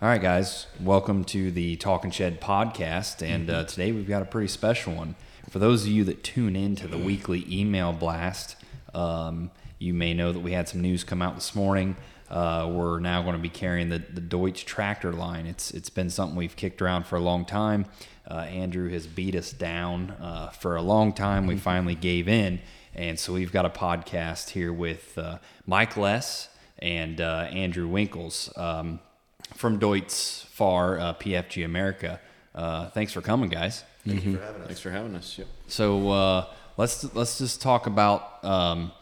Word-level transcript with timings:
All 0.00 0.08
right, 0.08 0.22
guys, 0.22 0.68
welcome 0.78 1.24
to 1.24 1.50
the 1.50 1.74
Talk 1.74 2.04
and 2.04 2.14
Shed 2.14 2.40
podcast. 2.40 3.20
And 3.20 3.50
uh, 3.50 3.64
today 3.64 3.90
we've 3.90 4.06
got 4.06 4.22
a 4.22 4.26
pretty 4.26 4.46
special 4.46 4.94
one. 4.94 5.16
For 5.50 5.58
those 5.58 5.82
of 5.82 5.88
you 5.88 6.04
that 6.04 6.22
tune 6.22 6.54
in 6.54 6.76
to 6.76 6.86
the 6.86 6.96
weekly 6.96 7.44
email 7.50 7.92
blast, 7.92 8.54
um, 8.94 9.50
you 9.80 9.92
may 9.92 10.14
know 10.14 10.30
that 10.30 10.38
we 10.38 10.52
had 10.52 10.68
some 10.68 10.80
news 10.82 11.02
come 11.02 11.20
out 11.20 11.34
this 11.34 11.52
morning. 11.56 11.96
Uh, 12.30 12.70
we're 12.72 13.00
now 13.00 13.22
going 13.22 13.34
to 13.34 13.42
be 13.42 13.48
carrying 13.48 13.88
the, 13.88 13.98
the 13.98 14.20
Deutz 14.20 14.64
tractor 14.64 15.12
line. 15.12 15.46
It's 15.46 15.72
it's 15.72 15.90
been 15.90 16.10
something 16.10 16.36
we've 16.36 16.54
kicked 16.54 16.80
around 16.80 17.08
for 17.08 17.16
a 17.16 17.20
long 17.20 17.44
time. 17.44 17.86
Uh, 18.30 18.34
Andrew 18.42 18.88
has 18.90 19.08
beat 19.08 19.34
us 19.34 19.50
down 19.50 20.12
uh, 20.20 20.50
for 20.50 20.76
a 20.76 20.82
long 20.82 21.12
time. 21.12 21.48
We 21.48 21.56
finally 21.56 21.96
gave 21.96 22.28
in, 22.28 22.60
and 22.94 23.18
so 23.18 23.32
we've 23.32 23.50
got 23.50 23.64
a 23.64 23.70
podcast 23.70 24.50
here 24.50 24.72
with 24.72 25.18
uh, 25.18 25.38
Mike 25.66 25.96
Less 25.96 26.50
and 26.78 27.20
uh, 27.20 27.48
Andrew 27.50 27.88
Winkels 27.88 28.56
um, 28.56 29.00
from 29.58 29.80
Deutz-Fahr 29.80 31.00
uh, 31.00 31.14
PFG 31.14 31.64
America. 31.64 32.20
Uh, 32.54 32.90
thanks 32.90 33.12
for 33.12 33.20
coming, 33.20 33.50
guys. 33.50 33.82
Thank 34.06 34.24
you 34.24 34.36
for 34.36 34.42
having 34.42 34.62
us. 34.62 34.66
Thanks 34.68 34.80
for 34.80 34.90
having 34.90 35.16
us. 35.16 35.36
Yep. 35.36 35.48
So 35.66 36.10
uh, 36.10 36.46
let's 36.76 37.12
let's 37.14 37.38
just 37.38 37.60
talk 37.60 37.86
about 37.86 38.44
um, 38.44 38.92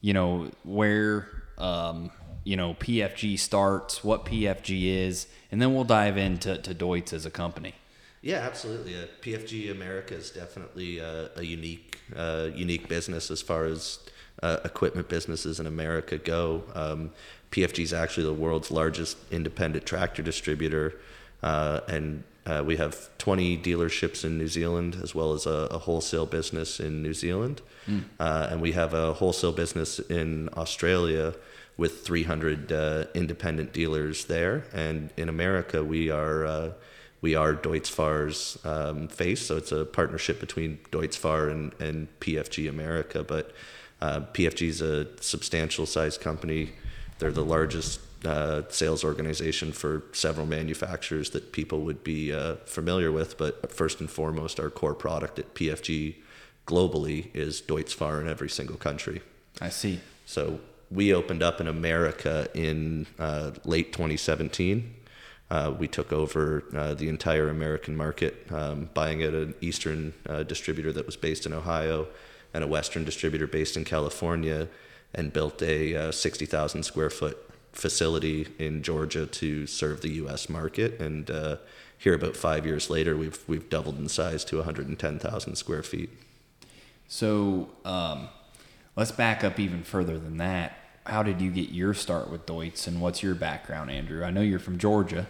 you 0.00 0.12
know 0.12 0.50
where 0.62 1.28
um, 1.58 2.12
you 2.44 2.56
know 2.56 2.74
PFG 2.74 3.38
starts, 3.40 4.04
what 4.04 4.24
PFG 4.24 5.06
is, 5.06 5.26
and 5.50 5.60
then 5.60 5.74
we'll 5.74 5.84
dive 5.84 6.16
into 6.16 6.58
to 6.58 6.74
Deutz 6.74 7.12
as 7.12 7.26
a 7.26 7.30
company. 7.30 7.74
Yeah, 8.22 8.38
absolutely. 8.38 8.94
Uh, 8.94 9.06
PFG 9.20 9.70
America 9.70 10.14
is 10.14 10.30
definitely 10.30 11.00
uh, 11.00 11.28
a 11.36 11.42
unique, 11.42 11.98
uh, 12.16 12.48
unique 12.54 12.88
business 12.88 13.30
as 13.30 13.42
far 13.42 13.66
as 13.66 13.98
uh, 14.42 14.58
equipment 14.64 15.08
businesses 15.08 15.60
in 15.60 15.66
America 15.66 16.18
go. 16.18 16.64
Um, 16.74 17.10
PFG 17.50 17.84
is 17.84 17.92
actually 17.92 18.26
the 18.26 18.34
world's 18.34 18.70
largest 18.70 19.16
independent 19.30 19.86
tractor 19.86 20.22
distributor, 20.22 20.94
uh, 21.42 21.80
and 21.88 22.24
uh, 22.46 22.62
we 22.66 22.76
have 22.76 23.08
20 23.18 23.56
dealerships 23.58 24.24
in 24.24 24.36
New 24.36 24.48
Zealand 24.48 24.98
as 25.02 25.14
well 25.14 25.32
as 25.32 25.46
a, 25.46 25.68
a 25.70 25.78
wholesale 25.78 26.26
business 26.26 26.80
in 26.80 27.02
New 27.02 27.14
Zealand, 27.14 27.62
uh, 28.20 28.48
and 28.50 28.60
we 28.60 28.72
have 28.72 28.92
a 28.92 29.14
wholesale 29.14 29.52
business 29.52 29.98
in 29.98 30.48
Australia 30.56 31.34
with 31.76 32.04
300 32.04 32.72
uh, 32.72 33.04
independent 33.14 33.72
dealers 33.72 34.26
there, 34.26 34.64
and 34.72 35.10
in 35.16 35.28
America 35.28 35.82
we 35.82 36.10
are. 36.10 36.46
Uh, 36.46 36.70
we 37.20 37.34
are 37.34 37.54
Deutz-Fahr's 37.54 38.58
um, 38.66 39.08
face, 39.08 39.46
so 39.46 39.56
it's 39.56 39.72
a 39.72 39.86
partnership 39.86 40.40
between 40.40 40.78
Deutz-Fahr 40.90 41.48
and, 41.48 41.72
and 41.80 42.08
PFG 42.20 42.68
America. 42.68 43.24
But 43.24 43.52
uh, 44.00 44.20
PFG 44.32 44.68
is 44.68 44.80
a 44.80 45.06
substantial 45.20 45.86
sized 45.86 46.20
company. 46.20 46.72
They're 47.18 47.32
the 47.32 47.44
largest 47.44 48.00
uh, 48.24 48.62
sales 48.68 49.04
organization 49.04 49.72
for 49.72 50.04
several 50.12 50.46
manufacturers 50.46 51.30
that 51.30 51.52
people 51.52 51.80
would 51.82 52.02
be 52.02 52.32
uh, 52.32 52.56
familiar 52.64 53.12
with. 53.12 53.38
But 53.38 53.72
first 53.72 54.00
and 54.00 54.10
foremost, 54.10 54.58
our 54.58 54.70
core 54.70 54.94
product 54.94 55.38
at 55.38 55.54
PFG 55.54 56.16
globally 56.66 57.34
is 57.34 57.60
Deutz-Fahr 57.60 58.20
in 58.20 58.28
every 58.28 58.48
single 58.48 58.76
country. 58.76 59.20
I 59.60 59.68
see. 59.68 60.00
So 60.26 60.60
we 60.90 61.12
opened 61.14 61.42
up 61.42 61.60
in 61.60 61.68
America 61.68 62.48
in 62.54 63.06
uh, 63.18 63.52
late 63.64 63.92
2017. 63.92 64.94
Uh, 65.50 65.74
we 65.78 65.86
took 65.86 66.12
over 66.12 66.64
uh, 66.74 66.94
the 66.94 67.08
entire 67.08 67.48
American 67.48 67.96
market, 67.96 68.46
um, 68.50 68.88
buying 68.94 69.22
at 69.22 69.34
an 69.34 69.54
Eastern 69.60 70.14
uh, 70.26 70.42
distributor 70.42 70.92
that 70.92 71.04
was 71.04 71.16
based 71.16 71.46
in 71.46 71.52
Ohio 71.52 72.06
and 72.54 72.64
a 72.64 72.66
Western 72.66 73.04
distributor 73.04 73.46
based 73.46 73.76
in 73.76 73.84
California, 73.84 74.68
and 75.12 75.32
built 75.32 75.60
a 75.62 75.94
uh, 75.94 76.12
60,000 76.12 76.82
square 76.82 77.10
foot 77.10 77.36
facility 77.72 78.48
in 78.58 78.82
Georgia 78.82 79.26
to 79.26 79.66
serve 79.66 80.00
the 80.00 80.10
U.S. 80.12 80.48
market. 80.48 80.98
And 81.00 81.30
uh, 81.30 81.56
here, 81.98 82.14
about 82.14 82.36
five 82.36 82.64
years 82.64 82.88
later, 82.88 83.16
we've 83.16 83.38
we've 83.46 83.68
doubled 83.68 83.98
in 83.98 84.08
size 84.08 84.44
to 84.46 84.56
110,000 84.56 85.56
square 85.56 85.82
feet. 85.82 86.10
So 87.08 87.68
um, 87.84 88.28
let's 88.96 89.12
back 89.12 89.44
up 89.44 89.60
even 89.60 89.82
further 89.82 90.18
than 90.18 90.38
that. 90.38 90.78
How 91.06 91.22
did 91.22 91.40
you 91.40 91.50
get 91.50 91.68
your 91.68 91.92
start 91.92 92.30
with 92.30 92.46
Deutz, 92.46 92.86
and 92.86 93.00
what's 93.00 93.22
your 93.22 93.34
background, 93.34 93.90
Andrew? 93.90 94.24
I 94.24 94.30
know 94.30 94.40
you're 94.40 94.58
from 94.58 94.78
Georgia. 94.78 95.26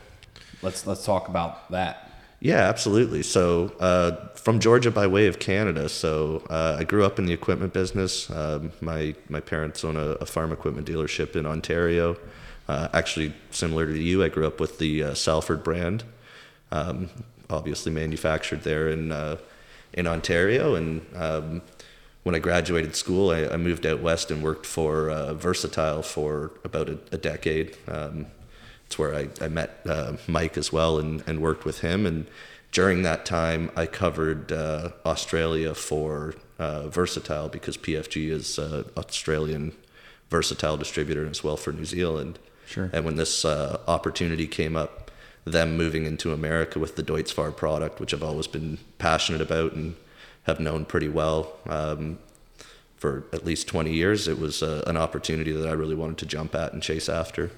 Let's 0.63 0.87
let's 0.87 1.05
talk 1.05 1.29
about 1.29 1.71
that. 1.71 2.14
Yeah, 2.45 2.69
absolutely. 2.69 3.23
So, 3.23 3.73
uh, 3.81 4.29
from 4.35 4.61
Georgia 4.61 4.91
by 4.91 5.07
way 5.07 5.29
of 5.29 5.39
Canada. 5.39 5.89
So, 5.89 6.45
uh, 6.51 6.77
I 6.79 6.85
grew 6.85 7.03
up 7.03 7.19
in 7.19 7.25
the 7.25 7.33
equipment 7.33 7.73
business. 7.73 8.31
Um, 8.31 8.71
my 8.83 9.15
my 9.31 9.41
parents 9.41 9.83
own 9.83 9.97
a, 9.97 10.09
a, 10.21 10.27
farm 10.27 10.53
equipment 10.53 10.87
dealership 10.87 11.37
in 11.37 11.47
Ontario. 11.47 12.19
Uh, 12.69 12.89
actually, 12.93 13.33
similar 13.51 13.87
to 13.87 13.99
you, 13.99 14.23
I 14.23 14.29
grew 14.29 14.47
up 14.47 14.61
with 14.61 14.79
the 14.79 15.05
uh, 15.05 15.15
Salford 15.15 15.65
brand, 15.65 16.05
um, 16.71 17.09
obviously 17.49 17.91
manufactured 17.91 18.63
there 18.63 18.91
in 18.91 19.11
uh, 19.11 19.39
in 19.95 20.07
Ontario. 20.07 20.75
And 20.75 21.01
um, 21.17 21.63
when 22.25 22.35
I 22.35 22.41
graduated 22.41 22.95
school, 22.95 23.31
I, 23.31 23.47
I, 23.47 23.57
moved 23.57 23.87
out 23.87 24.03
west 24.03 24.31
and 24.31 24.43
worked 24.43 24.67
for 24.67 25.09
uh, 25.09 25.33
Versatile 25.33 26.03
for 26.03 26.51
about 26.63 26.91
a, 26.91 26.99
a 27.11 27.17
decade. 27.17 27.75
It's 28.95 28.99
where 29.01 29.13
I, 29.13 29.29
I 29.41 29.49
met 29.49 29.81
uh, 29.87 30.13
Mike 30.29 30.57
as 30.57 30.73
well 30.73 31.01
and, 31.01 31.25
and 31.27 31.43
worked 31.43 31.65
with 31.65 31.81
him. 31.81 32.07
And 32.07 32.29
during 32.71 33.03
that 33.03 33.27
time, 33.27 33.73
I 33.75 33.87
covered 33.87 34.53
uh, 34.53 34.91
Australia 35.05 35.75
for 35.75 36.37
uh, 36.61 36.87
Versatile 36.91 37.49
because 37.49 37.77
PFG 37.77 38.31
is 38.31 38.57
uh, 38.57 38.85
Australian 38.97 39.73
Versatile 40.31 40.77
distributor 40.77 41.27
as 41.27 41.43
well 41.43 41.57
for 41.57 41.73
New 41.73 41.85
Zealand. 41.85 42.39
Sure. 42.67 42.89
And 42.93 43.05
when 43.05 43.17
this 43.17 43.45
uh, 43.45 43.81
opportunity 43.89 44.47
came 44.47 44.77
up, 44.77 45.11
them 45.45 45.77
moving 45.77 46.07
into 46.07 46.33
America 46.33 46.79
with 46.79 46.95
the 46.95 47.03
Deutz-Fahr 47.03 47.51
product, 47.51 47.99
which 47.99 48.15
I've 48.15 48.23
always 48.23 48.47
been 48.47 48.79
passionate 48.99 49.41
about 49.41 49.73
and 49.73 49.97
have 50.45 50.61
known 50.61 50.85
pretty 50.85 51.09
well 51.09 51.55
um, 51.69 52.21
for 52.95 53.25
at 53.33 53.45
least 53.45 53.67
20 53.67 53.93
years, 53.93 54.29
it 54.29 54.39
was 54.39 54.63
uh, 54.63 54.85
an 54.87 54.97
opportunity 54.97 55.51
that 55.51 55.69
I 55.69 55.73
really 55.73 55.97
wanted 55.97 56.19
to 56.19 56.27
jump 56.27 56.55
at 56.55 56.73
and 56.73 56.81
chase 56.81 57.09
after. 57.09 57.51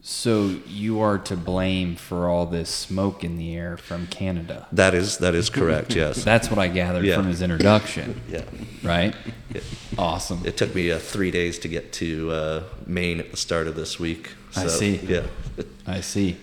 So 0.00 0.56
you 0.66 1.00
are 1.00 1.18
to 1.18 1.36
blame 1.36 1.96
for 1.96 2.28
all 2.28 2.46
this 2.46 2.70
smoke 2.70 3.24
in 3.24 3.36
the 3.36 3.54
air 3.56 3.76
from 3.76 4.06
Canada. 4.06 4.66
That 4.72 4.94
is 4.94 5.18
that 5.18 5.34
is 5.34 5.50
correct. 5.50 5.94
Yes. 5.94 6.22
That's 6.32 6.48
what 6.50 6.58
I 6.58 6.68
gathered 6.68 7.04
Yeah. 7.04 7.16
from 7.16 7.26
his 7.26 7.42
introduction. 7.42 8.20
yeah. 8.28 8.42
Right. 8.82 9.14
It, 9.52 9.64
Awesome. 9.96 10.42
it 10.46 10.56
took 10.56 10.74
me 10.74 10.92
uh, 10.92 10.98
three 10.98 11.30
days 11.32 11.58
to 11.60 11.68
get 11.68 11.92
to 11.94 12.30
uh, 12.30 12.62
Maine 12.86 13.18
at 13.18 13.30
the 13.32 13.36
start 13.36 13.66
of 13.66 13.74
this 13.74 13.98
week. 13.98 14.30
I 14.56 14.66
see. 14.68 14.96
Yeah. 14.96 15.26
I 15.86 16.00
see. 16.00 16.36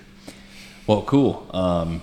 Well, 0.88 1.04
cool. 1.04 1.48
Um, 1.52 2.02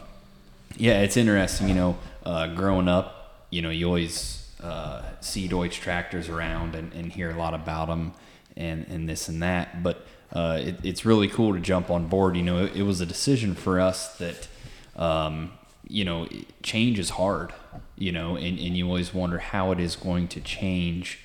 yeah, 0.77 1.03
it's 1.03 1.17
interesting. 1.17 1.69
You 1.69 1.75
know, 1.75 1.99
uh, 2.25 2.47
growing 2.55 2.89
up, 2.89 3.47
you 3.51 3.61
know, 3.61 3.71
you 3.71 3.87
always 3.87 4.51
uh, 4.63 5.03
see 5.21 5.49
Deutz 5.49 5.75
tractors 5.75 6.29
around 6.29 6.75
and, 6.75 6.93
and 6.95 7.13
hear 7.13 7.31
a 7.31 7.37
lot 7.37 7.53
about 7.53 7.89
them 7.89 8.13
and, 8.57 8.87
and 8.89 9.07
this 9.09 9.29
and 9.29 9.43
that. 9.43 9.83
But 9.83 10.07
uh, 10.33 10.59
it, 10.61 10.77
it's 10.83 11.05
really 11.05 11.29
cool 11.29 11.53
to 11.53 11.61
jump 11.61 11.91
on 11.91 12.09
board. 12.09 12.37
You 12.37 12.43
know, 12.43 12.65
it, 12.65 12.77
it 12.77 12.83
was 12.83 13.01
a 13.01 13.07
decision 13.07 13.55
for 13.55 13.79
us 13.81 14.17
that, 14.19 14.49
um, 14.97 15.53
you 15.87 16.05
know, 16.05 16.27
change 16.63 16.99
is 16.99 17.11
hard, 17.11 17.53
you 17.97 18.13
know, 18.13 18.37
and, 18.37 18.59
and 18.59 18.77
you 18.77 18.87
always 18.87 19.13
wonder 19.13 19.39
how 19.39 19.73
it 19.73 19.81
is 19.81 19.95
going 19.97 20.29
to 20.29 20.41
change 20.41 21.21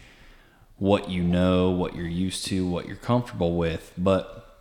what 0.78 1.10
you 1.10 1.24
know, 1.24 1.72
what 1.72 1.96
you're 1.96 2.06
used 2.06 2.46
to, 2.48 2.68
what 2.68 2.86
you're 2.86 2.96
comfortable 2.98 3.56
with. 3.56 3.94
But 3.98 4.56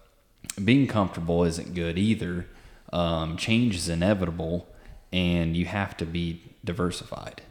being 0.64 0.86
comfortable 0.86 1.44
isn't 1.44 1.74
good 1.74 1.98
either. 1.98 2.46
Um, 2.92 3.36
change 3.36 3.74
is 3.74 3.88
inevitable, 3.88 4.68
and 5.12 5.56
you 5.56 5.66
have 5.66 5.96
to 5.98 6.06
be 6.06 6.40
diversified. 6.64 7.42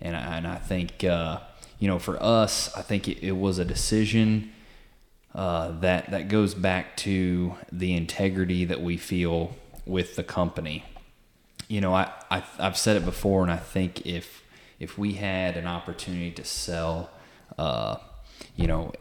And 0.00 0.16
I, 0.16 0.36
and 0.36 0.46
I 0.46 0.56
think 0.56 1.04
uh, 1.04 1.40
you 1.78 1.88
know, 1.88 1.98
for 1.98 2.20
us, 2.22 2.74
I 2.74 2.82
think 2.82 3.06
it, 3.06 3.22
it 3.22 3.36
was 3.36 3.58
a 3.58 3.64
decision 3.64 4.52
uh, 5.36 5.70
that 5.80 6.10
that 6.10 6.28
goes 6.28 6.54
back 6.54 6.96
to 6.96 7.54
the 7.70 7.94
integrity 7.94 8.64
that 8.64 8.80
we 8.80 8.96
feel 8.96 9.54
with 9.84 10.16
the 10.16 10.24
company. 10.24 10.82
You 11.68 11.82
know, 11.82 11.94
I, 11.94 12.10
I 12.30 12.42
I've 12.58 12.78
said 12.78 12.96
it 12.96 13.04
before, 13.04 13.42
and 13.42 13.52
I 13.52 13.58
think 13.58 14.06
if 14.06 14.42
if 14.80 14.96
we 14.96 15.12
had 15.12 15.58
an 15.58 15.66
opportunity 15.66 16.30
to 16.30 16.44
sell, 16.44 17.10
uh, 17.58 17.96
you 18.56 18.66
know, 18.66 18.92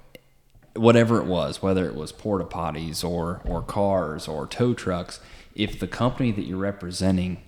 whatever 0.75 1.21
it 1.21 1.25
was, 1.25 1.61
whether 1.61 1.87
it 1.87 1.95
was 1.95 2.11
porta 2.11 2.43
potties 2.43 3.01
or 3.01 3.41
or 3.45 3.61
cars 3.61 4.27
or 4.27 4.45
tow 4.45 4.73
trucks, 4.73 5.21
if 5.55 5.79
the 5.79 5.87
company 5.87 6.33
that 6.33 6.43
you're 6.43 6.57
representing 6.57 7.43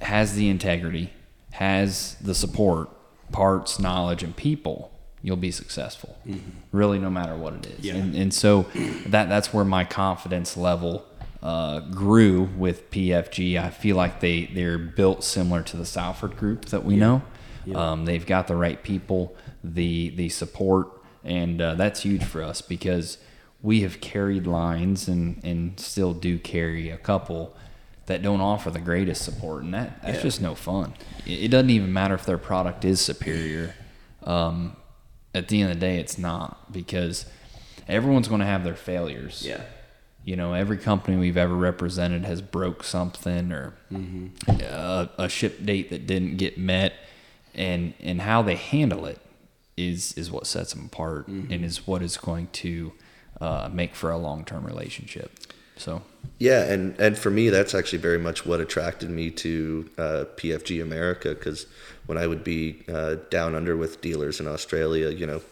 has 0.00 0.34
the 0.34 0.48
integrity, 0.48 1.12
has 1.52 2.16
the 2.20 2.34
support, 2.34 2.90
parts, 3.30 3.78
knowledge, 3.78 4.24
and 4.24 4.34
people, 4.34 4.90
you'll 5.22 5.36
be 5.36 5.50
successful. 5.50 6.16
Really, 6.72 6.98
no 6.98 7.10
matter 7.10 7.36
what 7.36 7.54
it 7.54 7.66
is. 7.66 7.80
Yeah. 7.84 7.94
And, 7.96 8.14
and 8.14 8.34
so 8.34 8.62
that 9.06 9.28
that's 9.28 9.52
where 9.52 9.64
my 9.64 9.84
confidence 9.84 10.56
level 10.56 11.04
uh, 11.42 11.80
grew 11.80 12.42
with 12.56 12.90
PFG. 12.90 13.60
I 13.60 13.70
feel 13.70 13.96
like 13.96 14.20
they 14.20 14.46
they're 14.46 14.78
built 14.78 15.24
similar 15.24 15.62
to 15.64 15.76
the 15.76 15.86
Salford 15.86 16.36
Group 16.36 16.66
that 16.66 16.84
we 16.84 16.96
know. 16.96 17.22
Um, 17.74 18.04
they've 18.04 18.24
got 18.26 18.46
the 18.48 18.56
right 18.56 18.82
people, 18.82 19.36
the 19.62 20.10
the 20.10 20.28
support, 20.28 20.88
and 21.24 21.60
uh, 21.60 21.74
that's 21.74 22.02
huge 22.02 22.24
for 22.24 22.42
us 22.42 22.62
because 22.62 23.18
we 23.62 23.82
have 23.82 24.00
carried 24.00 24.46
lines 24.46 25.06
and, 25.06 25.38
and 25.44 25.78
still 25.78 26.14
do 26.14 26.38
carry 26.38 26.88
a 26.88 26.96
couple 26.96 27.54
that 28.06 28.22
don't 28.22 28.40
offer 28.40 28.70
the 28.70 28.78
greatest 28.80 29.22
support, 29.22 29.62
and 29.62 29.74
that 29.74 30.02
that's 30.02 30.16
Yeah. 30.16 30.22
just 30.22 30.40
no 30.40 30.54
fun. 30.54 30.94
It, 31.26 31.44
it 31.44 31.48
doesn't 31.50 31.70
even 31.70 31.92
matter 31.92 32.14
if 32.14 32.24
their 32.24 32.38
product 32.38 32.84
is 32.84 33.00
superior. 33.00 33.74
Um, 34.24 34.74
at 35.34 35.48
the 35.48 35.60
end 35.60 35.72
of 35.72 35.80
the 35.80 35.86
day, 35.86 35.98
it's 35.98 36.18
not 36.18 36.72
because 36.72 37.26
everyone's 37.88 38.28
going 38.28 38.40
to 38.40 38.46
have 38.46 38.64
their 38.64 38.76
failures. 38.76 39.44
Yeah. 39.46 39.62
You 40.24 40.36
know, 40.36 40.52
every 40.52 40.76
company 40.76 41.16
we've 41.16 41.36
ever 41.36 41.54
represented 41.54 42.24
has 42.24 42.42
broke 42.42 42.84
something 42.84 43.52
or 43.52 43.74
a, 44.48 45.08
a 45.16 45.28
ship 45.28 45.64
date 45.64 45.90
that 45.90 46.06
didn't 46.06 46.36
get 46.36 46.58
met, 46.58 46.92
and 47.54 47.94
and 48.00 48.20
how 48.20 48.42
they 48.42 48.56
handle 48.56 49.06
it 49.06 49.18
is 49.78 50.12
is 50.18 50.30
what 50.30 50.46
sets 50.46 50.74
them 50.74 50.84
apart 50.86 51.26
and 51.26 51.64
is 51.64 51.86
what 51.86 52.02
is 52.02 52.18
going 52.18 52.48
to 52.52 52.92
uh, 53.40 53.70
make 53.72 53.94
for 53.94 54.10
a 54.10 54.18
long 54.18 54.44
term 54.44 54.64
relationship. 54.66 55.32
So 55.76 56.02
Yeah, 56.38 56.64
and 56.64 56.98
and 57.00 57.16
for 57.16 57.30
me, 57.30 57.48
that's 57.48 57.74
actually 57.74 58.00
very 58.00 58.18
much 58.18 58.44
what 58.44 58.60
attracted 58.60 59.08
me 59.08 59.30
to 59.30 59.88
uh, 59.96 60.24
PFG 60.36 60.82
America 60.82 61.30
because 61.30 61.66
when 62.10 62.18
I 62.18 62.26
would 62.26 62.42
be 62.42 62.82
uh, 62.88 63.18
down 63.30 63.54
under 63.54 63.76
with 63.76 64.00
dealers 64.00 64.40
in 64.40 64.48
Australia, 64.48 65.10
you 65.10 65.28
know, 65.28 65.42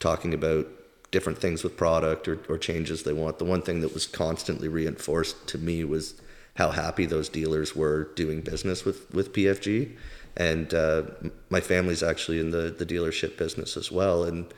talking 0.00 0.34
about 0.34 0.66
different 1.12 1.38
things 1.38 1.62
with 1.62 1.76
product 1.76 2.26
or, 2.26 2.40
or 2.48 2.58
changes 2.58 3.04
they 3.04 3.12
want, 3.12 3.38
the 3.38 3.44
one 3.44 3.62
thing 3.62 3.82
that 3.82 3.94
was 3.94 4.08
constantly 4.08 4.66
reinforced 4.66 5.46
to 5.46 5.58
me 5.58 5.84
was 5.84 6.20
how 6.56 6.72
happy 6.72 7.06
those 7.06 7.28
dealers 7.28 7.76
were 7.76 8.10
doing 8.16 8.40
business 8.40 8.84
with 8.84 9.14
with 9.14 9.32
PFG, 9.32 9.96
and 10.36 10.74
uh, 10.74 11.02
my 11.50 11.60
family's 11.60 12.02
actually 12.02 12.40
in 12.40 12.50
the 12.50 12.74
the 12.76 12.84
dealership 12.84 13.38
business 13.38 13.76
as 13.76 13.92
well, 13.92 14.24
and 14.24 14.52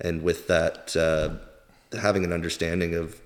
and 0.00 0.22
with 0.22 0.48
that, 0.48 0.96
uh, 0.96 1.28
having 1.98 2.24
an 2.24 2.32
understanding 2.32 2.94
of 2.94 3.20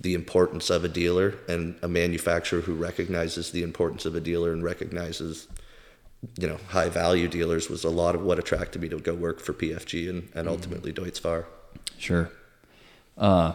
the 0.00 0.14
importance 0.14 0.70
of 0.70 0.84
a 0.84 0.88
dealer 0.88 1.34
and 1.48 1.76
a 1.82 1.88
manufacturer 1.88 2.60
who 2.60 2.74
recognizes 2.74 3.50
the 3.50 3.64
importance 3.64 4.06
of 4.06 4.14
a 4.14 4.20
dealer 4.20 4.52
and 4.52 4.62
recognizes 4.62 5.48
you 6.38 6.46
know 6.46 6.58
high 6.68 6.88
value 6.88 7.28
dealers 7.28 7.68
was 7.68 7.84
a 7.84 7.90
lot 7.90 8.14
of 8.14 8.22
what 8.22 8.38
attracted 8.38 8.80
me 8.80 8.88
to 8.88 8.98
go 8.98 9.14
work 9.14 9.40
for 9.40 9.52
PFG 9.52 10.08
and, 10.08 10.28
and 10.34 10.48
ultimately 10.48 10.92
Deutz 10.92 11.20
Fahr. 11.20 11.46
sure, 11.98 12.30
uh, 13.18 13.54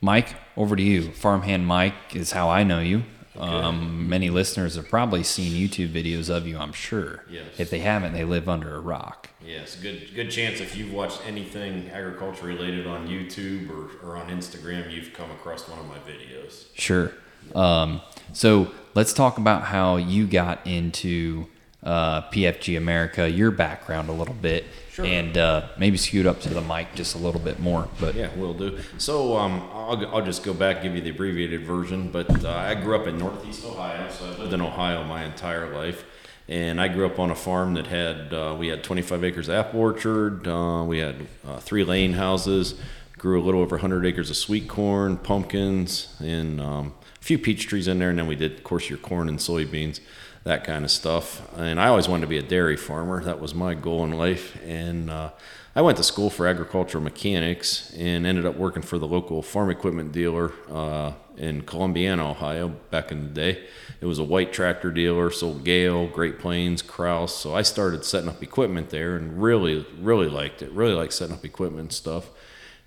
Mike, 0.00 0.34
over 0.56 0.76
to 0.76 0.82
you. 0.82 1.10
Farmhand 1.12 1.66
Mike 1.66 2.14
is 2.14 2.32
how 2.32 2.48
I 2.48 2.62
know 2.62 2.80
you. 2.80 3.04
Um, 3.38 4.08
many 4.08 4.30
listeners 4.30 4.76
have 4.76 4.88
probably 4.88 5.22
seen 5.22 5.52
YouTube 5.52 5.90
videos 5.90 6.30
of 6.30 6.46
you. 6.46 6.58
I'm 6.58 6.72
sure. 6.72 7.24
Yes. 7.30 7.44
If 7.58 7.70
they 7.70 7.80
haven't, 7.80 8.12
they 8.12 8.24
live 8.24 8.48
under 8.48 8.74
a 8.74 8.80
rock. 8.80 9.30
Yes, 9.44 9.76
good 9.76 10.14
good 10.14 10.30
chance 10.30 10.60
if 10.60 10.76
you've 10.76 10.92
watched 10.92 11.20
anything 11.26 11.90
agriculture 11.90 12.46
related 12.46 12.86
on 12.86 13.06
YouTube 13.06 13.70
or, 13.70 13.90
or 14.06 14.16
on 14.16 14.28
Instagram, 14.28 14.90
you've 14.90 15.12
come 15.12 15.30
across 15.30 15.68
one 15.68 15.78
of 15.78 15.86
my 15.86 15.98
videos. 15.98 16.66
Sure. 16.74 17.12
Um, 17.54 18.00
so 18.32 18.72
let's 18.94 19.12
talk 19.12 19.38
about 19.38 19.62
how 19.64 19.96
you 19.96 20.26
got 20.26 20.66
into 20.66 21.46
uh, 21.86 22.22
PFG 22.30 22.76
America, 22.76 23.30
your 23.30 23.50
background 23.52 24.08
a 24.08 24.12
little 24.12 24.34
bit, 24.34 24.64
Sure. 24.92 25.04
and 25.04 25.36
uh, 25.38 25.68
maybe 25.78 25.96
scoot 25.98 26.26
up 26.26 26.40
to 26.40 26.48
the 26.48 26.60
mic 26.62 26.94
just 26.94 27.14
a 27.14 27.18
little 27.18 27.40
bit 27.40 27.60
more. 27.60 27.86
But 28.00 28.14
Yeah, 28.14 28.30
we'll 28.34 28.54
do. 28.54 28.78
So 28.98 29.36
um, 29.36 29.62
I'll, 29.72 30.06
I'll 30.16 30.24
just 30.24 30.42
go 30.42 30.52
back 30.52 30.82
give 30.82 30.94
you 30.94 31.00
the 31.00 31.10
abbreviated 31.10 31.62
version. 31.64 32.10
But 32.10 32.44
uh, 32.44 32.50
I 32.50 32.74
grew 32.74 32.96
up 32.96 33.06
in 33.06 33.18
Northeast 33.18 33.64
Ohio, 33.64 34.10
so 34.10 34.24
I 34.26 34.30
lived 34.38 34.52
in 34.52 34.60
Ohio 34.60 35.04
my 35.04 35.24
entire 35.24 35.72
life. 35.72 36.04
And 36.48 36.80
I 36.80 36.88
grew 36.88 37.06
up 37.06 37.18
on 37.18 37.30
a 37.30 37.34
farm 37.34 37.74
that 37.74 37.86
had 37.88 38.32
uh, 38.32 38.56
we 38.58 38.68
had 38.68 38.82
25 38.84 39.22
acres 39.24 39.48
of 39.48 39.54
apple 39.56 39.80
orchard. 39.80 40.46
Uh, 40.48 40.82
we 40.86 40.98
had 40.98 41.26
uh, 41.46 41.58
three 41.58 41.84
lane 41.84 42.12
houses. 42.14 42.80
Grew 43.18 43.40
a 43.40 43.44
little 43.44 43.60
over 43.62 43.76
100 43.76 44.04
acres 44.06 44.30
of 44.30 44.36
sweet 44.36 44.68
corn, 44.68 45.16
pumpkins, 45.18 46.16
and 46.20 46.60
um, 46.60 46.94
few 47.26 47.38
peach 47.38 47.66
trees 47.66 47.88
in 47.88 47.98
there. 47.98 48.10
And 48.10 48.18
then 48.18 48.26
we 48.26 48.36
did, 48.36 48.52
of 48.52 48.64
course, 48.64 48.88
your 48.88 48.98
corn 48.98 49.28
and 49.28 49.38
soybeans 49.38 50.00
that 50.46 50.62
kind 50.62 50.84
of 50.84 50.92
stuff. 50.92 51.42
And 51.58 51.80
I 51.80 51.88
always 51.88 52.08
wanted 52.08 52.20
to 52.20 52.28
be 52.28 52.38
a 52.38 52.42
dairy 52.42 52.76
farmer. 52.76 53.22
That 53.24 53.40
was 53.40 53.52
my 53.52 53.74
goal 53.74 54.04
in 54.04 54.12
life. 54.12 54.56
And 54.64 55.10
uh, 55.10 55.30
I 55.74 55.82
went 55.82 55.96
to 55.96 56.04
school 56.04 56.30
for 56.30 56.46
agricultural 56.46 57.02
mechanics 57.02 57.92
and 57.96 58.24
ended 58.24 58.46
up 58.46 58.56
working 58.56 58.82
for 58.82 58.96
the 58.96 59.08
local 59.08 59.42
farm 59.42 59.70
equipment 59.70 60.12
dealer 60.12 60.52
uh, 60.70 61.14
in 61.36 61.62
Columbiana, 61.62 62.30
Ohio, 62.30 62.68
back 62.90 63.10
in 63.10 63.24
the 63.24 63.28
day. 63.28 63.64
It 64.00 64.06
was 64.06 64.20
a 64.20 64.24
white 64.24 64.52
tractor 64.52 64.92
dealer, 64.92 65.32
sold 65.32 65.64
Gehl, 65.64 66.12
Great 66.12 66.38
Plains, 66.38 66.80
Krause. 66.80 67.34
So 67.34 67.56
I 67.56 67.62
started 67.62 68.04
setting 68.04 68.28
up 68.28 68.40
equipment 68.40 68.90
there 68.90 69.16
and 69.16 69.42
really, 69.42 69.84
really 69.98 70.28
liked 70.28 70.62
it. 70.62 70.70
Really 70.70 70.94
liked 70.94 71.12
setting 71.12 71.34
up 71.34 71.44
equipment 71.44 71.80
and 71.80 71.92
stuff. 71.92 72.30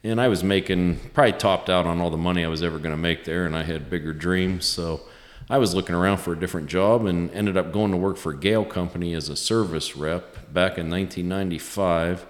And 0.04 0.22
I 0.22 0.30
was 0.30 0.44
making 0.44 1.00
probably 1.14 1.34
topped 1.34 1.70
out 1.70 1.86
on 1.86 2.00
all 2.00 2.10
the 2.10 2.18
money 2.18 2.46
I 2.46 2.48
was 2.48 2.64
ever 2.64 2.80
going 2.80 2.96
to 2.96 2.98
make 2.98 3.26
there, 3.26 3.46
and 3.46 3.56
I 3.56 3.64
had 3.64 3.90
bigger 3.90 4.14
dreams. 4.14 4.66
So 4.66 5.02
I 5.50 5.58
was 5.58 5.76
looking 5.76 5.96
around 5.96 6.20
for 6.20 6.32
a 6.32 6.40
different 6.40 6.68
job 6.68 7.06
and 7.06 7.30
ended 7.32 7.58
up 7.58 7.74
going 7.74 7.92
to 7.92 7.98
work 7.98 8.16
for 8.16 8.34
Gehl 8.34 8.70
Company 8.70 9.14
as 9.14 9.28
a 9.28 9.36
service 9.36 9.98
rep 9.98 10.54
back 10.54 10.78
in 10.78 10.90
1995. 10.90 12.26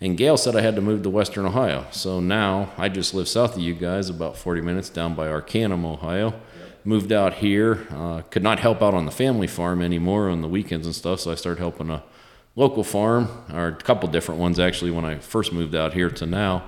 And 0.00 0.18
Gehl 0.18 0.36
said 0.36 0.56
I 0.56 0.62
had 0.62 0.74
to 0.74 0.80
move 0.80 1.04
to 1.04 1.10
Western 1.10 1.46
Ohio. 1.46 1.86
So 1.92 2.18
now 2.18 2.72
I 2.76 2.88
just 2.88 3.14
live 3.14 3.28
south 3.28 3.54
of 3.54 3.62
you 3.62 3.74
guys, 3.74 4.08
about 4.08 4.36
40 4.36 4.60
minutes 4.60 4.88
down 4.88 5.14
by 5.14 5.28
Arcanum, 5.28 5.86
Ohio. 5.86 6.34
Moved 6.84 7.12
out 7.12 7.34
here, 7.34 7.86
uh, 7.92 8.22
could 8.22 8.42
not 8.42 8.58
help 8.58 8.82
out 8.82 8.94
on 8.94 9.06
the 9.06 9.12
family 9.12 9.46
farm 9.46 9.80
anymore 9.80 10.28
on 10.28 10.42
the 10.42 10.48
weekends 10.48 10.86
and 10.86 10.96
stuff. 10.96 11.20
So 11.20 11.30
I 11.30 11.36
started 11.36 11.60
helping 11.60 11.88
a 11.88 12.02
local 12.56 12.82
farm, 12.82 13.28
or 13.52 13.68
a 13.68 13.76
couple 13.76 14.08
different 14.08 14.40
ones 14.40 14.58
actually, 14.58 14.90
when 14.90 15.04
I 15.04 15.18
first 15.18 15.52
moved 15.52 15.76
out 15.76 15.92
here 15.92 16.10
to 16.10 16.26
now. 16.26 16.64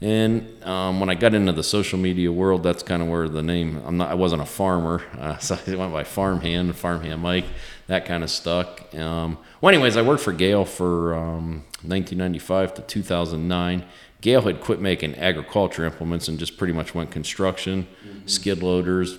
And 0.00 0.62
um, 0.64 0.98
when 0.98 1.08
I 1.08 1.14
got 1.14 1.34
into 1.34 1.52
the 1.52 1.62
social 1.62 1.98
media 1.98 2.32
world, 2.32 2.62
that's 2.62 2.82
kind 2.82 3.02
of 3.02 3.08
where 3.08 3.28
the 3.28 3.42
name. 3.42 3.80
I'm 3.86 3.96
not. 3.96 4.10
I 4.10 4.14
wasn't 4.14 4.42
a 4.42 4.46
farmer, 4.46 5.02
uh, 5.18 5.38
so 5.38 5.58
I 5.66 5.74
went 5.76 5.92
by 5.92 6.04
Farmhand, 6.04 6.74
Farmhand 6.76 7.22
Mike, 7.22 7.44
that 7.86 8.04
kind 8.04 8.24
of 8.24 8.30
stuck. 8.30 8.92
Um, 8.94 9.38
well, 9.60 9.72
anyways, 9.72 9.96
I 9.96 10.02
worked 10.02 10.22
for 10.22 10.32
Gehl 10.32 10.66
for 10.66 11.14
um, 11.14 11.64
1995 11.82 12.74
to 12.74 12.82
2009. 12.82 13.84
Gehl 14.22 14.44
had 14.44 14.60
quit 14.60 14.80
making 14.80 15.16
agriculture 15.16 15.84
implements 15.84 16.28
and 16.28 16.38
just 16.38 16.56
pretty 16.56 16.72
much 16.72 16.94
went 16.94 17.10
construction, 17.10 17.88
skid 18.26 18.62
loaders, 18.62 19.18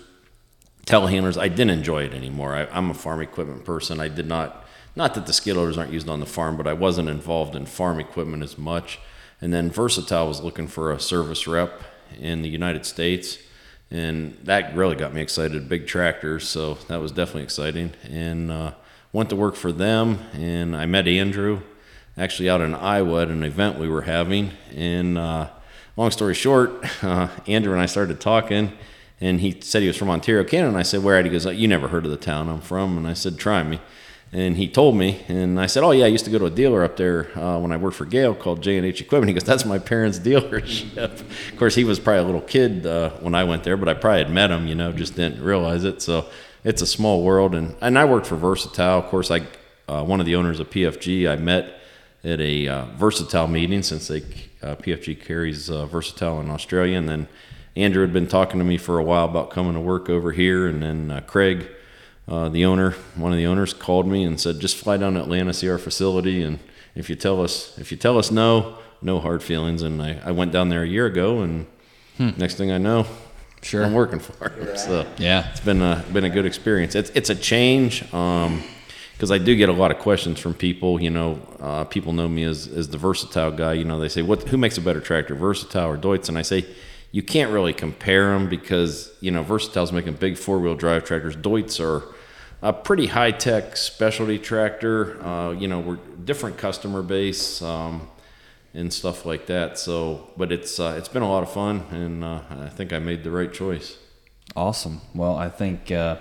telehandlers. 0.86 1.38
I 1.38 1.50
didn't 1.50 1.72
enjoy 1.72 2.04
it 2.04 2.14
anymore. 2.14 2.56
I, 2.56 2.66
I'm 2.66 2.90
a 2.90 2.94
farm 2.94 3.22
equipment 3.22 3.66
person. 3.66 4.00
I 4.00 4.08
did 4.08 4.28
not. 4.28 4.66
Not 4.96 5.16
that 5.16 5.26
the 5.26 5.34
skid 5.34 5.56
loaders 5.56 5.78
aren't 5.78 5.92
used 5.92 6.08
on 6.08 6.20
the 6.20 6.26
farm, 6.26 6.56
but 6.56 6.68
I 6.68 6.74
wasn't 6.74 7.10
involved 7.10 7.56
in 7.56 7.66
farm 7.66 8.00
equipment 8.00 8.44
as 8.44 8.58
much. 8.58 9.00
And 9.44 9.54
then 9.54 9.70
Versatile 9.70 10.30
was 10.30 10.40
looking 10.40 10.68
for 10.68 10.94
a 10.94 11.00
service 11.02 11.48
rep 11.48 11.82
in 12.18 12.44
the 12.44 12.48
United 12.48 12.86
States. 12.86 13.40
And 13.92 14.38
that 14.44 14.74
really 14.74 14.96
got 14.96 15.14
me 15.14 15.22
excited. 15.22 15.68
Big 15.68 15.86
tractors, 15.86 16.48
so 16.48 16.76
that 16.88 17.02
was 17.02 17.12
definitely 17.12 17.44
exciting. 17.44 17.92
And 18.10 18.50
uh, 18.50 18.72
went 19.12 19.30
to 19.32 19.36
work 19.36 19.58
for 19.58 19.74
them, 19.74 20.20
and 20.32 20.74
I 20.74 20.86
met 20.86 21.10
Andrew 21.10 21.60
actually 22.18 22.50
out 22.50 22.62
in 22.62 22.74
Iowa 22.74 23.24
at 23.24 23.28
an 23.28 23.44
event 23.44 23.78
we 23.78 23.90
were 23.90 24.04
having. 24.04 24.52
And 24.74 25.18
uh, 25.18 25.50
long 25.98 26.12
story 26.12 26.36
short, 26.36 26.72
uh, 27.04 27.28
Andrew 27.46 27.74
and 27.74 27.82
I 27.82 27.86
started 27.88 28.22
talking, 28.22 28.72
and 29.20 29.42
he 29.42 29.60
said 29.60 29.82
he 29.82 29.90
was 29.90 29.98
from 29.98 30.10
Ontario, 30.10 30.46
Canada. 30.46 30.70
And 30.70 30.78
I 30.78 30.84
said, 30.84 31.04
Where 31.04 31.18
at? 31.18 31.26
He 31.26 31.32
goes, 31.32 31.46
You 31.46 31.68
never 31.68 31.90
heard 31.90 32.06
of 32.06 32.12
the 32.12 32.18
town 32.18 32.48
I'm 32.48 32.62
from? 32.62 32.98
And 32.98 33.06
I 33.06 33.14
said, 33.14 33.38
Try 33.38 33.62
me. 33.64 33.82
And 34.36 34.58
he 34.58 34.68
told 34.68 34.96
me, 34.98 35.24
and 35.28 35.60
I 35.60 35.68
said, 35.68 35.84
"Oh 35.84 35.92
yeah, 35.92 36.06
I 36.06 36.08
used 36.08 36.26
to 36.26 36.32
go 36.32 36.40
to 36.40 36.46
a 36.46 36.50
dealer 36.50 36.84
up 36.84 36.98
there 36.98 37.30
uh, 37.38 37.60
when 37.60 37.72
I 37.72 37.78
worked 37.78 37.98
for 37.98 38.08
Gehl 38.08 38.38
called 38.38 38.64
J 38.64 38.78
and 38.78 38.86
H 38.86 39.00
Equipment." 39.00 39.30
He 39.30 39.34
goes, 39.36 39.44
"That's 39.44 39.64
my 39.64 39.78
parents' 39.78 40.18
dealership." 40.32 40.98
of 40.98 41.58
course, 41.58 41.76
he 41.76 41.84
was 41.84 42.00
probably 42.00 42.24
a 42.24 42.26
little 42.26 42.42
kid 42.42 42.88
uh, 42.88 43.12
when 43.20 43.36
I 43.36 43.44
went 43.44 43.64
there, 43.64 43.78
but 43.78 43.88
I 43.88 43.94
probably 43.94 44.24
had 44.24 44.32
met 44.32 44.50
him, 44.50 44.66
you 44.66 44.74
know, 44.74 44.92
just 44.92 45.16
didn't 45.16 45.44
realize 45.44 45.84
it. 45.84 46.02
So 46.02 46.26
it's 46.64 46.82
a 46.82 46.88
small 46.88 47.24
world, 47.24 47.54
and 47.54 47.76
and 47.80 47.98
I 47.98 48.06
worked 48.06 48.26
for 48.26 48.36
Versatile. 48.36 48.98
Of 48.98 49.06
course, 49.06 49.30
I 49.30 49.42
uh, 49.88 50.04
one 50.04 50.20
of 50.20 50.26
the 50.26 50.36
owners 50.36 50.60
of 50.60 50.68
PFG. 50.72 51.30
I 51.30 51.36
met 51.36 51.82
at 52.24 52.42
a 52.42 52.68
uh, 52.68 52.86
Versatile 52.96 53.48
meeting 53.48 53.84
since 53.84 54.08
they 54.08 54.24
uh, 54.64 54.76
PFG 54.78 55.24
carries 55.24 55.70
uh, 55.70 55.86
Versatile 55.86 56.40
in 56.40 56.50
Australia, 56.50 56.98
and 56.98 57.08
then 57.08 57.28
Andrew 57.76 58.02
had 58.02 58.14
been 58.14 58.28
talking 58.28 58.58
to 58.58 58.66
me 58.66 58.80
for 58.80 58.98
a 58.98 59.04
while 59.04 59.26
about 59.26 59.52
coming 59.52 59.74
to 59.76 59.80
work 59.80 60.10
over 60.10 60.32
here, 60.32 60.68
and 60.68 60.82
then 60.82 61.24
Craig 61.28 61.68
uh, 62.28 62.50
the 62.50 62.66
owner, 62.66 62.92
one 63.16 63.32
of 63.32 63.38
the 63.38 63.46
owners, 63.48 63.74
called 63.74 64.08
me 64.08 64.24
and 64.24 64.40
said, 64.40 64.60
"Just 64.60 64.76
fly 64.78 64.98
down 64.98 65.14
to 65.16 65.22
Atlanta, 65.22 65.54
see 65.54 65.70
our 65.70 65.78
facility, 65.78 66.42
and 66.44 66.60
if 66.96 67.10
you 67.10 67.16
tell 67.16 67.42
us, 67.44 67.78
if 67.78 67.92
you 67.92 67.98
tell 67.98 68.18
us 68.18 68.32
no, 68.32 68.78
no 69.02 69.20
hard 69.20 69.44
feelings." 69.44 69.82
And 69.82 70.02
I, 70.02 70.20
I 70.26 70.32
went 70.32 70.52
down 70.52 70.70
there 70.70 70.84
a 70.84 70.88
year 70.88 71.06
ago, 71.06 71.42
and 71.42 71.66
next 72.38 72.56
thing 72.56 72.72
I 72.72 72.78
know, 72.78 73.06
Sure. 73.62 73.84
I'm 73.86 73.94
working 73.94 74.20
for 74.20 74.50
him. 74.50 74.78
So 74.78 75.06
Yeah. 75.18 75.50
it's 75.52 75.60
been 75.62 75.82
a 75.82 76.04
been 76.14 76.26
a 76.26 76.30
good 76.30 76.46
experience. 76.46 76.96
It's 76.96 77.10
it's 77.12 77.30
a 77.30 77.36
change 77.36 78.02
because 78.02 79.32
I 79.32 79.38
do 79.38 79.56
get 79.56 79.70
a 79.70 79.74
lot 79.74 79.92
of 79.92 80.00
questions 80.00 80.40
from 80.40 80.54
people. 80.54 81.02
You 81.02 81.10
know, 81.10 81.40
uh, 81.62 81.84
people 81.86 82.14
know 82.14 82.28
me 82.28 82.44
as 82.44 82.68
as 82.68 82.88
the 82.90 82.98
versatile 82.98 83.52
guy. 83.52 83.74
You 83.74 83.86
know, 83.86 84.00
they 84.00 84.10
say, 84.10 84.22
"What? 84.22 84.44
Who 84.50 84.58
makes 84.58 84.78
a 84.78 84.82
better 84.82 85.00
tractor, 85.02 85.36
Versatile 85.36 85.88
or 85.90 85.98
Deutz?" 85.98 86.30
And 86.30 86.38
I 86.38 86.42
say. 86.44 86.66
You 87.14 87.24
can't 87.24 87.52
really 87.52 87.74
compare 87.74 88.34
them 88.34 88.50
because 88.50 89.14
you 89.22 89.32
know 89.32 89.44
Versatile's 89.44 89.94
making 89.94 90.16
big 90.16 90.38
four 90.38 90.60
wheel 90.60 90.76
drive 90.76 91.06
tractors. 91.06 91.38
Deutz 91.38 91.80
are 91.80 92.04
a 92.62 92.74
pretty 92.74 93.08
high 93.08 93.32
tech 93.32 93.78
specialty 93.78 94.38
tractor. 94.38 95.24
Uh, 95.26 95.52
you 95.52 95.70
know, 95.70 95.80
we're 95.80 96.00
different 96.26 96.58
customer 96.58 97.02
base. 97.02 97.62
Um, 97.62 98.10
and 98.74 98.92
stuff 98.92 99.26
like 99.26 99.46
that. 99.48 99.78
So, 99.78 100.32
but 100.38 100.52
it's 100.52 100.80
uh, 100.80 100.96
it's 100.98 101.10
been 101.10 101.22
a 101.22 101.30
lot 101.30 101.44
of 101.44 101.52
fun, 101.52 101.86
and 101.92 102.24
uh, 102.24 102.42
I 102.50 102.70
think 102.70 102.92
I 102.92 103.00
made 103.00 103.24
the 103.24 103.32
right 103.32 103.54
choice. 103.54 103.98
Awesome. 104.56 105.02
Well, 105.14 105.36
I 105.36 105.50
think 105.50 105.92
uh, 105.92 106.18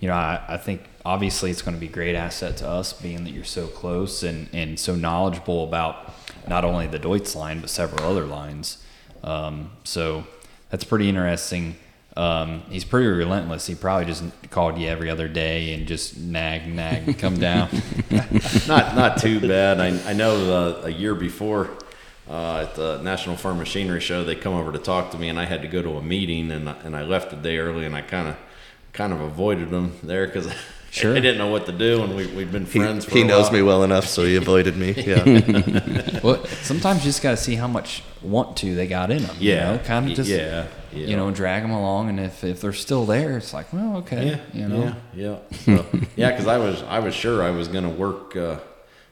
you 0.00 0.08
know 0.08 0.14
I, 0.14 0.42
I 0.48 0.56
think 0.56 0.82
obviously 1.04 1.50
it's 1.50 1.62
going 1.62 1.74
to 1.74 1.80
be 1.80 1.86
a 1.86 1.92
great 1.92 2.14
asset 2.14 2.56
to 2.58 2.68
us, 2.68 2.92
being 2.92 3.24
that 3.24 3.30
you're 3.30 3.44
so 3.44 3.66
close 3.66 4.22
and 4.22 4.48
and 4.52 4.78
so 4.78 4.94
knowledgeable 4.94 5.64
about 5.64 6.12
not 6.46 6.64
only 6.64 6.86
the 6.86 6.98
Deutz 6.98 7.34
line 7.34 7.60
but 7.60 7.70
several 7.70 8.08
other 8.08 8.26
lines. 8.26 8.78
Um, 9.24 9.70
so 9.82 10.24
that's 10.70 10.84
pretty 10.84 11.08
interesting. 11.08 11.76
Um, 12.16 12.62
he's 12.68 12.84
pretty 12.84 13.08
relentless. 13.08 13.66
He 13.66 13.74
probably 13.74 14.04
just 14.06 14.22
called 14.50 14.78
you 14.78 14.86
every 14.86 15.10
other 15.10 15.26
day 15.26 15.74
and 15.74 15.86
just 15.86 16.16
nag, 16.16 16.72
nag, 16.72 17.18
come 17.18 17.38
down. 17.38 17.68
not 18.68 18.94
not 18.94 19.18
too 19.18 19.40
bad. 19.40 19.80
I, 19.80 20.10
I 20.10 20.12
know 20.12 20.80
a 20.84 20.90
year 20.90 21.16
before 21.16 21.70
uh, 22.28 22.66
at 22.68 22.74
the 22.76 23.02
National 23.02 23.36
Farm 23.36 23.58
Machinery 23.58 24.00
Show, 24.00 24.22
they 24.22 24.36
come 24.36 24.54
over 24.54 24.70
to 24.70 24.78
talk 24.78 25.10
to 25.10 25.18
me, 25.18 25.28
and 25.28 25.40
I 25.40 25.44
had 25.44 25.62
to 25.62 25.68
go 25.68 25.82
to 25.82 25.96
a 25.96 26.02
meeting, 26.02 26.52
and 26.52 26.68
and 26.68 26.96
I 26.96 27.02
left 27.02 27.30
the 27.30 27.36
day 27.36 27.58
early, 27.58 27.84
and 27.84 27.96
I 27.96 28.02
kind 28.02 28.28
of 28.28 28.36
kind 28.92 29.12
of 29.12 29.20
avoided 29.20 29.70
them 29.70 29.96
there 30.02 30.26
because 30.26 30.46
sure. 30.94 31.16
I 31.16 31.20
didn't 31.20 31.38
know 31.38 31.48
what 31.48 31.66
to 31.66 31.72
do, 31.72 32.02
and 32.02 32.16
we 32.16 32.26
we'd 32.28 32.52
been 32.52 32.66
friends. 32.66 33.06
He, 33.06 33.20
he 33.20 33.24
knows 33.24 33.50
me 33.50 33.62
well 33.62 33.82
enough, 33.82 34.06
so 34.06 34.24
he 34.24 34.36
avoided 34.36 34.76
me. 34.76 34.92
Yeah. 34.92 36.20
well, 36.22 36.44
sometimes 36.62 37.00
you 37.00 37.08
just 37.08 37.22
got 37.22 37.32
to 37.32 37.36
see 37.36 37.56
how 37.56 37.68
much 37.68 38.02
want 38.22 38.56
to 38.58 38.74
they 38.74 38.86
got 38.86 39.10
in 39.10 39.22
them. 39.22 39.36
Yeah. 39.38 39.72
You 39.72 39.78
know? 39.78 39.84
Kind 39.84 40.10
of 40.10 40.16
just 40.16 40.30
yeah, 40.30 40.66
yeah. 40.92 41.06
You 41.06 41.16
know, 41.16 41.30
drag 41.30 41.62
them 41.62 41.72
along, 41.72 42.08
and 42.10 42.20
if, 42.20 42.44
if 42.44 42.60
they're 42.60 42.72
still 42.72 43.04
there, 43.06 43.36
it's 43.36 43.52
like, 43.52 43.72
well, 43.72 43.96
okay. 43.98 44.28
Yeah. 44.28 44.40
You 44.52 44.68
know. 44.68 44.96
Yeah. 45.14 45.38
Yeah. 45.52 45.56
So, 45.58 45.86
yeah, 46.16 46.30
because 46.30 46.46
I 46.46 46.58
was 46.58 46.82
I 46.82 47.00
was 47.00 47.14
sure 47.14 47.42
I 47.42 47.50
was 47.50 47.68
going 47.68 47.84
to 47.84 47.90
work. 47.90 48.36
Uh, 48.36 48.58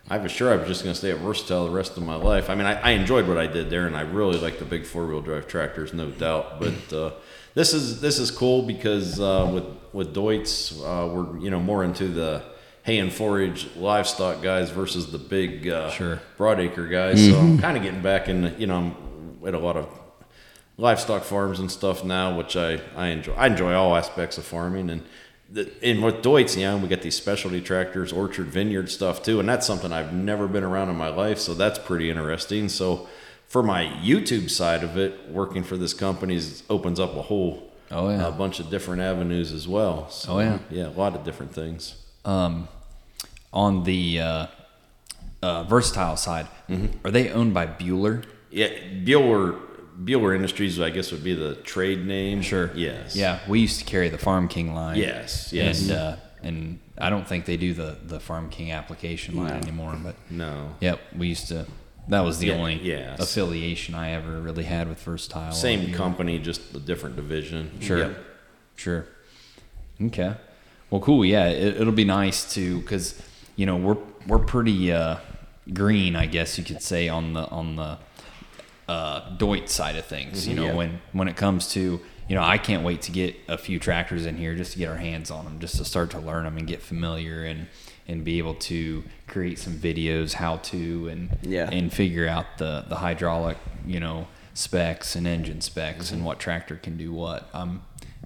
I 0.09 0.19
was 0.19 0.33
sure 0.33 0.53
I 0.53 0.57
was 0.57 0.69
just 0.69 0.83
going 0.83 0.95
to 0.95 0.99
stay 0.99 1.11
at 1.11 1.19
Versatile 1.19 1.67
the 1.67 1.71
rest 1.71 1.97
of 1.97 2.03
my 2.03 2.17
life. 2.17 2.51
I 2.51 2.55
mean, 2.55 2.67
I, 2.67 2.75
I, 2.81 2.91
enjoyed 2.91 3.29
what 3.29 3.39
I 3.39 3.47
did 3.47 3.71
there, 3.71 3.87
and 3.87 3.97
I 3.97 4.01
really 4.03 4.39
like 4.39 4.59
the 4.59 4.65
big 4.65 4.85
four 4.85 5.07
wheel 5.07 5.21
drive 5.21 5.47
tractors, 5.47 5.95
no 5.95 6.11
doubt. 6.11 6.61
But 6.61 6.93
uh, 6.93 7.13
this 7.55 7.75
is 7.75 8.01
this 8.01 8.19
is 8.19 8.31
cool 8.31 8.63
because 8.63 9.21
uh, 9.21 9.51
with 9.53 9.65
with 9.93 10.15
Deutz, 10.15 10.73
uh, 10.81 11.09
we're 11.09 11.39
you 11.39 11.51
know 11.51 11.61
more 11.61 11.85
into 11.85 12.09
the 12.09 12.43
hay 12.85 12.99
and 12.99 13.13
forage 13.13 13.75
livestock 13.77 14.43
guys 14.43 14.71
versus 14.71 15.13
the 15.13 15.19
big 15.19 15.69
uh, 15.69 15.91
sure. 15.91 16.21
broadacre 16.39 16.91
guys. 16.91 17.21
Mm-hmm. 17.21 17.33
So 17.33 17.39
I'm 17.39 17.59
kind 17.59 17.77
of 17.77 17.83
getting 17.83 18.03
back 18.03 18.29
in. 18.29 18.55
You 18.59 18.67
know, 18.67 18.77
I'm 18.77 19.47
at 19.47 19.55
a 19.55 19.59
lot 19.59 19.77
of 19.77 19.89
livestock 20.79 21.25
farms 21.25 21.61
and 21.61 21.71
stuff 21.71 22.05
now, 22.05 22.37
which 22.37 22.57
I 22.57 22.81
I 22.97 23.09
enjoy. 23.09 23.35
I 23.35 23.47
enjoy 23.47 23.75
all 23.75 23.97
aspects 23.97 24.39
of 24.39 24.45
farming 24.45 24.91
and 24.91 25.03
the, 25.53 25.71
and 25.83 26.03
with 26.03 26.23
Deutz, 26.23 26.57
you 26.57 26.63
know, 26.63 26.79
we 26.79 26.89
got 26.89 27.03
these 27.03 27.15
specialty 27.15 27.61
tractors, 27.61 28.13
orchard, 28.13 28.47
vineyard 28.47 28.91
stuff 28.91 29.23
too, 29.23 29.39
and 29.39 29.49
that's 29.49 29.67
something 29.67 29.93
I've 29.93 30.13
never 30.13 30.49
been 30.49 30.65
around 30.65 30.89
in 30.89 30.97
my 30.97 31.09
life, 31.09 31.39
so 31.39 31.53
that's 31.55 31.79
pretty 31.79 32.09
interesting. 32.09 32.69
So, 32.69 33.09
for 33.53 33.63
my 33.63 33.85
YouTube 34.03 34.49
side 34.49 34.83
of 34.83 34.97
it, 34.97 35.29
working 35.29 35.63
for 35.63 35.77
this 35.77 35.93
company 35.93 36.41
opens 36.71 36.99
up 36.99 37.15
a 37.17 37.21
whole 37.21 37.71
oh 37.91 38.09
yeah 38.09 38.27
a 38.27 38.33
bunch 38.33 38.61
of 38.61 38.71
different 38.71 39.03
avenues 39.03 39.53
as 39.53 39.69
well. 39.69 40.09
So, 40.09 40.33
oh 40.33 40.39
yeah, 40.39 40.59
yeah, 40.71 40.89
a 40.89 40.97
lot 41.05 41.15
of 41.15 41.23
different 41.23 41.53
things. 41.53 41.95
Um, 42.25 42.67
on 43.53 43.85
the 43.85 44.21
uh, 44.21 44.47
uh, 45.43 45.65
versatile 45.65 46.17
side, 46.17 46.47
mm-hmm. 46.67 47.07
are 47.07 47.11
they 47.11 47.31
owned 47.31 47.53
by 47.53 47.67
Buhler? 47.67 48.25
Yeah, 48.51 48.69
Buhler 49.05 49.61
Buhler 50.03 50.35
Industries, 50.35 50.81
I 50.81 50.89
guess, 50.89 51.13
would 51.13 51.23
be 51.23 51.35
the 51.35 51.57
trade 51.57 52.07
name. 52.07 52.41
Sure. 52.41 52.71
Yes. 52.75 53.15
Yeah, 53.15 53.41
we 53.47 53.61
used 53.61 53.79
to 53.81 53.85
carry 53.85 54.09
the 54.09 54.17
Farm 54.17 54.49
King 54.49 54.75
line. 54.75 54.97
Yes. 54.97 55.53
Yes. 55.53 55.83
And 55.83 55.91
uh, 55.91 56.17
and 56.43 56.79
I 56.97 57.11
don't 57.11 57.29
think 57.29 57.45
they 57.45 57.59
do 57.59 57.75
the 57.75 57.99
the 58.03 58.19
Farm 58.19 58.49
King 58.49 58.73
application 58.73 59.37
line 59.37 59.49
no. 59.49 59.57
anymore. 59.57 59.99
But 60.03 60.17
no. 60.31 60.75
Yep, 60.81 61.01
we 61.19 61.29
used 61.29 61.49
to. 61.49 61.67
That 62.09 62.23
was 62.23 62.39
the 62.39 62.49
yeah, 62.49 62.55
only 62.55 62.93
affiliation 62.93 63.95
I 63.95 64.11
ever 64.11 64.41
really 64.41 64.65
had 64.65 64.89
with 64.89 65.01
Versatile. 65.03 65.53
Same 65.53 65.93
company, 65.93 66.39
just 66.39 66.75
a 66.75 66.81
different 66.81 67.17
division. 67.17 67.79
Sure. 67.81 67.99
Yep. 67.99 68.17
Sure. 68.75 69.07
Okay. 70.01 70.35
Well, 70.91 71.01
cool. 71.01 71.25
Yeah, 71.25 71.47
it, 71.47 71.79
will 71.79 71.93
be 71.93 72.05
nice 72.05 72.53
to 72.55 72.81
because 72.81 73.21
you 73.57 73.67
know 73.67 73.77
we're 73.77 73.99
we're 74.27 74.41
pretty 74.41 74.93
uh, 74.93 75.19
green, 75.73 76.17
I 76.17 76.27
guess 76.27 76.59
you 76.59 76.65
could 76.65 76.83
say 76.83 77.09
on 77.09 77.35
the 77.35 77.47
on 77.47 77.77
the 77.77 77.99
uh, 78.89 79.37
Deutz 79.37 79.69
side 79.69 79.97
of 79.97 80.05
things. 80.05 80.43
Mm-hmm, 80.43 80.51
you 80.51 80.57
know, 80.57 80.67
yeah. 80.67 80.75
when 80.75 81.01
when 81.13 81.29
it 81.29 81.37
comes 81.37 81.73
to 81.73 82.01
you 82.29 82.35
know, 82.35 82.43
I 82.43 82.59
can't 82.59 82.85
wait 82.85 83.03
to 83.03 83.13
get 83.13 83.37
a 83.49 83.59
few 83.59 83.79
tractors 83.79 84.27
in 84.27 84.37
here 84.37 84.55
just 84.55 84.73
to 84.73 84.79
get 84.79 84.89
our 84.89 84.97
hands 84.97 85.31
on 85.31 85.45
them, 85.45 85.59
just 85.59 85.77
to 85.77 85.85
start 85.85 86.11
to 86.11 86.19
learn 86.19 86.45
them 86.45 86.57
and 86.57 86.67
get 86.67 86.81
familiar 86.81 87.45
and 87.45 87.69
and 88.09 88.25
be 88.25 88.39
able 88.39 88.55
to 88.55 89.03
create 89.27 89.59
some 89.59 89.75
videos 89.75 90.35
how 90.35 90.57
to 90.59 91.09
and 91.09 91.39
yeah. 91.43 91.69
and 91.71 91.93
figure 91.93 92.27
out 92.27 92.59
the 92.59 92.85
the 92.89 92.97
hydraulic 92.97 93.57
you 93.87 94.01
know 94.01 94.27
specs 94.55 95.17
and 95.17 95.27
engine 95.27 95.61
specs 95.61 96.07
mm-hmm. 96.07 96.17
and 96.17 96.25
what 96.25 96.39
tractor 96.39 96.77
can 96.77 96.97
do 96.97 97.13
what. 97.13 97.49
I'm 97.55 97.83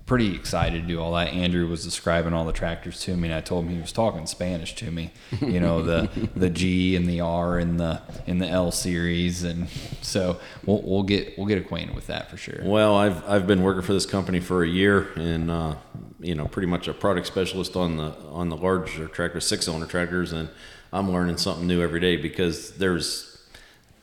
pretty 0.07 0.37
excited 0.37 0.83
to 0.83 0.87
do 0.87 1.01
all 1.01 1.13
that. 1.15 1.29
Andrew 1.29 1.69
was 1.69 1.85
describing 1.85 2.33
all 2.33 2.45
the 2.45 2.53
tractors 2.53 3.01
to 3.01 3.17
me, 3.17 3.29
and 3.29 3.37
I 3.37 3.41
told 3.41 3.65
him 3.65 3.73
he 3.75 3.81
was 3.81 3.93
talking 3.93 4.27
Spanish 4.27 4.75
to 4.77 4.91
me. 4.91 5.11
You 5.41 5.61
know, 5.61 5.83
the 5.83 6.09
the 6.37 6.49
G 6.49 6.97
and 6.97 7.09
the 7.09 7.21
R 7.21 7.59
and 7.59 7.79
the 7.79 8.01
in 8.27 8.39
the 8.39 8.49
L 8.49 8.71
series, 8.71 9.43
and 9.43 9.69
so 10.01 10.39
we'll, 10.65 10.83
we'll 10.83 11.03
get 11.03 11.37
we'll 11.37 11.49
get 11.49 11.59
acquainted 11.59 11.95
with 11.95 12.07
that 12.07 12.31
for 12.31 12.37
sure. 12.37 12.61
Well, 12.63 12.95
I've 12.97 13.29
I've 13.29 13.47
been 13.47 13.63
working 13.63 13.83
for 13.83 13.93
this 13.93 14.07
company 14.07 14.41
for 14.41 14.63
a 14.63 14.69
year, 14.69 15.09
and 15.17 15.51
uh, 15.51 15.75
you 16.21 16.35
know, 16.35 16.47
pretty 16.47 16.67
much 16.67 16.89
a 16.89 16.95
product 16.95 17.27
specialist 17.27 17.77
on 17.77 17.97
the 17.97 18.15
on 18.31 18.49
the 18.49 18.57
larger 18.57 19.07
tractors, 19.07 19.47
six 19.47 19.69
owner 19.69 19.87
tractors, 19.87 20.33
and 20.33 20.49
I'm 20.93 21.11
learning 21.11 21.37
something 21.37 21.67
new 21.67 21.83
every 21.83 22.01
day 22.01 22.17
because 22.17 22.73
there's 22.77 23.33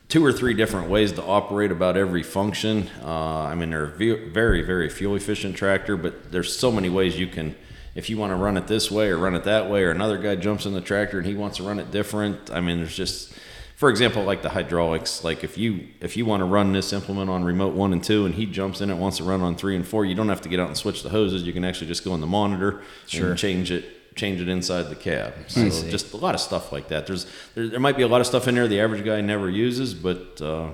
two 0.10 0.24
or 0.24 0.32
three 0.32 0.53
different 0.53 0.89
ways 0.89 1.12
to 1.13 1.24
operate 1.24 1.72
about 1.72 1.98
every 1.98 2.22
function. 2.22 2.88
Uh, 3.01 3.46
I 3.46 3.55
mean, 3.55 3.72
they're 3.72 3.86
a 3.86 4.29
very, 4.29 4.62
very 4.62 4.89
fuel 4.89 5.15
efficient 5.15 5.55
tractor, 5.55 5.98
but 5.98 6.32
there's 6.32 6.55
so 6.55 6.72
many 6.72 6.89
ways 6.89 7.17
you 7.17 7.25
can, 7.25 7.55
if 7.96 8.12
you 8.12 8.17
want 8.17 8.32
to 8.32 8.36
run 8.36 8.55
it 8.55 8.67
this 8.67 8.91
way 8.91 9.10
or 9.10 9.17
run 9.17 9.34
it 9.34 9.43
that 9.46 9.72
way, 9.72 9.82
or 9.84 9.89
another 9.89 10.20
guy 10.20 10.36
jumps 10.36 10.67
in 10.67 10.74
the 10.74 10.82
tractor 10.82 11.17
and 11.17 11.25
he 11.25 11.34
wants 11.34 11.58
to 11.58 11.63
run 11.63 11.79
it 11.79 11.89
different. 11.89 12.51
I 12.51 12.62
mean, 12.62 12.77
there's 12.77 12.96
just, 12.96 13.33
for 13.75 13.89
example, 13.89 14.24
like 14.24 14.42
the 14.42 14.50
hydraulics. 14.50 15.24
Like 15.24 15.44
if 15.44 15.58
you 15.58 15.88
if 16.00 16.15
you 16.15 16.25
want 16.25 16.42
to 16.42 16.46
run 16.46 16.74
this 16.74 16.94
implement 16.94 17.30
on 17.30 17.44
remote 17.44 17.74
one 17.74 17.94
and 17.94 18.03
two, 18.03 18.25
and 18.25 18.36
he 18.36 18.46
jumps 18.46 18.82
in 18.82 18.89
it 18.89 18.96
wants 18.96 19.18
to 19.18 19.24
run 19.24 19.42
on 19.42 19.56
three 19.56 19.75
and 19.75 19.86
four, 19.86 20.06
you 20.06 20.15
don't 20.15 20.30
have 20.30 20.42
to 20.42 20.50
get 20.50 20.60
out 20.60 20.68
and 20.68 20.77
switch 20.77 21.03
the 21.03 21.10
hoses. 21.10 21.44
You 21.44 21.53
can 21.53 21.65
actually 21.65 21.88
just 21.88 22.03
go 22.03 22.13
in 22.13 22.22
the 22.22 22.27
monitor 22.27 22.82
sure. 23.08 23.32
and 23.32 23.39
change 23.39 23.72
it 23.72 23.86
change 24.15 24.42
it 24.42 24.48
inside 24.48 24.84
the 24.84 24.96
cab. 24.96 25.34
So 25.48 25.70
just 25.89 26.13
a 26.13 26.18
lot 26.18 26.36
of 26.36 26.42
stuff 26.42 26.72
like 26.72 26.89
that. 26.89 27.08
There's 27.08 27.25
there, 27.56 27.68
there, 27.68 27.80
might 27.80 27.98
be 27.98 28.03
a 28.03 28.08
lot 28.08 28.22
of 28.22 28.27
stuff 28.27 28.48
in 28.48 28.56
there 28.56 28.68
the 28.68 28.80
average 28.80 29.03
guy 29.03 29.22
never 29.22 29.50
uses, 29.50 29.94
but 29.94 30.42
uh, 30.42 30.70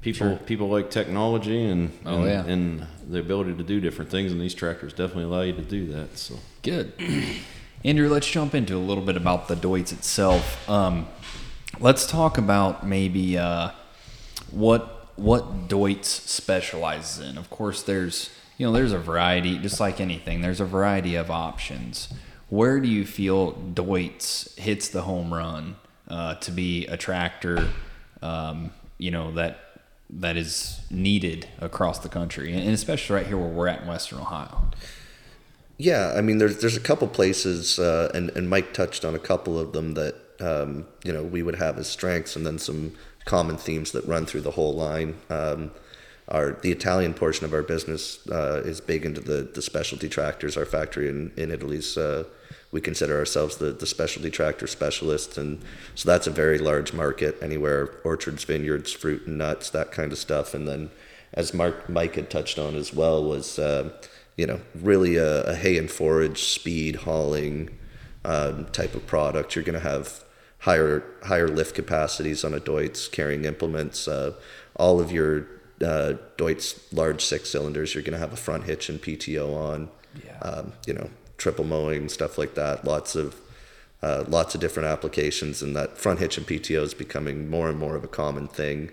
people 0.00 0.28
sure. 0.28 0.36
people 0.36 0.68
like 0.68 0.90
technology 0.90 1.64
and 1.64 1.90
oh, 2.06 2.22
and, 2.22 2.24
yeah. 2.26 2.44
and 2.44 2.86
the 3.08 3.18
ability 3.18 3.54
to 3.54 3.64
do 3.64 3.80
different 3.80 4.10
things, 4.10 4.32
and 4.32 4.40
these 4.40 4.54
tractors 4.54 4.92
definitely 4.92 5.24
allow 5.24 5.42
you 5.42 5.52
to 5.54 5.62
do 5.62 5.86
that. 5.92 6.16
So 6.16 6.38
good. 6.62 6.92
Andrew, 7.84 8.08
let's 8.08 8.30
jump 8.30 8.54
into 8.54 8.76
a 8.76 8.78
little 8.78 9.04
bit 9.04 9.16
about 9.16 9.48
the 9.48 9.56
Deutz 9.56 9.92
itself. 9.92 10.68
Um, 10.70 11.06
let's 11.80 12.06
talk 12.06 12.38
about 12.38 12.86
maybe 12.86 13.38
uh, 13.38 13.70
what 14.50 14.90
what 15.16 15.68
Deutz 15.68 16.06
specializes 16.06 17.24
in. 17.24 17.38
Of 17.38 17.50
course, 17.50 17.82
there's 17.82 18.30
you 18.58 18.66
know 18.66 18.72
there's 18.72 18.92
a 18.92 18.98
variety, 18.98 19.58
just 19.58 19.80
like 19.80 20.00
anything. 20.00 20.40
There's 20.40 20.60
a 20.60 20.66
variety 20.66 21.14
of 21.14 21.30
options 21.30 22.08
where 22.54 22.78
do 22.78 22.88
you 22.88 23.04
feel 23.04 23.52
Deutz 23.52 24.56
hits 24.58 24.88
the 24.88 25.02
home 25.02 25.32
run 25.32 25.76
uh, 26.08 26.36
to 26.36 26.50
be 26.50 26.86
a 26.86 26.96
tractor, 26.96 27.68
um, 28.22 28.70
you 28.98 29.10
know 29.10 29.32
that 29.32 29.58
that 30.10 30.36
is 30.36 30.80
needed 30.90 31.48
across 31.60 31.98
the 31.98 32.08
country, 32.08 32.52
and 32.52 32.68
especially 32.70 33.16
right 33.16 33.26
here 33.26 33.38
where 33.38 33.48
we're 33.48 33.68
at 33.68 33.82
in 33.82 33.88
Western 33.88 34.20
Ohio? 34.20 34.70
Yeah, 35.78 36.14
I 36.16 36.20
mean, 36.20 36.38
there's 36.38 36.58
there's 36.58 36.76
a 36.76 36.80
couple 36.80 37.08
places, 37.08 37.78
uh, 37.78 38.10
and 38.14 38.30
and 38.30 38.48
Mike 38.48 38.72
touched 38.72 39.04
on 39.04 39.14
a 39.14 39.18
couple 39.18 39.58
of 39.58 39.72
them 39.72 39.94
that 39.94 40.33
um, 40.44 40.86
you 41.04 41.12
know 41.12 41.22
we 41.22 41.42
would 41.42 41.56
have 41.56 41.78
as 41.78 41.88
strengths, 41.88 42.36
and 42.36 42.46
then 42.46 42.58
some 42.58 42.92
common 43.24 43.56
themes 43.56 43.92
that 43.92 44.06
run 44.06 44.26
through 44.26 44.42
the 44.42 44.52
whole 44.52 44.74
line. 44.74 45.16
Um, 45.30 45.70
our 46.28 46.52
the 46.52 46.72
Italian 46.72 47.14
portion 47.14 47.44
of 47.44 47.52
our 47.52 47.62
business 47.62 48.26
uh, 48.28 48.62
is 48.64 48.80
big 48.80 49.04
into 49.04 49.20
the, 49.20 49.42
the 49.42 49.62
specialty 49.62 50.08
tractors. 50.08 50.56
Our 50.56 50.66
factory 50.66 51.08
in 51.08 51.32
in 51.36 51.50
Italy's 51.50 51.96
uh, 51.96 52.24
we 52.74 52.80
consider 52.80 53.16
ourselves 53.16 53.58
the, 53.58 53.70
the 53.70 53.86
specialty 53.86 54.30
tractor 54.30 54.66
specialists, 54.66 55.38
and 55.38 55.62
so 55.94 56.08
that's 56.08 56.26
a 56.26 56.30
very 56.32 56.58
large 56.58 56.92
market. 56.92 57.38
Anywhere 57.40 57.88
orchards, 58.02 58.42
vineyards, 58.42 58.92
fruit 58.92 59.28
and 59.28 59.38
nuts, 59.38 59.70
that 59.70 59.92
kind 59.92 60.10
of 60.10 60.18
stuff. 60.18 60.54
And 60.54 60.66
then, 60.66 60.90
as 61.32 61.54
Mark 61.54 61.88
Mike 61.88 62.16
had 62.16 62.30
touched 62.30 62.58
on 62.58 62.74
as 62.74 62.92
well, 62.92 63.22
was 63.22 63.60
uh, 63.60 63.90
you 64.36 64.46
know 64.46 64.60
really 64.74 65.14
a, 65.16 65.44
a, 65.44 65.54
hay 65.54 65.78
and 65.78 65.88
forage 65.88 66.42
speed 66.42 66.96
hauling 66.96 67.70
um, 68.24 68.64
type 68.72 68.96
of 68.96 69.06
product. 69.06 69.54
You're 69.54 69.64
going 69.64 69.80
to 69.80 69.88
have 69.88 70.23
higher 70.64 71.04
higher 71.22 71.48
lift 71.48 71.74
capacities 71.74 72.42
on 72.42 72.54
a 72.54 72.60
Deutz 72.60 73.10
carrying 73.10 73.44
implements. 73.44 74.08
Uh, 74.08 74.32
all 74.76 74.98
of 74.98 75.12
your 75.12 75.46
uh, 75.80 76.14
Deutz 76.38 76.80
large 76.92 77.22
six 77.22 77.50
cylinders, 77.50 77.94
you're 77.94 78.02
going 78.02 78.14
to 78.14 78.18
have 78.18 78.32
a 78.32 78.36
front 78.36 78.64
hitch 78.64 78.88
and 78.88 79.00
PTO 79.00 79.54
on. 79.54 79.90
Yeah. 80.24 80.38
Um, 80.38 80.72
you 80.86 80.94
know, 80.94 81.10
triple 81.36 81.64
mowing 81.64 82.08
stuff 82.08 82.38
like 82.38 82.54
that. 82.54 82.84
Lots 82.84 83.14
of 83.14 83.36
uh, 84.02 84.24
lots 84.26 84.54
of 84.54 84.60
different 84.60 84.88
applications, 84.88 85.62
and 85.62 85.76
that 85.76 85.98
front 85.98 86.18
hitch 86.18 86.38
and 86.38 86.46
PTO 86.46 86.82
is 86.82 86.94
becoming 86.94 87.48
more 87.48 87.68
and 87.68 87.78
more 87.78 87.96
of 87.96 88.04
a 88.04 88.08
common 88.08 88.48
thing 88.48 88.90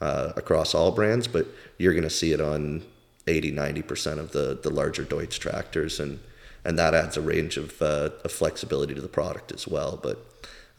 uh, 0.00 0.32
across 0.36 0.74
all 0.74 0.90
brands. 0.90 1.28
But 1.28 1.46
you're 1.78 1.92
going 1.92 2.04
to 2.04 2.10
see 2.10 2.32
it 2.32 2.40
on 2.40 2.82
80, 3.26 3.52
90% 3.52 4.18
of 4.18 4.32
the, 4.32 4.58
the 4.60 4.70
larger 4.70 5.04
Deutz 5.04 5.38
tractors, 5.38 6.00
and, 6.00 6.20
and 6.64 6.78
that 6.78 6.94
adds 6.94 7.16
a 7.16 7.20
range 7.20 7.56
of, 7.56 7.80
uh, 7.82 8.10
of 8.24 8.32
flexibility 8.32 8.94
to 8.94 9.00
the 9.00 9.08
product 9.08 9.52
as 9.52 9.66
well. 9.66 9.98
But 10.00 10.24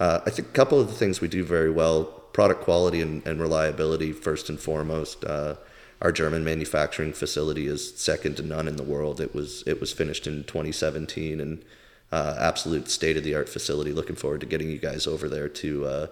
uh, 0.03 0.21
I 0.25 0.31
think 0.31 0.49
a 0.49 0.51
couple 0.51 0.81
of 0.81 0.87
the 0.87 0.93
things 0.93 1.21
we 1.21 1.29
do 1.29 1.45
very 1.45 1.71
well 1.71 2.03
product 2.33 2.61
quality 2.61 2.99
and, 2.99 3.25
and 3.25 3.39
reliability, 3.39 4.11
first 4.11 4.49
and 4.49 4.59
foremost. 4.59 5.23
Uh, 5.23 5.55
our 6.01 6.11
German 6.11 6.43
manufacturing 6.43 7.13
facility 7.13 7.67
is 7.67 7.97
second 7.97 8.35
to 8.35 8.43
none 8.43 8.67
in 8.67 8.75
the 8.75 8.83
world. 8.83 9.21
It 9.21 9.33
was 9.33 9.63
it 9.65 9.79
was 9.79 9.93
finished 9.93 10.27
in 10.27 10.43
2017 10.43 11.39
and 11.39 11.63
uh, 12.11 12.35
absolute 12.37 12.89
state 12.89 13.15
of 13.15 13.23
the 13.23 13.33
art 13.33 13.47
facility. 13.47 13.93
Looking 13.93 14.17
forward 14.17 14.41
to 14.41 14.45
getting 14.45 14.69
you 14.69 14.77
guys 14.77 15.07
over 15.07 15.29
there 15.29 15.47
to 15.47 15.85
uh, 15.85 16.07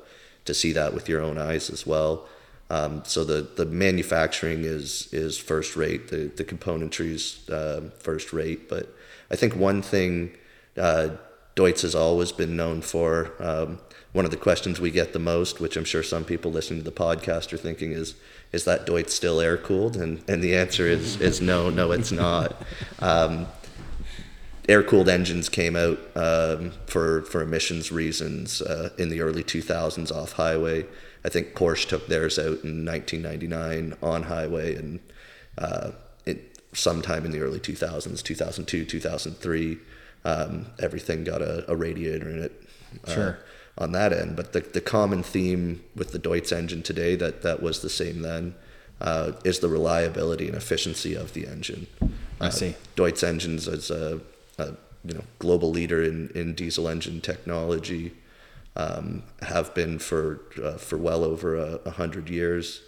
to 0.45 0.53
see 0.53 0.71
that 0.71 0.93
with 0.93 1.09
your 1.09 1.21
own 1.21 1.37
eyes 1.37 1.69
as 1.69 1.85
well. 1.85 2.29
Um, 2.69 3.03
so 3.05 3.25
the, 3.25 3.41
the 3.41 3.65
manufacturing 3.65 4.63
is 4.63 5.09
is 5.11 5.37
first 5.37 5.75
rate. 5.75 6.07
The 6.07 6.31
the 6.33 6.45
componentry 6.45 7.11
is 7.11 7.49
uh, 7.49 7.89
first 7.99 8.31
rate. 8.31 8.69
But 8.69 8.95
I 9.29 9.35
think 9.35 9.57
one 9.57 9.81
thing 9.81 10.37
uh, 10.77 11.09
Deutz 11.55 11.81
has 11.81 11.95
always 11.95 12.31
been 12.31 12.55
known 12.55 12.81
for. 12.81 13.31
Um, 13.39 13.79
one 14.13 14.25
of 14.25 14.31
the 14.31 14.37
questions 14.37 14.81
we 14.81 14.91
get 14.91 15.13
the 15.13 15.19
most, 15.19 15.61
which 15.61 15.77
I'm 15.77 15.85
sure 15.85 16.03
some 16.03 16.25
people 16.25 16.51
listening 16.51 16.81
to 16.81 16.83
the 16.83 16.95
podcast 16.95 17.53
are 17.53 17.57
thinking, 17.57 17.91
is 17.93 18.15
is 18.51 18.65
that 18.65 18.85
Deutz 18.85 19.13
still 19.13 19.39
air 19.39 19.57
cooled? 19.57 19.95
And 19.95 20.23
and 20.27 20.43
the 20.43 20.55
answer 20.55 20.85
is 20.87 21.19
is 21.21 21.41
no, 21.41 21.69
no, 21.69 21.91
it's 21.91 22.11
not. 22.11 22.55
Um, 22.99 23.47
air 24.67 24.83
cooled 24.83 25.09
engines 25.09 25.49
came 25.49 25.75
out 25.75 25.99
um, 26.15 26.71
for 26.87 27.21
for 27.23 27.41
emissions 27.41 27.91
reasons 27.91 28.61
uh, 28.61 28.89
in 28.97 29.09
the 29.09 29.21
early 29.21 29.43
2000s 29.43 30.11
off 30.11 30.33
highway. 30.33 30.85
I 31.23 31.29
think 31.29 31.53
Porsche 31.53 31.87
took 31.87 32.07
theirs 32.07 32.39
out 32.39 32.63
in 32.63 32.85
1999 32.85 33.95
on 34.01 34.23
highway, 34.23 34.75
and 34.75 34.99
uh, 35.57 35.91
it, 36.25 36.59
sometime 36.73 37.25
in 37.25 37.31
the 37.31 37.41
early 37.41 37.59
2000s, 37.59 38.23
2002, 38.23 38.85
2003, 38.85 39.77
um, 40.25 40.67
everything 40.79 41.23
got 41.23 41.41
a, 41.41 41.69
a, 41.71 41.75
radiator 41.75 42.29
in 42.29 42.43
it. 42.43 42.63
Uh, 43.05 43.13
sure. 43.13 43.39
On 43.77 43.93
that 43.93 44.13
end, 44.13 44.35
but 44.35 44.53
the, 44.53 44.59
the 44.59 44.81
common 44.81 45.23
theme 45.23 45.81
with 45.95 46.11
the 46.11 46.19
Deutz 46.19 46.51
engine 46.51 46.83
today 46.83 47.15
that 47.15 47.41
that 47.41 47.63
was 47.63 47.81
the 47.81 47.89
same 47.89 48.21
then 48.21 48.53
uh, 48.99 49.31
is 49.43 49.59
the 49.59 49.69
reliability 49.69 50.47
and 50.47 50.55
efficiency 50.55 51.15
of 51.15 51.33
the 51.33 51.47
engine. 51.47 51.87
I 52.39 52.49
see. 52.49 52.75
Deutz 52.95 53.23
engines 53.23 53.67
as 53.67 53.89
a, 53.89 54.19
a 54.57 54.73
you 55.03 55.13
know 55.13 55.23
global 55.39 55.71
leader 55.71 56.03
in, 56.03 56.29
in 56.35 56.53
diesel 56.53 56.87
engine 56.87 57.21
technology 57.21 58.13
um, 58.75 59.23
have 59.41 59.73
been 59.73 59.99
for 59.99 60.41
uh, 60.63 60.77
for 60.77 60.97
well 60.97 61.23
over 61.23 61.55
a, 61.55 61.79
a 61.85 61.91
hundred 61.91 62.29
years. 62.29 62.81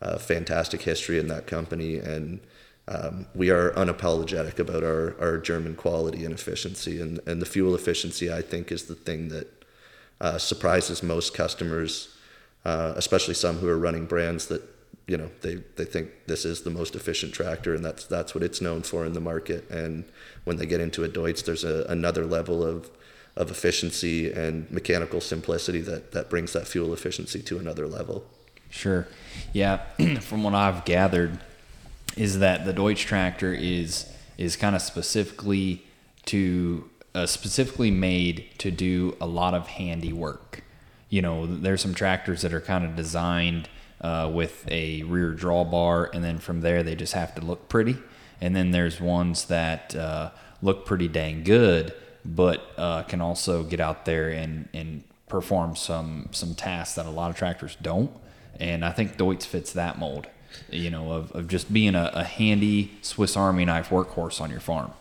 Uh, 0.00 0.16
fantastic 0.16 0.82
history 0.82 1.18
in 1.18 1.26
that 1.28 1.46
company, 1.46 1.96
and 1.96 2.40
um, 2.88 3.26
we 3.34 3.50
are 3.50 3.70
unapologetic 3.72 4.58
about 4.58 4.82
our, 4.82 5.14
our 5.20 5.36
German 5.36 5.76
quality 5.76 6.24
and 6.24 6.32
efficiency. 6.32 7.00
And, 7.00 7.20
and 7.26 7.42
the 7.42 7.46
fuel 7.46 7.74
efficiency, 7.74 8.32
I 8.32 8.40
think, 8.40 8.72
is 8.72 8.84
the 8.84 8.94
thing 8.94 9.28
that 9.28 9.64
uh, 10.20 10.38
surprises 10.38 11.02
most 11.02 11.34
customers, 11.34 12.16
uh, 12.64 12.94
especially 12.96 13.34
some 13.34 13.58
who 13.58 13.68
are 13.68 13.78
running 13.78 14.06
brands 14.06 14.46
that 14.46 14.62
you 15.06 15.16
know 15.16 15.30
they, 15.40 15.56
they 15.76 15.84
think 15.84 16.10
this 16.26 16.44
is 16.44 16.62
the 16.62 16.70
most 16.70 16.94
efficient 16.94 17.32
tractor, 17.32 17.74
and 17.74 17.84
that's 17.84 18.04
that's 18.04 18.34
what 18.34 18.42
it's 18.42 18.60
known 18.60 18.82
for 18.82 19.06
in 19.06 19.12
the 19.12 19.20
market. 19.20 19.68
And 19.70 20.04
when 20.44 20.56
they 20.56 20.66
get 20.66 20.80
into 20.80 21.04
a 21.04 21.08
Deutz, 21.08 21.44
there's 21.44 21.64
a, 21.64 21.84
another 21.88 22.26
level 22.26 22.62
of 22.64 22.90
of 23.36 23.50
efficiency 23.50 24.32
and 24.32 24.68
mechanical 24.70 25.20
simplicity 25.20 25.80
that, 25.80 26.10
that 26.10 26.28
brings 26.28 26.52
that 26.54 26.66
fuel 26.66 26.92
efficiency 26.92 27.40
to 27.40 27.58
another 27.58 27.86
level. 27.86 28.26
Sure. 28.68 29.06
Yeah. 29.52 29.76
From 30.20 30.42
what 30.42 30.54
I've 30.54 30.84
gathered, 30.84 31.38
is 32.16 32.38
that 32.38 32.64
the 32.64 32.72
Deutz 32.72 32.98
tractor 32.98 33.52
is 33.52 34.06
is 34.36 34.56
kind 34.56 34.76
of 34.76 34.82
specifically 34.82 35.82
to 36.26 36.88
uh, 37.14 37.26
specifically 37.26 37.90
made 37.90 38.46
to 38.58 38.70
do 38.70 39.16
a 39.20 39.26
lot 39.26 39.54
of 39.54 39.66
handy 39.66 40.12
work. 40.12 40.62
You 41.08 41.22
know, 41.22 41.46
there's 41.46 41.80
some 41.80 41.94
tractors 41.94 42.42
that 42.42 42.52
are 42.52 42.60
kind 42.60 42.84
of 42.84 42.94
designed 42.94 43.68
uh, 44.00 44.30
with 44.32 44.66
a 44.70 45.02
rear 45.04 45.32
drawbar, 45.32 46.10
and 46.12 46.22
then 46.22 46.38
from 46.38 46.60
there 46.60 46.82
they 46.82 46.94
just 46.94 47.14
have 47.14 47.34
to 47.34 47.40
look 47.40 47.68
pretty. 47.68 47.96
And 48.40 48.54
then 48.54 48.70
there's 48.70 49.00
ones 49.00 49.46
that 49.46 49.96
uh, 49.96 50.30
look 50.62 50.86
pretty 50.86 51.08
dang 51.08 51.42
good, 51.42 51.92
but 52.24 52.62
uh, 52.76 53.02
can 53.04 53.20
also 53.20 53.64
get 53.64 53.80
out 53.80 54.04
there 54.04 54.28
and, 54.28 54.68
and 54.72 55.02
perform 55.28 55.76
some 55.76 56.28
some 56.30 56.54
tasks 56.54 56.94
that 56.94 57.06
a 57.06 57.10
lot 57.10 57.30
of 57.30 57.36
tractors 57.36 57.76
don't. 57.82 58.10
And 58.60 58.84
I 58.84 58.92
think 58.92 59.16
Deutz 59.16 59.44
fits 59.44 59.72
that 59.72 59.98
mold, 59.98 60.26
you 60.70 60.90
know, 60.90 61.12
of, 61.12 61.32
of 61.32 61.48
just 61.48 61.72
being 61.72 61.94
a, 61.94 62.10
a 62.14 62.24
handy 62.24 62.92
Swiss 63.02 63.36
Army 63.36 63.64
knife 63.64 63.88
workhorse 63.88 64.40
on 64.40 64.50
your 64.50 64.60
farm. 64.60 64.92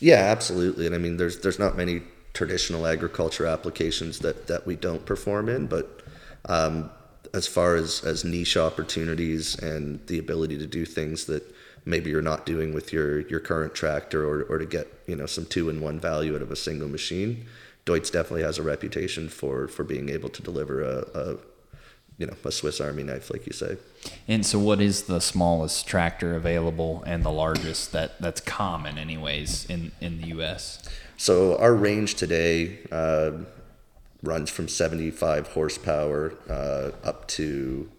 Yeah, 0.00 0.16
absolutely. 0.16 0.86
And 0.86 0.94
I 0.94 0.98
mean, 0.98 1.16
there's 1.16 1.40
there's 1.40 1.58
not 1.58 1.76
many 1.76 2.02
traditional 2.32 2.86
agriculture 2.86 3.46
applications 3.46 4.20
that, 4.20 4.46
that 4.46 4.64
we 4.64 4.76
don't 4.76 5.04
perform 5.04 5.48
in, 5.48 5.66
but 5.66 6.02
um, 6.44 6.88
as 7.34 7.46
far 7.48 7.74
as, 7.74 8.04
as 8.04 8.24
niche 8.24 8.56
opportunities 8.56 9.58
and 9.58 10.06
the 10.06 10.18
ability 10.18 10.56
to 10.58 10.66
do 10.66 10.84
things 10.84 11.24
that 11.26 11.42
maybe 11.84 12.10
you're 12.10 12.22
not 12.22 12.46
doing 12.46 12.72
with 12.74 12.92
your 12.92 13.20
your 13.28 13.40
current 13.40 13.74
tractor 13.74 14.24
or, 14.24 14.42
or 14.44 14.58
to 14.58 14.66
get 14.66 14.86
you 15.06 15.16
know 15.16 15.26
some 15.26 15.46
two 15.46 15.68
in 15.68 15.80
one 15.80 15.98
value 15.98 16.34
out 16.34 16.42
of 16.42 16.50
a 16.50 16.56
single 16.56 16.88
machine 16.88 17.46
Deutz 17.86 18.10
definitely 18.10 18.42
has 18.42 18.58
a 18.58 18.62
reputation 18.62 19.28
for 19.28 19.66
for 19.68 19.84
being 19.84 20.08
able 20.08 20.28
to 20.28 20.42
deliver 20.42 20.82
a, 20.82 20.98
a 21.14 21.36
you 22.18 22.26
know 22.26 22.34
a 22.44 22.52
Swiss 22.52 22.80
Army 22.80 23.02
knife 23.02 23.30
like 23.30 23.46
you 23.46 23.52
say 23.52 23.76
and 24.26 24.44
so 24.44 24.58
what 24.58 24.80
is 24.80 25.02
the 25.02 25.20
smallest 25.20 25.86
tractor 25.86 26.36
available 26.36 27.02
and 27.06 27.24
the 27.24 27.30
largest 27.30 27.92
that 27.92 28.20
that's 28.20 28.40
common 28.40 28.98
anyways 28.98 29.64
in 29.66 29.92
in 30.00 30.20
the 30.20 30.28
US 30.38 30.82
so 31.16 31.56
our 31.58 31.74
range 31.74 32.14
today 32.14 32.78
uh, 32.92 33.32
runs 34.22 34.50
from 34.50 34.68
75 34.68 35.48
horsepower 35.48 36.34
uh, 36.48 36.90
up 37.04 37.26
to 37.28 37.90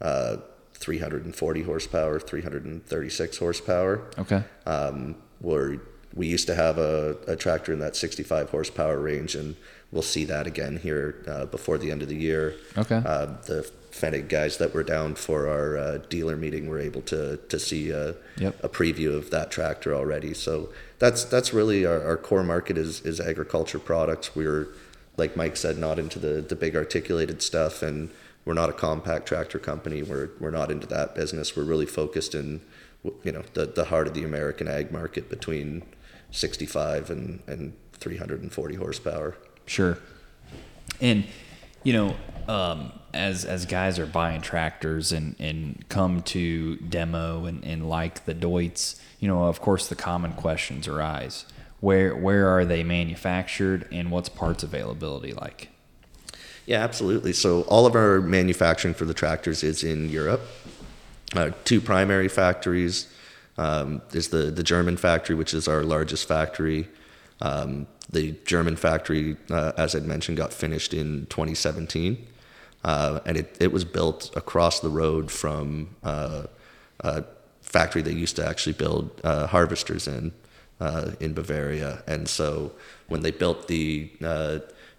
uh, 0.00 0.36
340 0.78 1.62
horsepower, 1.62 2.20
336 2.20 3.38
horsepower. 3.38 4.10
Okay. 4.18 4.44
Um, 4.66 5.16
where 5.40 5.80
we 6.18 6.26
used 6.26 6.48
to 6.48 6.54
have 6.54 6.78
a, 6.78 7.16
a, 7.28 7.36
tractor 7.36 7.72
in 7.72 7.78
that 7.78 7.94
65 7.94 8.50
horsepower 8.50 8.98
range, 8.98 9.36
and 9.36 9.54
we'll 9.92 10.02
see 10.02 10.24
that 10.24 10.48
again 10.48 10.76
here 10.78 11.24
uh, 11.28 11.46
before 11.46 11.78
the 11.78 11.92
end 11.92 12.02
of 12.02 12.08
the 12.08 12.16
year. 12.16 12.56
Okay. 12.76 12.96
Uh, 12.96 13.26
the 13.46 13.70
Fennig 13.92 14.28
guys 14.28 14.58
that 14.58 14.74
were 14.74 14.82
down 14.82 15.14
for 15.14 15.48
our 15.48 15.78
uh, 15.78 15.98
dealer 16.08 16.36
meeting 16.36 16.68
were 16.68 16.80
able 16.80 17.02
to 17.02 17.36
to 17.36 17.58
see 17.58 17.90
a, 17.90 18.16
yep. 18.36 18.62
a 18.62 18.68
preview 18.68 19.16
of 19.16 19.30
that 19.30 19.50
tractor 19.50 19.94
already. 19.94 20.34
So 20.34 20.70
that's 20.98 21.24
that's 21.24 21.54
really 21.54 21.86
our, 21.86 22.02
our 22.02 22.16
core 22.16 22.44
market 22.44 22.76
is 22.76 23.00
is 23.02 23.20
agriculture 23.20 23.78
products. 23.78 24.34
We're 24.34 24.68
like 25.16 25.36
Mike 25.36 25.56
said, 25.56 25.78
not 25.78 25.98
into 25.98 26.18
the 26.18 26.42
the 26.42 26.56
big 26.56 26.74
articulated 26.76 27.42
stuff 27.42 27.82
and 27.82 28.10
we're 28.44 28.54
not 28.54 28.70
a 28.70 28.72
compact 28.72 29.26
tractor 29.26 29.58
company. 29.58 30.02
We're 30.02 30.30
we're 30.40 30.50
not 30.50 30.70
into 30.70 30.86
that 30.88 31.14
business. 31.14 31.56
We're 31.56 31.64
really 31.64 31.86
focused 31.86 32.34
in 32.34 32.60
you 33.22 33.32
know 33.32 33.42
the 33.54 33.66
the 33.66 33.84
heart 33.86 34.06
of 34.06 34.14
the 34.14 34.24
American 34.24 34.68
ag 34.68 34.90
market 34.90 35.28
between 35.28 35.82
65 36.30 37.10
and 37.10 37.42
and 37.46 37.74
340 37.94 38.74
horsepower. 38.76 39.36
Sure. 39.66 39.98
And 41.00 41.26
you 41.84 41.92
know, 41.92 42.16
um, 42.52 42.92
as 43.14 43.44
as 43.44 43.66
guys 43.66 43.98
are 43.98 44.06
buying 44.06 44.40
tractors 44.40 45.12
and 45.12 45.36
and 45.38 45.84
come 45.88 46.22
to 46.22 46.76
demo 46.76 47.44
and 47.44 47.64
and 47.64 47.88
like 47.88 48.24
the 48.24 48.34
Deutz, 48.34 49.00
you 49.20 49.28
know, 49.28 49.44
of 49.44 49.60
course 49.60 49.88
the 49.88 49.96
common 49.96 50.32
questions 50.32 50.88
arise. 50.88 51.44
Where 51.80 52.14
where 52.14 52.48
are 52.48 52.64
they 52.64 52.82
manufactured 52.82 53.86
and 53.92 54.10
what's 54.10 54.28
parts 54.28 54.62
availability 54.62 55.32
like? 55.32 55.70
Yeah, 56.66 56.82
absolutely. 56.82 57.32
So 57.32 57.62
all 57.62 57.86
of 57.86 57.94
our 57.94 58.20
manufacturing 58.20 58.92
for 58.92 59.06
the 59.06 59.14
tractors 59.14 59.62
is 59.62 59.82
in 59.82 60.10
Europe. 60.10 60.42
Uh, 61.34 61.50
two 61.64 61.80
primary 61.80 62.28
factories. 62.28 63.10
Um, 63.58 64.02
is 64.12 64.28
the 64.28 64.50
the 64.50 64.62
German 64.62 64.96
factory, 64.96 65.34
which 65.34 65.52
is 65.52 65.66
our 65.68 65.82
largest 65.82 66.28
factory. 66.28 66.88
Um, 67.40 67.86
the 68.10 68.32
German 68.46 68.76
factory, 68.76 69.36
uh, 69.50 69.72
as 69.76 69.94
I'd 69.94 70.04
mentioned, 70.04 70.38
got 70.38 70.52
finished 70.52 70.94
in 70.94 71.26
2017, 71.26 72.26
uh, 72.84 73.20
and 73.26 73.36
it, 73.36 73.56
it 73.60 73.70
was 73.70 73.84
built 73.84 74.34
across 74.34 74.80
the 74.80 74.88
road 74.88 75.30
from 75.30 75.94
uh, 76.02 76.44
a 77.00 77.24
factory 77.60 78.00
they 78.00 78.12
used 78.12 78.36
to 78.36 78.46
actually 78.46 78.72
build 78.72 79.20
uh, 79.24 79.46
harvesters 79.48 80.08
in 80.08 80.32
uh, 80.80 81.10
in 81.20 81.34
Bavaria. 81.34 82.02
And 82.06 82.28
so 82.28 82.72
when 83.08 83.20
they 83.22 83.32
built 83.32 83.68
the 83.68 84.10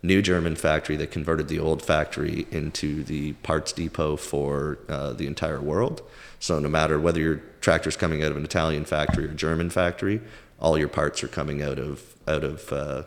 new 0.02 0.22
German 0.22 0.56
factory 0.56 0.96
they 0.96 1.08
converted 1.08 1.48
the 1.48 1.60
old 1.60 1.82
factory 1.82 2.48
into 2.52 3.04
the 3.04 3.34
parts 3.34 3.72
depot 3.74 4.16
for 4.16 4.80
uh, 4.88 5.14
the 5.14 5.28
entire 5.28 5.62
world. 5.62 6.02
So 6.40 6.60
no 6.60 6.70
matter 6.70 7.00
whether 7.00 7.20
your 7.20 7.38
tractor's 7.62 7.98
coming 7.98 8.24
out 8.24 8.32
of 8.32 8.38
an 8.38 8.46
Italian 8.46 8.86
factory 8.86 9.26
or 9.26 9.34
German 9.34 9.70
factory, 9.70 10.22
all 10.60 10.78
your 10.78 10.88
parts 10.88 11.24
are 11.24 11.28
coming 11.28 11.62
out 11.62 11.80
of 11.80 12.16
out 12.28 12.44
of 12.44 12.72
uh, 12.72 13.04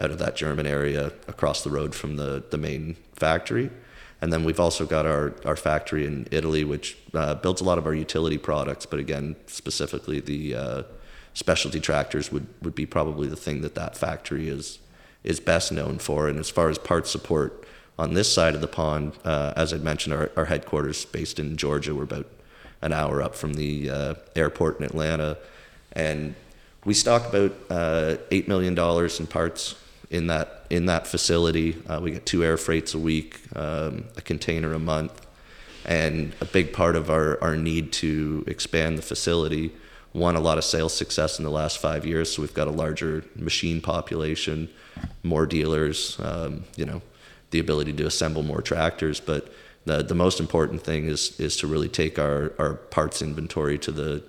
out 0.00 0.10
of 0.10 0.18
that 0.18 0.36
German 0.36 0.66
area 0.66 1.12
across 1.26 1.62
the 1.64 1.70
road 1.70 1.94
from 1.94 2.16
the, 2.16 2.44
the 2.50 2.58
main 2.58 2.96
factory. 3.14 3.70
And 4.20 4.32
then 4.32 4.44
we've 4.44 4.60
also 4.60 4.84
got 4.84 5.06
our, 5.06 5.34
our 5.44 5.56
factory 5.56 6.04
in 6.04 6.26
Italy, 6.30 6.64
which 6.64 6.96
uh, 7.14 7.34
builds 7.34 7.60
a 7.60 7.64
lot 7.64 7.78
of 7.78 7.86
our 7.86 7.94
utility 7.94 8.38
products, 8.38 8.84
but 8.84 8.98
again, 8.98 9.36
specifically 9.46 10.20
the 10.20 10.54
uh, 10.54 10.82
specialty 11.34 11.78
tractors 11.78 12.32
would, 12.32 12.46
would 12.62 12.74
be 12.74 12.86
probably 12.86 13.28
the 13.28 13.36
thing 13.36 13.60
that 13.62 13.74
that 13.74 13.96
factory 13.96 14.48
is 14.48 14.80
is 15.24 15.40
best 15.40 15.72
known 15.72 15.98
for. 15.98 16.28
And 16.28 16.38
as 16.38 16.48
far 16.48 16.68
as 16.68 16.78
parts 16.78 17.10
support 17.10 17.66
on 17.98 18.14
this 18.14 18.32
side 18.32 18.54
of 18.54 18.60
the 18.60 18.68
pond, 18.68 19.14
uh, 19.24 19.52
as 19.56 19.72
I 19.72 19.78
mentioned, 19.78 20.14
our, 20.14 20.30
our 20.36 20.44
headquarters 20.44 21.04
based 21.04 21.40
in 21.40 21.56
Georgia. 21.56 21.94
We're 21.94 22.04
about 22.04 22.26
an 22.82 22.92
hour 22.92 23.22
up 23.22 23.34
from 23.34 23.54
the 23.54 23.90
uh, 23.90 24.14
airport 24.36 24.78
in 24.78 24.84
Atlanta, 24.84 25.36
and 25.92 26.34
we 26.84 26.94
stock 26.94 27.28
about 27.28 27.52
uh, 27.70 28.16
eight 28.30 28.48
million 28.48 28.74
dollars 28.74 29.20
in 29.20 29.26
parts 29.26 29.74
in 30.10 30.28
that 30.28 30.66
in 30.70 30.86
that 30.86 31.06
facility. 31.06 31.76
Uh, 31.88 32.00
we 32.02 32.10
get 32.12 32.26
two 32.26 32.44
air 32.44 32.56
freights 32.56 32.94
a 32.94 32.98
week, 32.98 33.40
um, 33.56 34.04
a 34.16 34.22
container 34.22 34.72
a 34.72 34.78
month, 34.78 35.26
and 35.84 36.34
a 36.40 36.44
big 36.44 36.72
part 36.72 36.96
of 36.96 37.10
our, 37.10 37.42
our 37.42 37.56
need 37.56 37.92
to 37.92 38.44
expand 38.46 38.98
the 38.98 39.02
facility. 39.02 39.72
Won 40.14 40.36
a 40.36 40.40
lot 40.40 40.58
of 40.58 40.64
sales 40.64 40.94
success 40.94 41.38
in 41.38 41.44
the 41.44 41.50
last 41.50 41.78
five 41.78 42.06
years, 42.06 42.32
so 42.32 42.42
we've 42.42 42.54
got 42.54 42.66
a 42.66 42.72
larger 42.72 43.24
machine 43.36 43.80
population, 43.80 44.68
more 45.22 45.46
dealers, 45.46 46.18
um, 46.20 46.64
you 46.76 46.86
know, 46.86 47.02
the 47.50 47.58
ability 47.58 47.92
to 47.92 48.06
assemble 48.06 48.42
more 48.42 48.62
tractors. 48.62 49.20
But 49.20 49.52
the 49.88 50.02
the 50.02 50.14
most 50.14 50.38
important 50.38 50.82
thing 50.82 51.06
is 51.06 51.38
is 51.40 51.56
to 51.56 51.66
really 51.66 51.88
take 51.88 52.18
our, 52.18 52.52
our 52.58 52.74
parts 52.74 53.22
inventory 53.22 53.78
to 53.78 53.92
the 53.92 54.22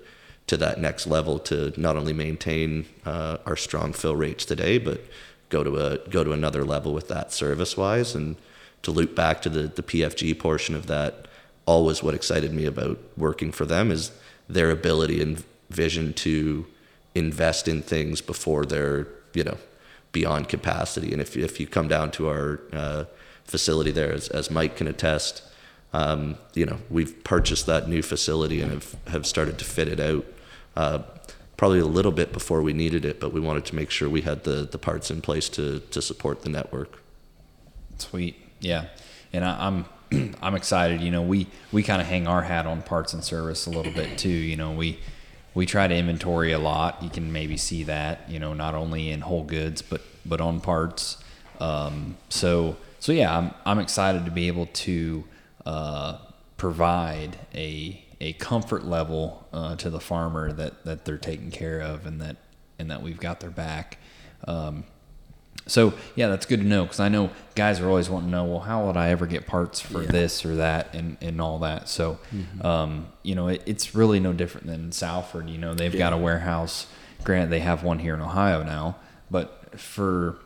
to 0.47 0.57
that 0.57 0.79
next 0.79 1.05
level 1.05 1.37
to 1.37 1.71
not 1.77 1.95
only 1.95 2.13
maintain 2.13 2.85
uh, 3.05 3.37
our 3.45 3.55
strong 3.55 3.93
fill 3.93 4.15
rates 4.15 4.45
today, 4.45 4.79
but 4.79 5.01
go 5.49 5.63
to 5.63 5.77
a 5.77 5.97
go 6.09 6.23
to 6.23 6.31
another 6.31 6.63
level 6.63 6.93
with 6.93 7.07
that 7.09 7.31
service 7.31 7.77
wise 7.77 8.15
and 8.15 8.35
to 8.81 8.91
loop 8.91 9.15
back 9.15 9.41
to 9.41 9.49
the 9.49 9.63
the 9.67 9.83
PFG 9.83 10.39
portion 10.39 10.75
of 10.75 10.87
that. 10.87 11.27
Always, 11.65 12.01
what 12.01 12.15
excited 12.15 12.51
me 12.51 12.65
about 12.65 12.97
working 13.15 13.51
for 13.51 13.65
them 13.65 13.91
is 13.91 14.11
their 14.47 14.71
ability 14.71 15.21
and 15.21 15.43
vision 15.69 16.13
to 16.13 16.65
invest 17.13 17.67
in 17.67 17.83
things 17.83 18.21
before 18.21 18.65
they're 18.65 19.07
you 19.33 19.43
know 19.43 19.57
beyond 20.11 20.49
capacity. 20.49 21.11
And 21.11 21.21
if 21.21 21.37
if 21.37 21.59
you 21.59 21.67
come 21.67 21.87
down 21.87 22.11
to 22.11 22.29
our 22.29 22.59
uh, 22.73 23.03
facility 23.43 23.91
there, 23.91 24.11
as, 24.13 24.29
as 24.29 24.49
Mike 24.49 24.77
can 24.77 24.87
attest, 24.87 25.43
um, 25.93 26.37
you 26.53 26.65
know 26.65 26.77
we've 26.89 27.23
purchased 27.23 27.65
that 27.65 27.87
new 27.87 28.01
facility 28.01 28.61
and 28.61 28.71
have 28.71 28.95
have 29.07 29.25
started 29.25 29.57
to 29.59 29.65
fit 29.65 29.87
it 29.87 29.99
out. 29.99 30.25
Uh, 30.75 30.99
probably 31.57 31.79
a 31.79 31.85
little 31.85 32.13
bit 32.13 32.31
before 32.31 32.61
we 32.61 32.71
needed 32.71 33.03
it, 33.03 33.19
but 33.19 33.33
we 33.33 33.39
wanted 33.41 33.65
to 33.65 33.75
make 33.75 33.89
sure 33.89 34.07
we 34.07 34.21
had 34.21 34.45
the, 34.45 34.65
the 34.71 34.77
parts 34.77 35.11
in 35.11 35.21
place 35.21 35.49
to, 35.49 35.81
to 35.91 36.01
support 36.01 36.43
the 36.43 36.49
network. 36.49 37.01
Sweet, 37.97 38.37
yeah, 38.61 38.85
and 39.33 39.43
I, 39.43 39.67
I'm 39.67 39.85
I'm 40.41 40.55
excited. 40.55 41.01
You 41.01 41.11
know, 41.11 41.21
we 41.21 41.47
we 41.71 41.83
kind 41.83 42.01
of 42.01 42.07
hang 42.07 42.27
our 42.27 42.41
hat 42.41 42.65
on 42.65 42.81
parts 42.81 43.13
and 43.13 43.23
service 43.23 43.65
a 43.65 43.69
little 43.69 43.91
bit 43.91 44.17
too. 44.17 44.29
You 44.29 44.55
know, 44.55 44.71
we 44.71 44.99
we 45.53 45.65
try 45.65 45.87
to 45.87 45.95
inventory 45.95 46.51
a 46.51 46.59
lot. 46.59 47.01
You 47.03 47.09
can 47.09 47.31
maybe 47.31 47.57
see 47.57 47.83
that. 47.83 48.29
You 48.29 48.39
know, 48.39 48.53
not 48.53 48.73
only 48.73 49.09
in 49.09 49.21
whole 49.21 49.43
goods 49.43 49.81
but 49.81 50.01
but 50.25 50.41
on 50.41 50.61
parts. 50.61 51.17
Um, 51.59 52.17
so 52.29 52.77
so 52.99 53.11
yeah, 53.11 53.37
I'm 53.37 53.53
I'm 53.65 53.79
excited 53.79 54.25
to 54.25 54.31
be 54.31 54.47
able 54.47 54.67
to 54.67 55.23
uh, 55.65 56.17
provide 56.57 57.37
a 57.55 58.03
a 58.21 58.33
comfort 58.33 58.83
level 58.85 59.47
uh, 59.53 59.75
to 59.77 59.89
the 59.89 59.99
farmer 59.99 60.51
that 60.51 60.83
that 60.85 61.05
they're 61.05 61.17
taken 61.17 61.51
care 61.51 61.79
of 61.79 62.05
and 62.05 62.19
that 62.21 62.35
and 62.77 62.91
that 62.91 63.01
we've 63.01 63.19
got 63.19 63.39
their 63.39 63.49
back. 63.49 63.97
Um, 64.47 64.83
so 65.67 65.93
yeah, 66.15 66.27
that's 66.29 66.45
good 66.45 66.61
to 66.61 66.65
know 66.65 66.83
because 66.83 66.99
I 66.99 67.09
know 67.09 67.29
guys 67.55 67.79
are 67.79 67.87
always 67.87 68.09
wanting 68.09 68.29
to 68.31 68.35
know, 68.37 68.45
well, 68.45 68.59
how 68.61 68.87
would 68.87 68.97
I 68.97 69.09
ever 69.09 69.27
get 69.27 69.45
parts 69.45 69.79
for 69.79 70.01
Yeah. 70.01 70.09
this 70.11 70.43
or 70.45 70.55
that 70.55 70.95
and, 70.95 71.17
and 71.21 71.39
all 71.39 71.59
that. 71.59 71.87
So, 71.89 72.17
um, 72.61 73.07
you 73.21 73.35
know, 73.35 73.49
it, 73.49 73.61
it's 73.67 73.93
really 73.93 74.19
no 74.19 74.33
different 74.33 74.65
than 74.67 74.91
Salford. 74.91 75.47
You 75.49 75.59
know, 75.59 75.75
they've 75.75 75.95
got 75.95 76.11
a 76.13 76.17
warehouse. 76.17 76.87
Grant, 77.23 77.49
they 77.51 77.59
have 77.59 77.83
one 77.83 77.99
here 77.99 78.15
in 78.15 78.21
Ohio 78.21 78.63
now, 78.63 78.95
but 79.29 79.79
for 79.79 80.37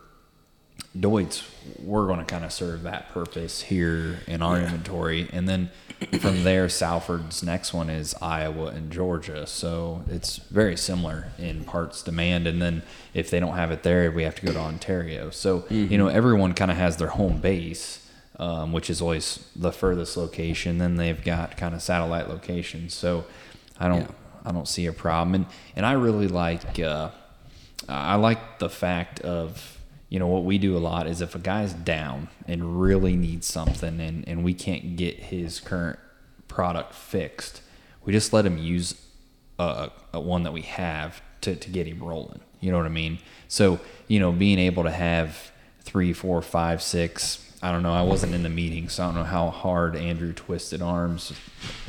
Deutz, 0.97 1.43
we're 1.81 2.05
going 2.05 2.19
to 2.19 2.25
kind 2.25 2.45
of 2.45 2.51
serve 2.53 2.83
that 2.83 3.09
purpose 3.11 3.61
here 3.61 4.19
in 4.27 4.41
our 4.43 4.59
inventory, 4.59 5.27
and 5.33 5.49
then 5.49 5.71
from 6.19 6.43
there, 6.43 6.67
Salford's 6.69 7.41
next 7.41 7.73
one 7.73 7.89
is 7.89 8.13
Iowa 8.21 8.67
and 8.67 8.91
Georgia. 8.91 9.47
So 9.47 10.03
it's 10.07 10.37
very 10.37 10.77
similar 10.77 11.29
in 11.39 11.63
parts 11.63 12.03
demand, 12.03 12.45
and 12.45 12.61
then 12.61 12.83
if 13.15 13.31
they 13.31 13.39
don't 13.39 13.55
have 13.55 13.71
it 13.71 13.81
there, 13.81 14.11
we 14.11 14.21
have 14.23 14.35
to 14.35 14.45
go 14.45 14.53
to 14.53 14.59
Ontario. 14.59 15.31
So 15.31 15.65
you 15.69 15.97
know, 15.97 16.07
everyone 16.09 16.53
kind 16.53 16.69
of 16.69 16.77
has 16.77 16.97
their 16.97 17.07
home 17.07 17.39
base, 17.39 18.07
um, 18.37 18.71
which 18.71 18.89
is 18.91 19.01
always 19.01 19.47
the 19.55 19.71
furthest 19.71 20.15
location. 20.15 20.77
Then 20.77 20.97
they've 20.97 21.23
got 21.23 21.57
kind 21.57 21.73
of 21.73 21.81
satellite 21.81 22.29
locations. 22.29 22.93
So 22.93 23.25
I 23.79 23.87
don't, 23.87 24.01
Yeah. 24.01 24.07
I 24.45 24.51
don't 24.51 24.67
see 24.67 24.85
a 24.85 24.93
problem, 24.93 25.33
and 25.33 25.45
and 25.75 25.85
I 25.87 25.93
really 25.93 26.27
like. 26.27 26.77
Uh, 26.79 27.09
I 27.89 28.15
like 28.15 28.59
the 28.59 28.69
fact 28.69 29.19
of 29.21 29.79
you 30.13 30.19
know 30.19 30.27
what 30.27 30.43
we 30.43 30.59
do 30.59 30.77
a 30.77 30.79
lot 30.79 31.07
is 31.07 31.21
if 31.21 31.33
a 31.33 31.39
guy's 31.39 31.73
down 31.73 32.27
and 32.47 32.79
really 32.79 33.15
needs 33.15 33.47
something 33.47 33.99
and, 33.99 34.23
and 34.27 34.43
we 34.43 34.53
can't 34.53 34.95
get 34.95 35.15
his 35.15 35.59
current 35.59 35.97
product 36.47 36.93
fixed, 36.93 37.63
we 38.05 38.13
just 38.13 38.31
let 38.31 38.45
him 38.45 38.59
use 38.59 38.93
a, 39.57 39.89
a 40.13 40.19
one 40.19 40.43
that 40.43 40.53
we 40.53 40.61
have 40.61 41.19
to, 41.41 41.55
to 41.55 41.67
get 41.71 41.87
him 41.87 41.97
rolling. 41.97 42.41
You 42.59 42.71
know 42.71 42.77
what 42.77 42.85
I 42.85 42.89
mean? 42.89 43.17
So, 43.47 43.79
you 44.07 44.19
know, 44.19 44.31
being 44.31 44.59
able 44.59 44.83
to 44.83 44.91
have 44.91 45.51
three, 45.81 46.13
four, 46.13 46.43
five, 46.43 46.83
six, 46.83 47.51
I 47.63 47.71
don't 47.71 47.81
know, 47.81 47.93
I 47.93 48.01
wasn't 48.01 48.33
in 48.35 48.43
the 48.43 48.49
meeting, 48.49 48.89
so 48.89 49.03
I 49.03 49.05
don't 49.07 49.15
know 49.15 49.23
how 49.23 49.49
hard 49.49 49.95
Andrew 49.95 50.33
twisted 50.33 50.81
arms, 50.81 51.31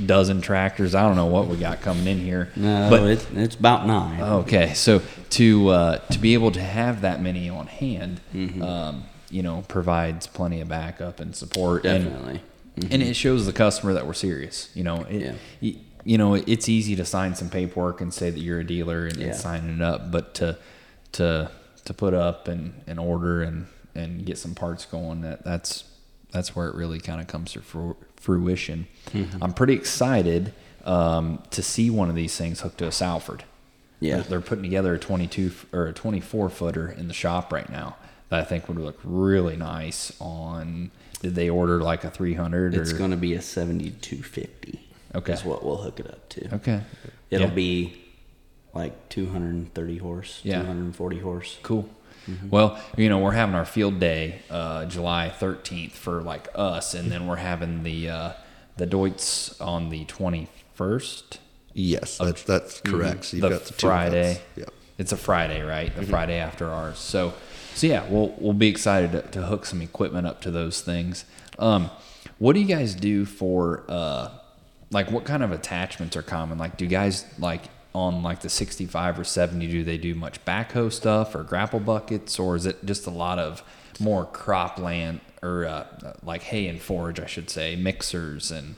dozen 0.06 0.40
tractors, 0.40 0.94
I 0.94 1.02
don't 1.02 1.16
know 1.16 1.26
what 1.26 1.48
we 1.48 1.56
got 1.56 1.80
coming 1.80 2.06
in 2.06 2.20
here. 2.20 2.52
No, 2.54 2.88
but 2.88 3.02
it's, 3.02 3.26
it's 3.34 3.56
about 3.56 3.84
nine. 3.86 4.20
Okay, 4.22 4.72
so 4.74 5.02
to 5.30 5.68
uh, 5.70 5.98
to 5.98 6.18
be 6.20 6.34
able 6.34 6.52
to 6.52 6.62
have 6.62 7.00
that 7.02 7.20
many 7.20 7.48
on 7.48 7.66
hand, 7.66 8.20
Mm-hmm. 8.32 8.62
um, 8.62 9.04
you 9.30 9.42
know, 9.42 9.64
provides 9.66 10.28
plenty 10.28 10.60
of 10.60 10.68
backup 10.68 11.18
and 11.18 11.34
support. 11.34 11.84
and- 11.84 12.04
Definitely. 12.04 12.40
Mm-hmm. 12.78 12.92
and 12.92 13.02
it 13.02 13.14
shows 13.14 13.46
the 13.46 13.52
customer 13.52 13.92
that 13.94 14.06
we're 14.06 14.14
serious. 14.14 14.68
You 14.74 14.84
know, 14.84 15.02
it, 15.10 15.20
Yeah. 15.22 15.32
y- 15.62 15.76
you 16.04 16.18
know, 16.18 16.34
it's 16.34 16.68
easy 16.68 16.94
to 16.96 17.04
sign 17.04 17.34
some 17.34 17.48
paperwork 17.48 18.00
and 18.00 18.12
say 18.14 18.30
that 18.30 18.38
you're 18.40 18.60
a 18.60 18.66
dealer 18.66 19.06
and, 19.06 19.16
and 19.16 19.26
Yeah. 19.26 19.32
signing 19.32 19.76
it 19.76 19.82
up, 19.82 20.10
but 20.12 20.34
to 20.34 20.56
to 21.12 21.50
to 21.84 21.94
put 21.94 22.14
up 22.14 22.46
and, 22.48 22.74
and 22.86 22.98
order 23.00 23.42
and, 23.42 23.66
and 23.94 24.24
get 24.26 24.38
some 24.38 24.54
parts 24.54 24.84
going, 24.84 25.20
that 25.22 25.44
that's 25.44 25.84
that's 26.32 26.56
where 26.56 26.68
it 26.68 26.74
really 26.74 26.98
kind 27.00 27.20
of 27.20 27.26
comes 27.28 27.52
to 27.52 27.62
fruition. 28.16 28.86
Mm-hmm. 29.10 29.42
I'm 29.42 29.52
pretty 29.52 29.74
excited 29.74 30.52
um, 30.84 31.42
to 31.50 31.62
see 31.62 31.90
one 31.90 32.08
of 32.10 32.16
these 32.16 32.36
things 32.36 32.60
hooked 32.60 32.78
to 32.78 32.86
a 32.88 32.92
Salford. 32.92 33.44
Yeah. 34.00 34.16
They're, 34.16 34.22
they're 34.24 34.40
putting 34.40 34.64
together 34.64 34.94
a 34.94 34.98
22 34.98 35.52
or 35.72 35.86
a 35.86 35.92
24 35.92 36.50
footer 36.50 36.90
in 36.90 37.06
the 37.08 37.14
shop 37.14 37.52
right 37.52 37.68
now 37.70 37.96
that 38.30 38.40
I 38.40 38.44
think 38.44 38.68
would 38.68 38.78
look 38.78 38.98
really 39.04 39.56
nice 39.56 40.12
on. 40.20 40.90
Did 41.20 41.36
they 41.36 41.48
order 41.48 41.80
like 41.80 42.04
a 42.04 42.10
300 42.10 42.74
It's 42.74 42.92
going 42.92 43.12
to 43.12 43.16
be 43.16 43.34
a 43.34 43.40
7250. 43.40 44.80
Okay. 45.14 45.32
Is 45.32 45.44
what 45.44 45.64
we'll 45.64 45.76
hook 45.78 46.00
it 46.00 46.06
up 46.08 46.28
to. 46.30 46.54
Okay. 46.56 46.80
It'll 47.30 47.48
Yeah. 47.48 47.54
be 47.54 48.02
like 48.74 49.08
230 49.08 49.98
horse, 49.98 50.40
Yeah. 50.42 50.60
240 50.62 51.18
horse. 51.20 51.58
Cool. 51.62 51.88
Well, 52.50 52.80
you 52.96 53.08
know, 53.08 53.18
we're 53.18 53.32
having 53.32 53.54
our 53.54 53.64
field 53.64 54.00
day 54.00 54.42
uh, 54.50 54.86
July 54.86 55.32
13th 55.38 55.92
for 55.92 56.22
like 56.22 56.48
us, 56.54 56.94
and 56.94 57.10
then 57.10 57.26
we're 57.26 57.36
having 57.36 57.82
the 57.82 58.08
uh, 58.08 58.32
the 58.76 58.86
Deutz 58.86 59.60
on 59.60 59.90
the 59.90 60.04
21st. 60.06 61.38
Yes, 61.74 62.18
that's 62.18 62.42
that's 62.44 62.80
correct. 62.80 63.26
So 63.26 63.36
you've 63.36 63.42
the 63.42 63.48
got 63.50 63.64
the 63.64 63.74
two 63.74 63.86
Friday. 63.86 64.40
Yep. 64.56 64.70
It's 64.96 65.12
a 65.12 65.16
Friday, 65.16 65.62
right? 65.62 65.94
The 65.94 66.06
Friday 66.06 66.38
after 66.38 66.70
ours. 66.70 66.98
So, 66.98 67.34
so 67.74 67.86
yeah, 67.86 68.08
we'll 68.08 68.34
we'll 68.38 68.52
be 68.52 68.68
excited 68.68 69.12
to, 69.12 69.22
to 69.22 69.42
hook 69.42 69.66
some 69.66 69.82
equipment 69.82 70.26
up 70.26 70.40
to 70.42 70.52
those 70.52 70.80
things. 70.82 71.24
Um, 71.58 71.90
what 72.38 72.52
do 72.54 72.60
you 72.60 72.66
guys 72.66 72.94
do 72.94 73.24
for 73.24 73.84
uh, 73.88 74.30
like 74.90 75.10
what 75.10 75.24
kind 75.24 75.42
of 75.42 75.50
attachments 75.50 76.16
are 76.16 76.22
common? 76.22 76.58
Like, 76.58 76.76
do 76.76 76.84
you 76.84 76.90
guys 76.90 77.24
like 77.38 77.62
on 77.94 78.22
like 78.22 78.40
the 78.40 78.48
65 78.48 79.20
or 79.20 79.24
70? 79.24 79.66
Do 79.66 79.84
they 79.84 79.98
do 79.98 80.14
much 80.14 80.44
backhoe 80.44 80.92
stuff 80.92 81.34
or 81.34 81.42
grapple 81.42 81.80
buckets, 81.80 82.38
or 82.38 82.56
is 82.56 82.66
it 82.66 82.84
just 82.84 83.06
a 83.06 83.10
lot 83.10 83.38
of 83.38 83.62
more 84.00 84.26
cropland 84.26 85.20
or 85.42 85.66
uh, 85.66 85.86
like 86.22 86.42
hay 86.42 86.66
and 86.66 86.80
forage, 86.80 87.20
I 87.20 87.26
should 87.26 87.50
say, 87.50 87.76
mixers 87.76 88.50
and 88.50 88.74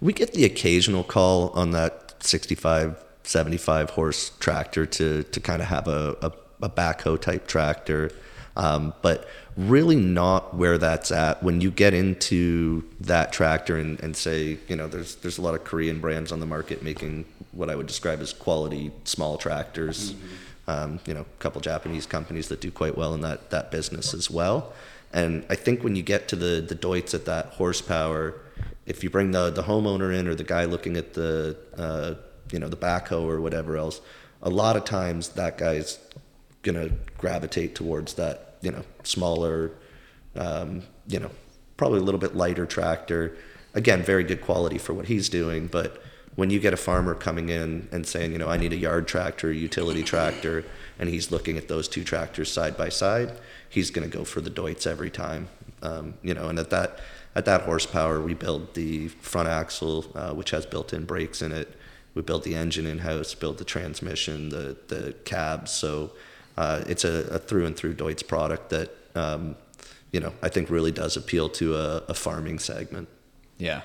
We 0.00 0.12
get 0.12 0.32
the 0.32 0.44
occasional 0.44 1.04
call 1.04 1.50
on 1.50 1.70
that 1.72 2.14
65, 2.20 3.02
75 3.22 3.90
horse 3.90 4.30
tractor 4.40 4.86
to, 4.86 5.22
to 5.22 5.40
kind 5.40 5.60
of 5.60 5.68
have 5.68 5.86
a, 5.86 6.16
a, 6.22 6.32
a 6.62 6.70
backhoe 6.70 7.20
type 7.20 7.46
tractor, 7.46 8.10
um, 8.56 8.94
but 9.02 9.28
really 9.56 9.96
not 9.96 10.54
where 10.54 10.76
that's 10.78 11.10
at. 11.10 11.42
When 11.42 11.60
you 11.60 11.70
get 11.70 11.94
into 11.94 12.84
that 13.00 13.32
tractor 13.32 13.76
and, 13.76 13.98
and 14.00 14.16
say, 14.16 14.58
you 14.68 14.76
know, 14.76 14.86
there's 14.86 15.16
there's 15.16 15.38
a 15.38 15.42
lot 15.42 15.54
of 15.54 15.64
Korean 15.64 16.00
brands 16.00 16.30
on 16.30 16.40
the 16.40 16.46
market 16.46 16.82
making 16.82 17.24
what 17.52 17.70
I 17.70 17.76
would 17.76 17.86
describe 17.86 18.20
as 18.20 18.32
quality 18.32 18.92
small 19.04 19.38
tractors. 19.38 20.14
Um, 20.68 20.98
you 21.06 21.14
know, 21.14 21.20
a 21.20 21.38
couple 21.38 21.60
Japanese 21.60 22.06
companies 22.06 22.48
that 22.48 22.60
do 22.60 22.70
quite 22.70 22.96
well 22.98 23.14
in 23.14 23.22
that 23.22 23.50
that 23.50 23.70
business 23.70 24.12
as 24.12 24.30
well. 24.30 24.72
And 25.12 25.46
I 25.48 25.54
think 25.54 25.82
when 25.82 25.96
you 25.96 26.02
get 26.02 26.28
to 26.28 26.36
the 26.36 26.60
the 26.60 26.74
Deutz 26.74 27.14
at 27.14 27.24
that 27.24 27.46
horsepower, 27.46 28.34
if 28.84 29.02
you 29.02 29.08
bring 29.10 29.30
the 29.30 29.50
the 29.50 29.62
homeowner 29.62 30.14
in 30.14 30.28
or 30.28 30.34
the 30.34 30.44
guy 30.44 30.64
looking 30.64 30.96
at 30.96 31.14
the 31.14 31.56
uh, 31.78 32.14
you 32.52 32.58
know 32.58 32.68
the 32.68 32.76
backhoe 32.76 33.24
or 33.24 33.40
whatever 33.40 33.78
else, 33.78 34.00
a 34.42 34.50
lot 34.50 34.76
of 34.76 34.84
times 34.84 35.30
that 35.30 35.56
guy's 35.56 35.98
gonna 36.62 36.90
gravitate 37.16 37.74
towards 37.74 38.14
that 38.14 38.45
you 38.62 38.70
know 38.70 38.82
smaller, 39.02 39.72
um, 40.34 40.82
you 41.06 41.20
know 41.20 41.30
probably 41.76 41.98
a 41.98 42.02
little 42.02 42.20
bit 42.20 42.34
lighter 42.34 42.66
tractor. 42.66 43.36
Again, 43.74 44.02
very 44.02 44.24
good 44.24 44.40
quality 44.40 44.78
for 44.78 44.94
what 44.94 45.06
he's 45.06 45.28
doing, 45.28 45.66
but 45.66 46.02
when 46.36 46.50
you 46.50 46.60
get 46.60 46.72
a 46.72 46.76
farmer 46.76 47.14
coming 47.14 47.48
in 47.48 47.88
and 47.90 48.06
saying, 48.06 48.32
you 48.32 48.38
know, 48.38 48.48
I 48.48 48.58
need 48.58 48.72
a 48.72 48.76
yard 48.76 49.08
tractor, 49.08 49.50
utility 49.50 50.02
tractor, 50.02 50.64
and 50.98 51.08
he's 51.08 51.30
looking 51.30 51.56
at 51.56 51.68
those 51.68 51.88
two 51.88 52.04
tractors 52.04 52.52
side 52.52 52.76
by 52.76 52.90
side, 52.90 53.38
he's 53.68 53.90
going 53.90 54.08
to 54.08 54.16
go 54.16 54.24
for 54.24 54.40
the 54.40 54.50
Deutz 54.50 54.86
every 54.86 55.10
time. 55.10 55.48
Um, 55.82 56.14
you 56.22 56.34
know, 56.34 56.48
and 56.48 56.58
at 56.58 56.70
that 56.70 57.00
at 57.34 57.44
that 57.44 57.62
horsepower, 57.62 58.20
we 58.22 58.32
build 58.32 58.72
the 58.72 59.08
front 59.08 59.48
axle, 59.48 60.06
uh, 60.14 60.32
which 60.32 60.50
has 60.50 60.64
built-in 60.64 61.04
brakes 61.04 61.42
in 61.42 61.52
it. 61.52 61.76
We 62.14 62.22
build 62.22 62.44
the 62.44 62.54
engine 62.54 62.86
in 62.86 63.00
house, 63.00 63.34
build 63.34 63.58
the 63.58 63.64
transmission, 63.64 64.48
the 64.48 64.76
the 64.88 65.14
cabs. 65.24 65.70
So 65.70 66.12
uh, 66.56 66.82
it's 66.86 67.04
a, 67.04 67.28
a 67.28 67.38
through 67.38 67.66
and 67.66 67.76
through 67.76 67.94
Deutz 67.94 68.26
product 68.26 68.70
that 68.70 68.96
um, 69.14 69.56
you 70.12 70.20
know 70.20 70.32
I 70.42 70.48
think 70.48 70.70
really 70.70 70.92
does 70.92 71.16
appeal 71.16 71.48
to 71.50 71.76
a, 71.76 71.96
a 72.08 72.14
farming 72.14 72.58
segment. 72.58 73.08
Yeah, 73.58 73.82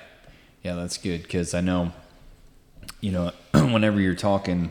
yeah, 0.62 0.74
that's 0.74 0.98
good 0.98 1.22
because 1.22 1.54
I 1.54 1.60
know, 1.60 1.92
you 3.00 3.10
know, 3.10 3.32
whenever 3.54 4.00
you're 4.00 4.14
talking, 4.14 4.70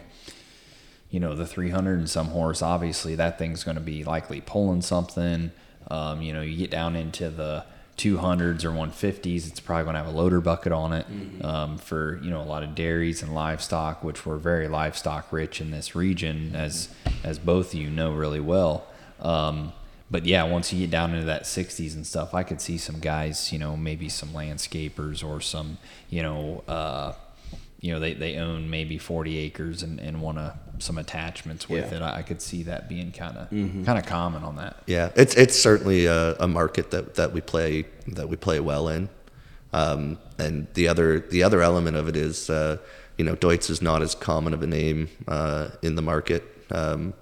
you 1.10 1.20
know, 1.20 1.36
the 1.36 1.46
300 1.46 2.00
and 2.00 2.10
some 2.10 2.28
horse, 2.28 2.62
obviously 2.62 3.16
that 3.16 3.38
thing's 3.38 3.64
going 3.64 3.76
to 3.76 3.82
be 3.82 4.04
likely 4.04 4.42
pulling 4.42 4.82
something. 4.82 5.52
Um, 5.90 6.22
you 6.22 6.32
know, 6.32 6.42
you 6.42 6.56
get 6.56 6.72
down 6.72 6.96
into 6.96 7.30
the 7.30 7.66
200s 7.98 8.64
or 8.64 8.72
150s, 8.72 9.48
it's 9.48 9.60
probably 9.60 9.84
going 9.84 9.96
to 9.96 10.04
have 10.04 10.14
a 10.14 10.18
loader 10.18 10.42
bucket 10.42 10.72
on 10.72 10.94
it 10.94 11.06
um, 11.44 11.78
for 11.78 12.20
you 12.24 12.30
know 12.30 12.42
a 12.42 12.44
lot 12.44 12.64
of 12.64 12.76
dairies 12.76 13.22
and 13.22 13.34
livestock, 13.36 14.04
which 14.04 14.26
we're 14.26 14.38
very 14.38 14.68
livestock 14.68 15.32
rich 15.32 15.62
in 15.62 15.72
this 15.72 15.96
region, 15.96 16.56
as 16.56 16.90
as 17.24 17.38
both 17.38 17.74
of 17.74 17.80
you 17.80 17.90
know 17.90 18.14
really 18.14 18.40
well. 18.40 18.88
Um, 19.20 19.74
but 20.12 20.26
yeah, 20.26 20.44
once 20.44 20.74
you 20.74 20.80
get 20.80 20.92
down 20.92 21.14
into 21.14 21.26
that 21.28 21.44
60s 21.44 21.96
and 21.96 22.06
stuff, 22.06 22.34
I 22.34 22.44
could 22.44 22.60
see 22.60 22.78
some 22.78 23.00
guys, 23.00 23.54
you 23.54 23.58
know, 23.58 23.78
maybe 23.78 24.10
some 24.10 24.30
landscapers 24.30 25.26
or 25.26 25.40
some, 25.40 25.78
you 26.10 26.22
know, 26.22 26.66
uh, 26.68 27.14
you 27.82 27.92
know, 27.92 28.00
they, 28.00 28.14
they 28.14 28.36
own 28.38 28.70
maybe 28.70 28.98
40 29.00 29.38
acres 29.40 29.82
and, 29.84 30.00
and 30.00 30.22
want 30.22 30.38
to 30.38 30.54
some 30.78 30.98
attachments 30.98 31.68
with 31.70 31.92
Yeah. 31.92 31.98
it. 31.98 32.02
I, 32.04 32.18
I 32.20 32.22
could 32.22 32.42
see 32.42 32.64
that 32.64 32.88
being 32.88 33.12
kind 33.12 33.38
of 33.38 33.50
kind 33.50 33.98
of 34.00 34.06
common 34.06 34.44
on 34.44 34.56
that. 34.58 34.78
Yeah, 34.86 35.12
it's 35.16 35.36
it's 35.36 35.60
certainly 35.60 36.06
a, 36.06 36.36
a 36.36 36.48
market 36.48 36.92
that, 36.92 37.16
that 37.16 37.34
we 37.34 37.42
play 37.42 37.86
that 38.08 38.30
we 38.30 38.36
play 38.36 38.60
well 38.60 38.88
in, 38.88 39.10
um, 39.74 40.18
and 40.38 40.68
the 40.76 40.88
other 40.88 41.20
the 41.20 41.44
other 41.44 41.62
element 41.62 41.98
of 41.98 42.08
it 42.08 42.16
is 42.16 42.50
uh, 42.50 42.78
you 43.18 43.26
know 43.26 43.36
Deutz 43.36 43.70
is 43.70 43.82
not 43.82 44.02
as 44.02 44.16
common 44.16 44.54
of 44.54 44.62
a 44.64 44.68
name 44.68 45.10
uh, 45.28 45.70
in 45.82 45.96
the 45.96 46.02
market 46.02 46.44
um, 46.72 47.14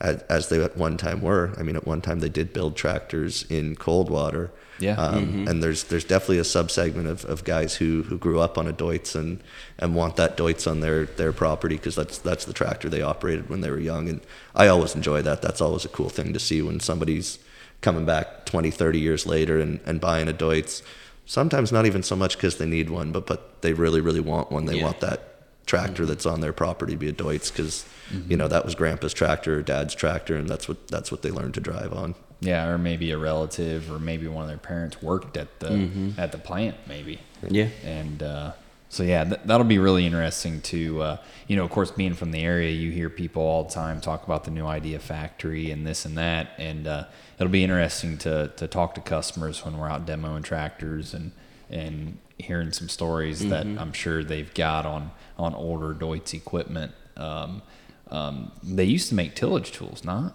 as, 0.00 0.22
as 0.22 0.48
they 0.48 0.62
at 0.62 0.76
one 0.76 0.96
time 0.96 1.20
were. 1.20 1.52
I 1.58 1.62
mean, 1.62 1.76
at 1.76 1.86
one 1.86 2.00
time 2.00 2.20
they 2.20 2.28
did 2.28 2.52
build 2.52 2.76
tractors 2.76 3.44
in 3.50 3.74
Coldwater. 3.76 4.50
Yeah. 4.78 4.96
Um, 4.96 5.26
mm-hmm. 5.26 5.48
and 5.48 5.62
there's 5.62 5.84
there's 5.84 6.04
definitely 6.04 6.38
a 6.38 6.42
subsegment 6.42 7.06
of, 7.06 7.24
of 7.24 7.44
guys 7.44 7.76
who, 7.76 8.02
who 8.04 8.18
grew 8.18 8.40
up 8.40 8.58
on 8.58 8.66
a 8.66 8.72
Deutz 8.72 9.14
and, 9.14 9.42
and 9.78 9.94
want 9.94 10.16
that 10.16 10.36
Deutz 10.36 10.70
on 10.70 10.80
their, 10.80 11.04
their 11.04 11.32
property 11.32 11.76
because 11.76 11.94
that's 11.94 12.18
that's 12.18 12.44
the 12.44 12.52
tractor 12.52 12.88
they 12.88 13.02
operated 13.02 13.48
when 13.48 13.60
they 13.60 13.70
were 13.70 13.78
young 13.78 14.08
and 14.08 14.20
I 14.54 14.68
always 14.68 14.94
enjoy 14.94 15.22
that. 15.22 15.42
That's 15.42 15.60
always 15.60 15.84
a 15.84 15.88
cool 15.88 16.08
thing 16.08 16.32
to 16.32 16.38
see 16.38 16.62
when 16.62 16.80
somebody's 16.80 17.38
coming 17.80 18.04
back 18.04 18.46
20, 18.46 18.70
30 18.70 18.98
years 18.98 19.26
later 19.26 19.60
and, 19.60 19.80
and 19.86 20.00
buying 20.00 20.28
a 20.28 20.32
Deutz. 20.32 20.82
Sometimes 21.24 21.72
not 21.72 21.86
even 21.86 22.02
so 22.02 22.16
much 22.16 22.36
because 22.36 22.58
they 22.58 22.66
need 22.66 22.90
one, 22.90 23.12
but 23.12 23.26
but 23.26 23.62
they 23.62 23.72
really 23.72 24.00
really 24.00 24.20
want 24.20 24.52
one. 24.52 24.66
They 24.66 24.78
Yeah. 24.78 24.84
want 24.84 25.00
that 25.00 25.32
tractor 25.66 26.02
mm-hmm. 26.02 26.10
that's 26.10 26.26
on 26.26 26.40
their 26.40 26.52
property 26.52 26.92
to 26.92 26.98
be 26.98 27.08
a 27.08 27.12
Deutz 27.12 27.50
because 27.50 27.84
you 28.12 28.18
mm-hmm. 28.20 28.34
know 28.36 28.48
that 28.48 28.64
was 28.64 28.74
Grandpa's 28.74 29.14
tractor 29.14 29.58
or 29.58 29.62
Dad's 29.62 29.94
tractor 29.94 30.36
and 30.36 30.48
that's 30.48 30.68
what 30.68 30.86
that's 30.88 31.10
what 31.10 31.22
they 31.22 31.30
learned 31.30 31.54
to 31.54 31.60
drive 31.60 31.92
on. 31.92 32.14
Yeah, 32.40 32.68
or 32.68 32.78
maybe 32.78 33.10
a 33.12 33.18
relative, 33.18 33.90
or 33.90 33.98
maybe 33.98 34.28
one 34.28 34.42
of 34.42 34.48
their 34.48 34.58
parents 34.58 35.02
worked 35.02 35.36
at 35.36 35.60
the 35.60 36.12
at 36.18 36.32
the 36.32 36.38
plant, 36.38 36.76
maybe. 36.86 37.20
Yeah. 37.48 37.68
And 37.84 38.22
uh, 38.22 38.52
so 38.88 39.02
yeah, 39.02 39.24
th- 39.24 39.40
that'll 39.44 39.64
be 39.64 39.78
really 39.78 40.04
interesting 40.06 40.60
to 40.62 41.02
uh, 41.02 41.16
you 41.48 41.56
know, 41.56 41.64
of 41.64 41.70
course, 41.70 41.90
being 41.90 42.14
from 42.14 42.32
the 42.32 42.40
area, 42.40 42.70
you 42.70 42.90
hear 42.90 43.08
people 43.08 43.42
all 43.42 43.64
the 43.64 43.72
time 43.72 44.00
talk 44.00 44.24
about 44.24 44.44
the 44.44 44.50
New 44.50 44.66
Idea 44.66 44.98
factory 44.98 45.70
and 45.70 45.86
this 45.86 46.04
and 46.04 46.18
that, 46.18 46.48
and 46.58 46.86
uh, 46.86 47.04
it'll 47.38 47.50
be 47.50 47.64
interesting 47.64 48.18
to 48.18 48.52
to 48.56 48.68
talk 48.68 48.94
to 48.96 49.00
customers 49.00 49.64
when 49.64 49.78
we're 49.78 49.88
out 49.88 50.06
demoing 50.06 50.44
tractors 50.44 51.14
and 51.14 51.32
and 51.70 52.18
hearing 52.38 52.70
some 52.72 52.88
stories 52.88 53.48
that 53.48 53.66
I'm 53.66 53.92
sure 53.92 54.22
they've 54.22 54.52
got 54.52 54.84
on 54.84 55.10
on 55.38 55.54
older 55.54 55.94
Deutz 55.94 56.34
equipment. 56.34 56.92
Um, 57.16 57.62
um, 58.10 58.52
they 58.62 58.84
used 58.84 59.08
to 59.08 59.14
make 59.14 59.34
tillage 59.34 59.72
tools, 59.72 60.04
not 60.04 60.34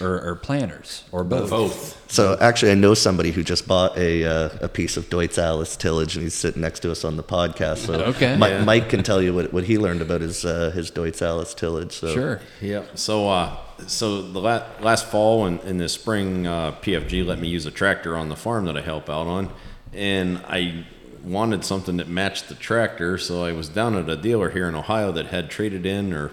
or, 0.00 0.20
or 0.20 0.34
planters 0.36 1.04
or 1.12 1.24
both. 1.24 1.50
Both. 1.50 2.10
So 2.10 2.36
actually, 2.40 2.72
I 2.72 2.74
know 2.74 2.94
somebody 2.94 3.30
who 3.30 3.42
just 3.42 3.66
bought 3.66 3.96
a 3.96 4.24
uh, 4.24 4.48
a 4.62 4.68
piece 4.68 4.96
of 4.96 5.08
Deutz-Allis 5.10 5.76
tillage, 5.76 6.14
and 6.16 6.22
he's 6.22 6.34
sitting 6.34 6.60
next 6.62 6.80
to 6.80 6.90
us 6.90 7.04
on 7.04 7.16
the 7.16 7.22
podcast. 7.22 7.78
So 7.86 7.94
Okay. 7.94 8.36
Mi- 8.36 8.48
Yeah. 8.48 8.64
Mike 8.64 8.88
can 8.88 9.02
tell 9.02 9.22
you 9.22 9.34
what, 9.34 9.52
what 9.52 9.64
he 9.64 9.78
learned 9.78 10.02
about 10.02 10.20
his 10.20 10.44
uh, 10.44 10.70
his 10.70 10.90
Deutz-Allis 10.90 11.54
tillage. 11.54 11.92
So 11.92 12.12
Sure. 12.12 12.40
Yeah. 12.60 12.82
So, 12.94 13.28
uh, 13.28 13.56
so 13.86 14.22
the 14.22 14.40
la- 14.40 14.64
last 14.80 15.06
fall 15.06 15.46
and 15.46 15.60
in 15.62 15.78
the 15.78 15.88
spring, 15.88 16.46
uh, 16.46 16.72
PFG 16.82 17.24
let 17.26 17.38
me 17.38 17.48
use 17.48 17.66
a 17.66 17.70
tractor 17.70 18.16
on 18.16 18.28
the 18.28 18.36
farm 18.36 18.64
that 18.66 18.76
I 18.76 18.80
help 18.82 19.08
out 19.10 19.26
on, 19.26 19.50
and 19.92 20.38
I 20.48 20.86
wanted 21.24 21.64
something 21.64 21.96
that 21.98 22.08
matched 22.08 22.48
the 22.48 22.54
tractor. 22.56 23.16
So 23.16 23.44
I 23.44 23.52
was 23.52 23.68
down 23.68 23.94
at 23.96 24.08
a 24.08 24.16
dealer 24.16 24.50
here 24.50 24.68
in 24.68 24.74
Ohio 24.74 25.12
that 25.12 25.26
had 25.26 25.50
traded 25.50 25.86
in 25.86 26.12
or 26.12 26.32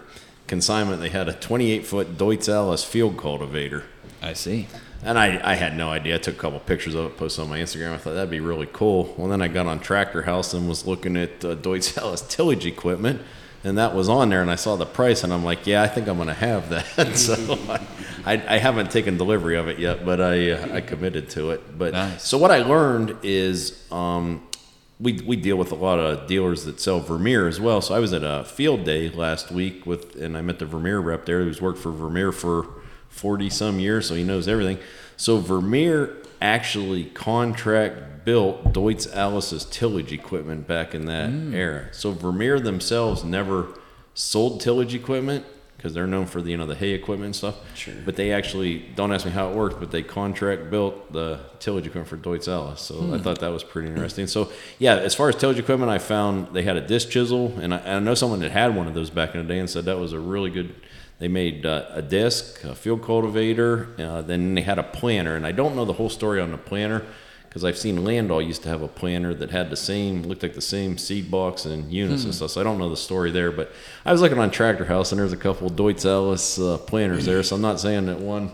consignment. 0.50 1.00
They 1.00 1.10
had 1.10 1.30
a 1.30 1.34
28 1.34 1.86
foot 1.86 2.18
Deutz-Allis 2.18 2.84
field 2.84 3.18
cultivator. 3.18 3.86
I 4.22 4.34
see. 4.34 4.68
And 5.02 5.18
I, 5.18 5.40
I 5.52 5.54
had 5.54 5.78
no 5.78 5.90
idea. 5.90 6.16
I 6.16 6.18
took 6.18 6.36
a 6.36 6.38
couple 6.38 6.60
pictures 6.60 6.94
of 6.94 7.06
it, 7.06 7.16
posted 7.18 7.44
on 7.44 7.50
my 7.50 7.60
Instagram. 7.60 7.94
I 7.94 7.98
thought 7.98 8.16
that'd 8.16 8.30
be 8.30 8.42
really 8.42 8.68
cool. 8.74 9.14
Well, 9.18 9.30
then 9.30 9.42
I 9.42 9.48
got 9.48 9.66
on 9.66 9.80
Tractor 9.80 10.24
House 10.24 10.54
and 10.54 10.68
was 10.68 10.86
looking 10.86 11.16
at 11.16 11.46
uh, 11.46 11.56
Deutz-Allis 11.56 12.24
tillage 12.28 12.66
equipment, 12.66 13.22
and 13.64 13.78
that 13.78 13.96
was 13.96 14.10
on 14.10 14.28
there. 14.28 14.42
And 14.42 14.52
I 14.52 14.56
saw 14.56 14.76
the 14.76 14.86
price, 14.86 15.24
and 15.24 15.32
I'm 15.32 15.46
like, 15.46 15.66
yeah, 15.66 15.82
I 15.84 15.88
think 15.88 16.10
I'm 16.10 16.18
going 16.18 16.28
to 16.28 16.34
have 16.34 16.70
that. 16.72 17.16
so 17.16 17.36
I, 17.70 17.88
I, 18.34 18.56
I 18.56 18.58
haven't 18.58 18.92
taken 18.92 19.16
delivery 19.16 19.56
of 19.56 19.70
it 19.70 19.80
yet, 19.80 20.04
but 20.04 20.20
I 20.20 20.52
uh, 20.52 20.76
I 20.76 20.82
committed 20.82 21.30
to 21.32 21.52
it. 21.52 21.78
But 21.78 21.94
Nice. 21.94 22.24
so 22.28 22.38
what 22.38 22.52
I 22.52 22.58
learned 22.64 23.16
is 23.24 23.82
um, 23.92 24.46
we 25.00 25.14
we 25.26 25.36
deal 25.36 25.56
with 25.56 25.72
a 25.72 25.76
lot 25.76 25.98
of 26.00 26.28
dealers 26.28 26.66
that 26.66 26.80
sell 26.80 27.00
Vermeer 27.00 27.48
as 27.48 27.60
well. 27.60 27.82
So 27.82 27.96
I 27.96 28.00
was 28.00 28.14
at 28.14 28.24
a 28.24 28.44
field 28.44 28.84
day 28.84 29.10
last 29.10 29.52
week 29.52 29.86
with, 29.86 30.16
and 30.16 30.38
I 30.38 30.42
met 30.42 30.60
the 30.60 30.66
Vermeer 30.66 31.00
rep 31.00 31.26
there 31.26 31.44
who's 31.44 31.62
worked 31.62 31.80
for 31.80 31.92
Vermeer 31.92 32.32
for 32.32 32.68
forty 33.08 33.50
some 33.50 33.80
years, 33.80 34.08
so 34.08 34.16
he 34.16 34.24
knows 34.24 34.48
everything. 34.48 34.80
So 35.16 35.38
Vermeer 35.38 36.18
actually 36.42 37.06
contract 37.06 38.26
built 38.26 38.74
Deutz-Allis's 38.74 39.66
tillage 39.66 40.12
equipment 40.14 40.68
back 40.68 40.94
in 40.94 41.06
that 41.06 41.30
mm. 41.30 41.54
era. 41.54 41.88
So 41.94 42.12
Vermeer 42.12 42.60
themselves 42.60 43.24
never 43.24 43.68
sold 44.14 44.62
tillage 44.62 44.94
equipment 44.94 45.46
because 45.80 45.94
they're 45.94 46.06
known 46.06 46.26
for 46.26 46.42
the 46.42 46.52
you 46.52 46.58
know 46.58 46.65
the 46.65 46.76
hay 46.76 46.92
equipment 46.92 47.28
and 47.28 47.36
stuff. 47.36 47.56
Sure. 47.74 47.94
But 48.04 48.18
they 48.18 48.34
actually 48.34 48.80
don't 48.96 49.13
ask 49.13 49.26
me 49.26 49.32
how 49.32 49.50
it 49.50 49.56
worked, 49.56 49.80
but 49.80 49.92
they 49.92 50.04
contract 50.04 50.70
built 50.70 51.13
the 51.13 51.39
tillage 51.60 51.88
equipment 51.88 52.10
for 52.10 52.18
Deutz-Allis. 52.18 52.82
So 52.82 53.13
I 53.13 53.18
thought 53.18 53.39
that 53.39 53.48
was 53.54 53.63
pretty 53.63 53.88
interesting. 53.88 54.28
So 54.28 54.52
yeah, 54.78 54.98
as 54.98 55.15
far 55.15 55.30
as 55.30 55.38
tillage 55.38 55.58
equipment, 55.58 55.89
I 55.89 55.98
found 55.98 56.54
they 56.54 56.63
had 56.63 56.76
a 56.76 56.86
disc 56.86 57.10
chisel, 57.10 57.58
and 57.60 57.74
I, 57.74 57.96
I 57.96 58.00
know 58.00 58.13
someone 58.13 58.42
that 58.42 58.52
had 58.52 58.76
one 58.76 58.88
of 58.88 58.94
those 58.94 59.10
back 59.10 59.34
in 59.36 59.42
the 59.42 59.54
day 59.54 59.60
and 59.60 59.70
said 59.70 59.86
that 59.86 59.98
was 59.98 60.12
a 60.12 60.20
really 60.20 60.50
good. 60.50 60.76
They 61.20 61.30
made 61.30 61.65
uh, 61.65 61.86
a 61.89 62.02
disc, 62.02 62.63
a 62.63 62.76
field 62.76 63.04
cultivator, 63.04 63.89
uh, 63.98 64.22
then 64.22 64.56
they 64.56 64.62
had 64.62 64.80
a 64.80 64.84
planter, 64.84 65.36
and 65.36 65.46
I 65.46 65.52
don't 65.52 65.76
know 65.76 65.84
the 65.84 65.94
whole 65.94 66.10
story 66.10 66.39
on 66.39 66.52
the 66.52 66.58
planter 66.58 67.06
because 67.50 67.66
I've 67.66 67.78
seen 67.78 67.98
Landoll 68.00 68.46
used 68.46 68.62
to 68.64 68.70
have 68.70 68.82
a 68.84 68.88
planter 68.88 69.34
that 69.34 69.50
had 69.50 69.70
the 69.72 69.76
same, 69.76 70.22
looked 70.24 70.44
like 70.44 70.54
the 70.54 70.62
same 70.62 70.98
seed 70.98 71.30
box 71.32 71.66
and 71.66 71.92
units 71.92 72.24
and 72.24 72.34
stuff. 72.34 72.52
So 72.52 72.62
I 72.62 72.64
don't 72.64 72.78
know 72.78 72.90
the 72.90 72.96
story 72.98 73.32
there, 73.32 73.52
but 73.52 73.72
I 74.06 74.12
was 74.12 74.22
looking 74.22 74.38
on 74.38 74.52
Tractor 74.52 74.86
House 74.86 75.12
and 75.12 75.20
there's 75.20 75.34
a 75.34 75.38
couple 75.38 75.68
of 75.68 75.74
Deutz-Allis 75.76 76.60
uh, 76.60 76.78
planters 76.78 77.26
there. 77.26 77.42
So 77.44 77.56
I'm 77.56 77.62
not 77.62 77.80
saying 77.80 78.06
that 78.06 78.20
one 78.20 78.52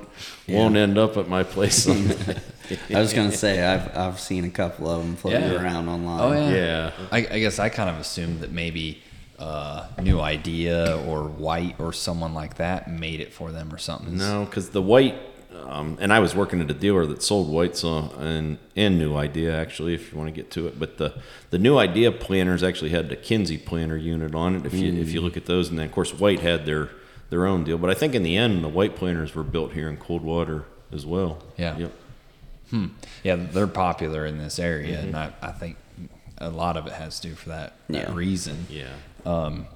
won't 0.47 0.77
end 0.77 0.97
up 0.97 1.17
at 1.17 1.27
my 1.27 1.43
place. 1.43 1.87
I 2.89 2.99
was 2.99 3.13
gonna 3.13 3.31
say 3.31 3.63
I've 3.63 3.95
I've 3.95 4.19
seen 4.19 4.43
a 4.45 4.49
couple 4.49 4.89
of 4.89 5.03
them 5.03 5.15
floating 5.15 5.41
Yeah. 5.41 5.61
around 5.61 5.87
online. 5.87 6.19
Oh 6.19 6.33
yeah. 6.49 6.55
Yeah. 6.55 6.91
I, 7.11 7.17
I 7.19 7.39
guess 7.39 7.59
I 7.59 7.69
kind 7.69 7.89
of 7.89 7.97
assumed 7.99 8.39
that 8.39 8.51
maybe 8.51 9.03
uh, 9.37 9.87
New 10.01 10.19
Idea 10.21 10.97
or 11.07 11.25
White 11.25 11.75
or 11.79 11.91
someone 11.93 12.33
like 12.33 12.55
that 12.55 12.89
made 12.89 13.19
it 13.19 13.33
for 13.33 13.51
them 13.51 13.73
or 13.73 13.77
something. 13.77 14.17
No, 14.17 14.45
because 14.45 14.69
the 14.69 14.81
white, 14.81 15.15
um, 15.67 15.97
and 15.99 16.11
I 16.13 16.19
was 16.19 16.35
working 16.35 16.61
at 16.61 16.69
a 16.69 16.73
dealer 16.73 17.05
that 17.07 17.23
sold 17.23 17.49
white, 17.49 17.75
so 17.75 18.13
and 18.19 18.57
and 18.75 18.97
New 18.99 19.15
Idea 19.15 19.55
actually, 19.59 19.93
if 19.93 20.11
you 20.11 20.17
want 20.17 20.27
to 20.29 20.35
get 20.35 20.51
to 20.51 20.67
it. 20.67 20.79
But 20.79 20.97
the 20.97 21.13
the 21.49 21.57
New 21.59 21.77
Idea 21.77 22.11
planters 22.11 22.63
actually 22.63 22.91
had 22.91 23.09
the 23.09 23.15
Kinze 23.15 23.63
planter 23.65 23.97
unit 23.97 24.35
on 24.35 24.55
it. 24.55 24.65
If 24.65 24.73
you 24.73 24.93
if 24.93 25.11
you 25.11 25.21
look 25.21 25.37
at 25.37 25.45
those, 25.45 25.69
and 25.69 25.77
then 25.79 25.85
of 25.87 25.91
course 25.91 26.13
White 26.13 26.39
had 26.41 26.65
their 26.65 26.89
their 27.29 27.45
own 27.45 27.63
deal. 27.63 27.77
But 27.77 27.89
I 27.89 27.93
think 27.93 28.13
in 28.15 28.23
the 28.23 28.37
end, 28.37 28.63
the 28.63 28.67
white 28.69 28.95
planers 28.95 29.33
were 29.35 29.43
built 29.43 29.73
here 29.73 29.89
in 29.89 29.97
Coldwater 29.97 30.65
as 30.91 31.05
well. 31.05 31.43
Yeah. 31.57 31.77
Yep. 31.77 31.91
Hmm. 32.69 32.85
Yeah, 33.23 33.35
they're 33.35 33.67
popular 33.67 34.25
in 34.25 34.37
this 34.37 34.59
area, 34.59 34.97
Mm-hmm. 34.97 35.07
and 35.07 35.15
I, 35.17 35.33
I 35.41 35.51
think 35.51 35.77
a 36.39 36.49
lot 36.49 36.77
of 36.77 36.87
it 36.87 36.93
has 36.93 37.19
to 37.19 37.29
do 37.29 37.35
for 37.35 37.49
that, 37.49 37.73
that 37.89 38.09
Yeah. 38.09 38.15
reason. 38.15 38.65
Yeah. 38.69 38.89
Um, 39.25 39.67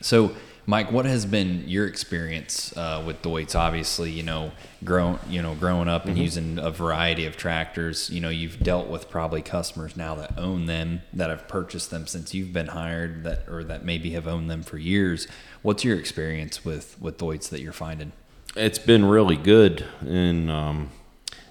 So, 0.00 0.32
Mike, 0.68 0.92
what 0.92 1.06
has 1.06 1.24
been 1.24 1.64
your 1.66 1.86
experience 1.86 2.76
uh, 2.76 3.02
with 3.06 3.22
Deutz? 3.22 3.54
Obviously, 3.54 4.10
you 4.10 4.22
know, 4.22 4.52
grown, 4.84 5.18
you 5.26 5.40
know, 5.40 5.54
growing 5.54 5.88
up 5.88 6.04
and 6.04 6.12
Mm-hmm. 6.12 6.22
using 6.22 6.58
a 6.58 6.70
variety 6.70 7.24
of 7.24 7.38
tractors. 7.38 8.10
You 8.10 8.20
know, 8.20 8.28
you've 8.28 8.60
dealt 8.60 8.88
with 8.88 9.08
probably 9.08 9.40
customers 9.40 9.96
now 9.96 10.14
that 10.16 10.36
own 10.36 10.66
them, 10.66 11.00
that 11.14 11.30
have 11.30 11.48
purchased 11.48 11.90
them 11.90 12.06
since 12.06 12.34
you've 12.34 12.52
been 12.52 12.66
hired, 12.66 13.24
that 13.24 13.48
or 13.48 13.64
that 13.64 13.82
maybe 13.82 14.10
have 14.10 14.28
owned 14.28 14.50
them 14.50 14.62
for 14.62 14.76
years. 14.76 15.26
What's 15.62 15.84
your 15.84 15.98
experience 15.98 16.66
with 16.66 17.00
with 17.00 17.16
Deutz 17.16 17.48
that 17.48 17.62
you're 17.62 17.72
finding? 17.72 18.12
It's 18.54 18.78
been 18.78 19.06
really 19.06 19.36
good, 19.36 19.86
and 20.00 20.50
um, 20.50 20.90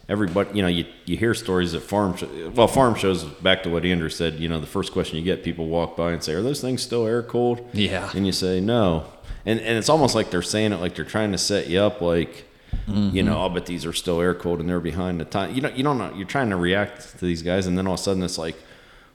everybody, 0.09 0.49
you 0.53 0.61
know, 0.61 0.67
you, 0.67 0.85
you 1.05 1.17
hear 1.17 1.33
stories 1.33 1.73
at 1.73 1.81
farm, 1.81 2.15
sh- 2.15 2.23
well, 2.53 2.67
farm 2.67 2.95
shows. 2.95 3.23
Back 3.23 3.63
to 3.63 3.69
what 3.69 3.85
Andrew 3.85 4.09
said, 4.09 4.35
you 4.35 4.47
know, 4.49 4.59
the 4.59 4.67
first 4.67 4.91
question 4.91 5.17
you 5.17 5.23
get, 5.23 5.43
people 5.43 5.67
walk 5.67 5.95
by 5.97 6.11
and 6.11 6.23
say, 6.23 6.33
"Are 6.33 6.41
those 6.41 6.61
things 6.61 6.81
still 6.81 7.05
air 7.05 7.23
cooled?" 7.23 7.67
Yeah. 7.73 8.09
and 8.15 8.25
you 8.25 8.31
say 8.31 8.59
no, 8.59 9.05
and 9.45 9.59
and 9.59 9.77
it's 9.77 9.89
almost 9.89 10.15
like 10.15 10.31
they're 10.31 10.41
saying 10.41 10.73
it 10.73 10.77
like 10.79 10.95
they're 10.95 11.05
trying 11.05 11.31
to 11.31 11.37
set 11.37 11.67
you 11.67 11.79
up, 11.79 12.01
like. 12.01 12.45
You 12.89 13.21
know, 13.23 13.43
oh, 13.43 13.49
but 13.49 13.65
these 13.65 13.85
are 13.85 13.91
still 13.91 14.21
air 14.21 14.33
cooled 14.33 14.61
and 14.61 14.69
they're 14.69 14.79
behind 14.79 15.19
the 15.19 15.25
time. 15.25 15.53
You 15.53 15.59
know, 15.61 15.69
you 15.69 15.83
don't 15.83 15.97
know. 15.97 16.13
You're 16.15 16.27
trying 16.27 16.49
to 16.51 16.55
react 16.55 17.17
to 17.19 17.25
these 17.25 17.41
guys, 17.41 17.67
and 17.67 17.77
then 17.77 17.85
all 17.85 17.95
of 17.95 17.99
a 17.99 18.03
sudden 18.03 18.23
it's 18.23 18.37
like, 18.37 18.55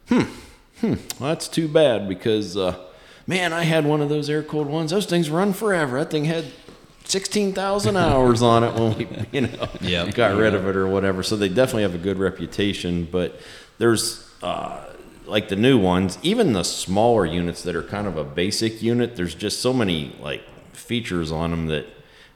hmm, 0.08 0.22
well, 0.82 0.96
that's 1.20 1.48
too 1.48 1.68
bad 1.68 2.06
because, 2.08 2.54
uh, 2.56 2.76
man, 3.26 3.52
I 3.54 3.62
had 3.62 3.86
one 3.86 4.02
of 4.02 4.08
those 4.10 4.28
air 4.28 4.42
cooled 4.42 4.66
ones. 4.66 4.90
Those 4.90 5.06
things 5.06 5.30
run 5.30 5.52
forever. 5.54 5.98
That 5.98 6.10
thing 6.10 6.26
had 6.26 6.46
sixteen 7.04 7.52
thousand 7.52 7.96
hours 7.96 8.42
on 8.42 8.64
it 8.64 8.74
when 8.74 8.96
we, 8.98 9.08
you 9.32 9.40
know, 9.42 9.68
Yep. 9.80 10.14
got 10.14 10.36
rid 10.36 10.54
of 10.54 10.66
it 10.66 10.76
or 10.76 10.86
whatever. 10.86 11.22
So 11.22 11.36
they 11.36 11.48
definitely 11.48 11.82
have 11.82 11.94
a 11.94 11.98
good 11.98 12.18
reputation. 12.18 13.06
But 13.10 13.40
there's 13.78 14.28
uh, 14.42 14.84
like 15.26 15.48
the 15.48 15.56
new 15.56 15.78
ones, 15.78 16.18
even 16.22 16.52
the 16.52 16.62
smaller 16.64 17.24
units 17.26 17.62
that 17.62 17.74
are 17.76 17.82
kind 17.82 18.06
of 18.06 18.16
a 18.16 18.24
basic 18.24 18.82
unit. 18.82 19.16
There's 19.16 19.34
just 19.34 19.60
so 19.60 19.72
many 19.72 20.16
like 20.20 20.42
features 20.72 21.30
on 21.32 21.50
them 21.50 21.66
that 21.66 21.86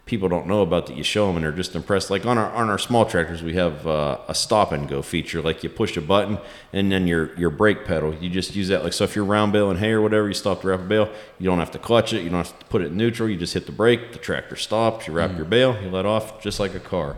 people 0.07 0.29
don't 0.29 0.47
know 0.47 0.63
about 0.63 0.87
that 0.87 0.97
you 0.97 1.03
show 1.03 1.27
them 1.27 1.37
and 1.37 1.45
they're 1.45 1.53
just 1.53 1.75
impressed. 1.75 2.11
Like 2.11 2.25
on 2.25 2.39
our 2.39 2.51
on 2.53 2.71
our 2.71 2.79
small 2.79 3.05
tractors, 3.05 3.43
we 3.43 3.55
have 3.55 3.87
uh, 3.87 4.19
a 4.29 4.35
stop 4.35 4.73
and 4.73 4.89
go 4.89 5.03
feature. 5.03 5.43
Like 5.43 5.63
you 5.63 5.69
push 5.69 5.97
a 5.97 6.01
button 6.01 6.39
and 6.73 6.91
then 6.91 7.07
your 7.07 7.37
your 7.37 7.51
brake 7.51 7.85
pedal, 7.85 8.15
you 8.15 8.31
just 8.31 8.55
use 8.55 8.69
that. 8.69 8.85
Like 8.85 8.95
so, 8.95 9.05
if 9.05 9.15
you're 9.15 9.25
round 9.25 9.53
baling 9.53 9.79
hay 9.79 9.91
or 9.91 10.01
whatever, 10.01 10.29
you 10.29 10.35
stop 10.35 10.63
to 10.63 10.69
wrap 10.69 10.81
a 10.81 10.85
bale. 10.85 11.13
You 11.39 11.47
don't 11.47 11.59
have 11.59 11.73
to 11.73 11.79
clutch 11.79 12.13
it. 12.13 12.23
You 12.23 12.31
don't 12.31 12.47
have 12.47 12.59
to 12.59 12.65
put 12.67 12.81
it 12.81 12.87
in 12.87 12.97
neutral. 12.97 13.29
You 13.29 13.37
just 13.37 13.53
hit 13.53 13.67
the 13.67 13.73
brake. 13.73 14.13
The 14.13 14.19
tractor 14.19 14.57
stops. 14.57 15.09
You 15.09 15.13
wrap 15.13 15.37
your 15.37 15.45
bale. 15.45 15.81
You 15.83 15.91
let 15.91 16.07
off 16.07 16.41
just 16.41 16.59
like 16.61 16.75
a 16.75 16.81
car. 16.81 17.17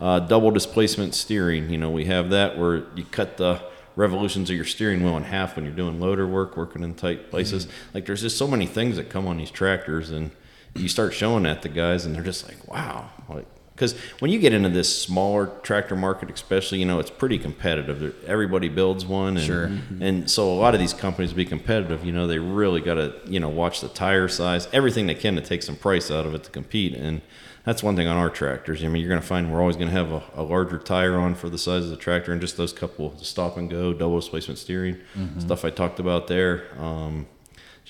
Uh, 0.00 0.18
double 0.18 0.50
displacement 0.50 1.14
steering. 1.14 1.68
You 1.70 1.78
know 1.78 1.90
we 1.90 2.06
have 2.06 2.30
that 2.30 2.58
where 2.58 2.84
you 2.96 3.04
cut 3.04 3.36
the 3.36 3.60
revolutions 3.96 4.48
of 4.48 4.56
your 4.56 4.64
steering 4.64 5.02
wheel 5.02 5.16
in 5.18 5.24
half 5.24 5.56
when 5.56 5.64
you're 5.66 5.74
doing 5.74 6.00
loader 6.00 6.26
work, 6.26 6.56
working 6.56 6.82
in 6.82 6.94
tight 6.94 7.30
places. 7.30 7.68
Like 7.92 8.06
there's 8.06 8.22
just 8.22 8.38
so 8.38 8.46
many 8.46 8.66
things 8.66 8.96
that 8.96 9.10
come 9.10 9.26
on 9.26 9.36
these 9.36 9.50
tractors 9.50 10.10
and 10.10 10.30
you 10.74 10.88
start 10.88 11.12
showing 11.14 11.42
that 11.44 11.62
the 11.62 11.68
guys 11.68 12.04
and 12.06 12.14
they're 12.14 12.22
just 12.22 12.46
like 12.48 12.66
wow 12.72 13.08
like 13.28 13.46
because 13.74 13.94
when 14.18 14.30
you 14.30 14.38
get 14.38 14.52
into 14.52 14.68
this 14.68 15.02
smaller 15.02 15.46
tractor 15.62 15.96
market 15.96 16.30
especially 16.30 16.78
you 16.78 16.84
know 16.84 16.98
it's 17.00 17.10
pretty 17.10 17.38
competitive 17.38 17.98
There- 17.98 18.12
everybody 18.26 18.68
builds 18.68 19.04
one 19.06 19.36
and, 19.36 19.46
Sure. 19.46 19.70
and 20.00 20.30
so 20.30 20.52
a 20.52 20.54
lot 20.54 20.74
of 20.74 20.80
these 20.80 20.92
companies 20.94 21.32
be 21.32 21.44
competitive 21.44 22.04
you 22.04 22.12
know 22.12 22.26
they 22.26 22.38
really 22.38 22.80
got 22.80 22.94
to 22.94 23.14
you 23.26 23.40
know 23.40 23.48
watch 23.48 23.80
the 23.80 23.88
tire 23.88 24.28
size 24.28 24.68
everything 24.72 25.06
they 25.06 25.14
can 25.14 25.34
to 25.36 25.40
take 25.40 25.62
some 25.62 25.76
price 25.76 26.10
out 26.10 26.26
of 26.26 26.34
it 26.34 26.44
to 26.44 26.50
compete 26.50 26.94
and 26.94 27.20
that's 27.62 27.82
one 27.82 27.94
thing 27.94 28.06
on 28.08 28.16
our 28.16 28.30
tractors. 28.30 28.82
I 28.82 28.88
mean, 28.88 29.02
you're 29.02 29.10
going 29.10 29.20
to 29.20 29.26
find 29.26 29.52
we're 29.52 29.60
always 29.60 29.76
going 29.76 29.88
to 29.90 29.94
have 29.94 30.10
a, 30.12 30.22
a 30.34 30.42
larger 30.42 30.78
tire 30.78 31.18
on 31.18 31.34
for 31.34 31.50
the 31.50 31.58
size 31.58 31.84
of 31.84 31.90
the 31.90 31.96
tractor, 31.98 32.32
and 32.32 32.40
just 32.40 32.56
those 32.56 32.72
couple 32.72 33.14
stop 33.18 33.58
and 33.58 33.68
go, 33.68 33.92
double 33.92 34.18
displacement 34.18 34.58
steering 34.58 34.96
stuff 35.38 35.62
I 35.62 35.68
talked 35.68 36.00
about 36.00 36.26
there. 36.26 36.68
Um, 36.80 37.26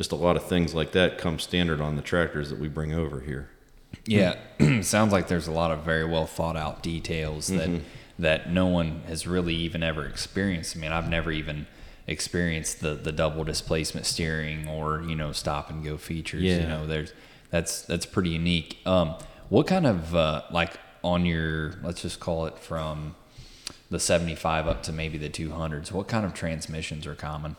just 0.00 0.12
a 0.12 0.16
lot 0.16 0.34
of 0.34 0.42
things 0.44 0.74
like 0.74 0.92
that 0.92 1.18
come 1.18 1.38
standard 1.38 1.78
on 1.78 1.94
the 1.94 2.00
tractors 2.00 2.48
that 2.48 2.58
we 2.58 2.68
bring 2.68 2.94
over 2.94 3.20
here. 3.20 3.50
Yeah, 4.06 4.36
sounds 4.80 5.12
like 5.12 5.28
there's 5.28 5.46
a 5.46 5.52
lot 5.52 5.70
of 5.70 5.80
very 5.80 6.06
well 6.06 6.24
thought 6.24 6.56
out 6.56 6.82
details 6.82 7.48
that 7.48 7.82
that 8.18 8.50
no 8.50 8.66
one 8.66 9.02
has 9.08 9.26
really 9.26 9.54
even 9.54 9.82
ever 9.82 10.06
experienced. 10.06 10.74
I 10.74 10.80
mean, 10.80 10.90
I've 10.90 11.10
never 11.10 11.30
even 11.30 11.66
experienced 12.06 12.80
the 12.80 12.94
the 12.94 13.12
double 13.12 13.44
displacement 13.44 14.06
steering 14.06 14.66
or 14.66 15.02
you 15.02 15.14
know 15.14 15.32
stop 15.32 15.68
and 15.68 15.84
go 15.84 15.98
features. 15.98 16.44
Yeah. 16.44 16.60
You 16.60 16.66
know, 16.66 16.86
there's 16.86 17.12
that's 17.50 17.82
that's 17.82 18.06
pretty 18.06 18.30
unique. 18.30 18.78
Um, 18.86 19.16
what 19.50 19.66
kind 19.66 19.86
of 19.86 20.14
uh, 20.14 20.44
like 20.50 20.80
on 21.04 21.26
your 21.26 21.74
let's 21.82 22.00
just 22.00 22.20
call 22.20 22.46
it 22.46 22.58
from 22.58 23.16
the 23.90 24.00
75 24.00 24.66
up 24.66 24.82
to 24.84 24.92
maybe 24.92 25.18
the 25.18 25.28
200s? 25.28 25.92
What 25.92 26.08
kind 26.08 26.24
of 26.24 26.32
transmissions 26.32 27.06
are 27.06 27.14
common? 27.14 27.56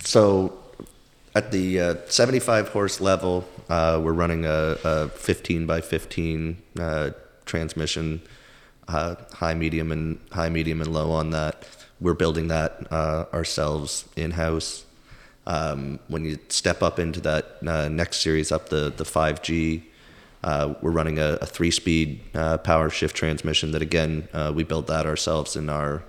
So 0.00 0.64
at 1.34 1.52
the 1.52 1.80
uh, 1.80 1.94
75 2.06 2.68
horse 2.68 3.00
level, 3.00 3.46
uh, 3.68 4.00
we're 4.02 4.12
running 4.12 4.44
a, 4.46 4.76
a 4.84 5.08
15 5.08 5.66
by 5.66 5.80
15 5.80 6.62
uh, 6.78 7.10
transmission, 7.44 8.22
uh, 8.88 9.16
high, 9.34 9.54
medium, 9.54 9.92
and 9.92 10.18
high, 10.32 10.48
medium, 10.48 10.80
and 10.80 10.92
low 10.92 11.12
on 11.12 11.30
that. 11.30 11.66
We're 12.00 12.14
building 12.14 12.48
that 12.48 12.86
uh, 12.90 13.26
ourselves 13.32 14.08
in 14.16 14.32
house. 14.32 14.84
Um, 15.46 15.98
when 16.08 16.24
you 16.24 16.38
step 16.48 16.82
up 16.82 16.98
into 16.98 17.20
that 17.22 17.56
uh, 17.66 17.88
next 17.88 18.20
series, 18.20 18.52
up 18.52 18.68
the 18.68 18.92
the 18.94 19.04
5G, 19.04 19.82
uh, 20.44 20.74
we're 20.80 20.90
running 20.90 21.18
a, 21.18 21.38
a 21.40 21.46
three-speed 21.46 22.20
uh, 22.34 22.58
power 22.58 22.90
shift 22.90 23.16
transmission. 23.16 23.72
That 23.72 23.82
again, 23.82 24.28
we 24.54 24.62
built 24.62 24.86
that 24.86 25.06
ourselves 25.06 25.56
in 25.56 25.68
our 25.68 26.04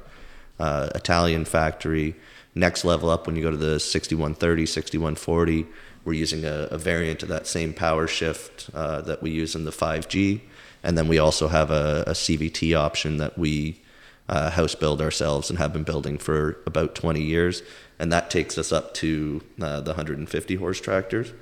Italian 0.60 1.46
factory. 1.46 2.16
Next 2.56 2.84
level 2.84 3.10
up, 3.10 3.28
when 3.28 3.36
you 3.36 3.42
go 3.42 3.52
to 3.52 3.58
the 3.58 3.80
6130, 3.80 4.66
6140, 4.66 5.68
we're 6.04 6.14
using 6.14 6.46
a, 6.46 6.68
a 6.72 6.78
variant 6.78 7.24
of 7.24 7.30
that 7.30 7.46
same 7.46 7.74
power 7.74 8.08
shift 8.08 8.70
uh, 8.74 9.02
that 9.02 9.22
we 9.22 9.30
use 9.30 9.56
in 9.56 9.66
the 9.66 9.72
5G. 9.72 10.42
And 10.84 10.98
then 10.98 11.08
we 11.08 11.20
also 11.20 11.48
have 11.50 11.72
a, 11.72 12.04
a 12.08 12.12
CVT 12.12 12.78
option 12.78 13.18
that 13.18 13.38
we 13.38 13.82
uh, 14.28 14.52
house 14.52 14.76
build 14.76 15.02
ourselves 15.02 15.50
and 15.50 15.60
have 15.60 15.74
been 15.74 15.84
building 15.84 16.18
for 16.18 16.60
about 16.66 16.96
20 16.96 17.22
years. 17.22 17.62
And 17.98 18.12
that 18.14 18.30
takes 18.30 18.58
us 18.58 18.72
up 18.72 18.94
to 18.96 19.42
uh, 19.62 19.82
the 19.82 19.92
150 19.92 20.56
horse 20.56 20.80
tractors. 20.80 21.34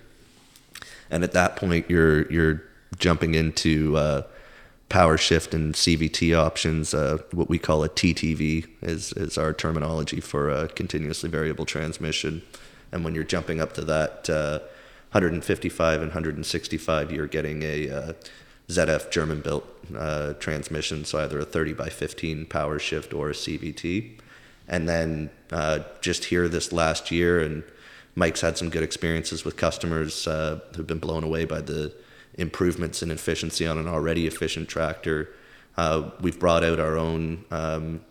And 1.09 1.23
at 1.23 1.33
that 1.33 1.55
point, 1.55 1.89
you're 1.89 2.29
you're 2.31 2.63
jumping 2.97 3.35
into 3.35 3.95
uh, 3.95 4.23
power 4.89 5.17
shift 5.17 5.53
and 5.53 5.73
CVT 5.73 6.37
options. 6.37 6.93
Uh, 6.93 7.17
what 7.31 7.49
we 7.49 7.59
call 7.59 7.83
a 7.83 7.89
TTV 7.89 8.67
is 8.81 9.13
is 9.13 9.37
our 9.37 9.53
terminology 9.53 10.21
for 10.21 10.49
a 10.49 10.67
continuously 10.67 11.29
variable 11.29 11.65
transmission. 11.65 12.41
And 12.91 13.03
when 13.03 13.13
you're 13.13 13.23
jumping 13.23 13.59
up 13.59 13.73
to 13.73 13.81
that 13.81 14.29
uh, 14.29 14.59
155 15.11 16.01
and 16.01 16.09
165, 16.09 17.11
you're 17.11 17.27
getting 17.27 17.63
a 17.63 17.89
uh, 17.89 18.13
ZF 18.69 19.09
German 19.11 19.41
built 19.41 19.65
uh, 19.95 20.33
transmission, 20.33 21.05
so 21.05 21.19
either 21.19 21.39
a 21.39 21.45
30 21.45 21.73
by 21.73 21.89
15 21.89 22.45
power 22.45 22.79
shift 22.79 23.13
or 23.13 23.29
a 23.29 23.33
CVT. 23.33 24.19
And 24.67 24.87
then 24.87 25.29
uh, 25.51 25.79
just 26.01 26.25
here 26.25 26.47
this 26.49 26.73
last 26.73 27.09
year, 27.09 27.39
and 27.39 27.63
Mike's 28.15 28.41
had 28.41 28.57
some 28.57 28.69
good 28.69 28.83
experiences 28.83 29.45
with 29.45 29.55
customers 29.55 30.27
uh, 30.27 30.59
who've 30.75 30.87
been 30.87 30.99
blown 30.99 31.23
away 31.23 31.45
by 31.45 31.61
the 31.61 31.93
improvements 32.37 33.01
in 33.01 33.11
efficiency 33.11 33.65
on 33.65 33.77
an 33.77 33.87
already 33.87 34.27
efficient 34.27 34.69
tractor. 34.69 35.29
Uh, 35.77 36.11
we've 36.21 36.39
brought 36.39 36.63
out 36.63 36.79
our 36.79 36.97
own 36.97 37.45
um, 37.51 38.01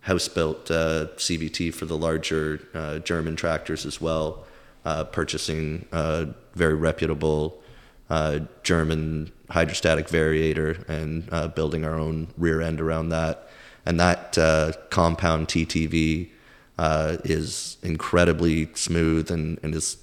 house 0.00 0.28
built 0.28 0.70
uh, 0.70 1.06
CVT 1.16 1.72
for 1.72 1.86
the 1.86 1.96
larger 1.96 2.60
uh, 2.74 2.98
German 2.98 3.36
tractors 3.36 3.86
as 3.86 4.00
well, 4.00 4.44
uh, 4.84 5.04
purchasing 5.04 5.86
a 5.92 6.28
very 6.54 6.74
reputable 6.74 7.62
uh, 8.10 8.40
German 8.62 9.32
hydrostatic 9.50 10.08
variator 10.08 10.86
and 10.88 11.28
uh, 11.32 11.48
building 11.48 11.84
our 11.84 11.94
own 11.94 12.28
rear 12.36 12.60
end 12.60 12.80
around 12.80 13.08
that. 13.10 13.48
And 13.86 13.98
that 14.00 14.36
uh, 14.38 14.72
compound 14.90 15.48
TTV 15.48 16.30
uh, 16.78 17.18
is 17.24 17.76
incredibly 17.82 18.68
smooth 18.74 19.30
and, 19.30 19.58
and 19.62 19.74
is 19.74 19.96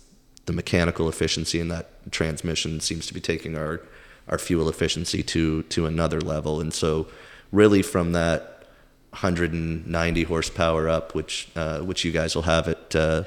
the 0.52 0.56
mechanical 0.56 1.08
efficiency 1.08 1.62
in 1.62 1.70
that 1.70 2.12
transmission 2.12 2.82
seems 2.82 3.08
to 3.08 3.14
be 3.14 3.22
taking 3.22 3.56
our, 3.56 3.80
our 4.28 4.38
fuel 4.38 4.68
efficiency 4.68 5.24
to, 5.24 5.64
to 5.64 5.86
another 5.86 6.20
level. 6.20 6.60
And 6.60 6.74
so, 6.74 7.08
really, 7.54 7.82
from 7.82 8.12
that 8.12 8.68
190 9.12 10.24
horsepower 10.24 10.90
up, 10.90 11.16
which, 11.16 11.48
uh, 11.56 11.80
which 11.80 12.04
you 12.04 12.12
guys 12.12 12.36
will 12.36 12.42
have 12.44 12.68
at 12.68 12.96
uh, 12.96 13.24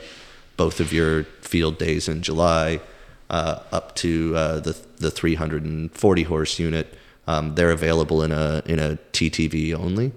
both 0.58 0.80
of 0.80 0.92
your 0.92 1.24
field 1.40 1.78
days 1.78 2.08
in 2.08 2.20
July, 2.20 2.80
uh, 3.30 3.60
up 3.72 3.94
to 3.96 4.34
uh, 4.36 4.60
the, 4.60 4.76
the 4.98 5.10
340 5.10 6.22
horse 6.24 6.58
unit, 6.58 6.94
um, 7.26 7.54
they're 7.54 7.70
available 7.70 8.22
in 8.22 8.32
a, 8.32 8.62
in 8.66 8.78
a 8.78 8.98
TTV 9.12 9.74
only. 9.74 10.12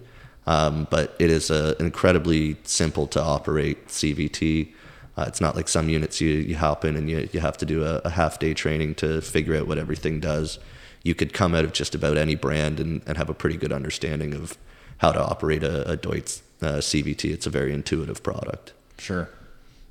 Um, 0.46 0.88
but 0.90 1.16
it 1.20 1.30
is 1.30 1.50
a 1.52 1.82
incredibly 1.82 2.58
simple 2.64 3.08
to 3.08 3.22
operate 3.22 3.88
CVT. 3.88 4.74
Uh, 5.18 5.26
it's 5.28 5.42
not 5.42 5.56
like 5.56 5.68
some 5.68 5.90
units 5.90 6.22
you, 6.22 6.30
you 6.30 6.56
hop 6.56 6.86
in 6.86 6.96
and 6.96 7.10
you, 7.10 7.28
you 7.32 7.40
have 7.40 7.58
to 7.58 7.66
do 7.66 7.84
a, 7.84 8.02
a 8.06 8.12
half 8.12 8.38
day 8.38 8.54
training 8.54 8.94
to 8.96 9.20
figure 9.22 9.56
out 9.56 9.68
what 9.68 9.80
everything 9.80 10.20
does. 10.20 10.60
You 11.04 11.16
could 11.16 11.34
come 11.34 11.56
out 11.56 11.66
of 11.66 11.74
just 11.74 11.96
about 11.96 12.18
any 12.18 12.36
brand 12.36 12.80
and, 12.80 13.02
and 13.08 13.18
have 13.18 13.30
a 13.30 13.34
pretty 13.34 13.58
good 13.58 13.72
understanding 13.72 14.34
of 14.34 14.58
how 14.98 15.12
to 15.12 15.20
operate 15.20 15.64
a, 15.64 15.92
a 15.92 15.98
Deutz 15.98 16.42
uh, 16.62 16.78
CVT. 16.78 17.32
It's 17.32 17.48
a 17.48 17.50
very 17.50 17.74
intuitive 17.74 18.22
product. 18.22 18.74
Sure. 19.00 19.30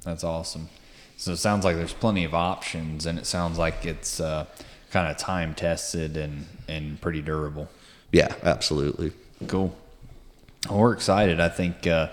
That's 0.05 0.23
awesome. 0.23 0.69
So 1.17 1.33
it 1.33 1.39
sounds 1.39 1.65
like 1.65 1.77
there's 1.77 1.95
plenty 1.95 2.25
of 2.25 2.35
options, 2.35 3.07
and 3.07 3.19
it 3.19 3.27
sounds 3.27 3.59
like 3.59 3.87
it's 3.87 4.21
uh, 4.21 4.45
kind 4.91 5.11
of 5.11 5.17
time 5.17 5.55
tested 5.55 6.17
and, 6.17 6.47
and 6.69 7.01
pretty 7.01 7.23
durable. 7.23 7.69
Yeah, 8.13 8.35
absolutely. 8.43 9.13
Cool. 9.49 9.75
Well, 10.69 10.79
we're 10.79 10.93
excited. 10.93 11.41
I 11.41 11.49
think 11.49 11.87
uh, 11.87 12.09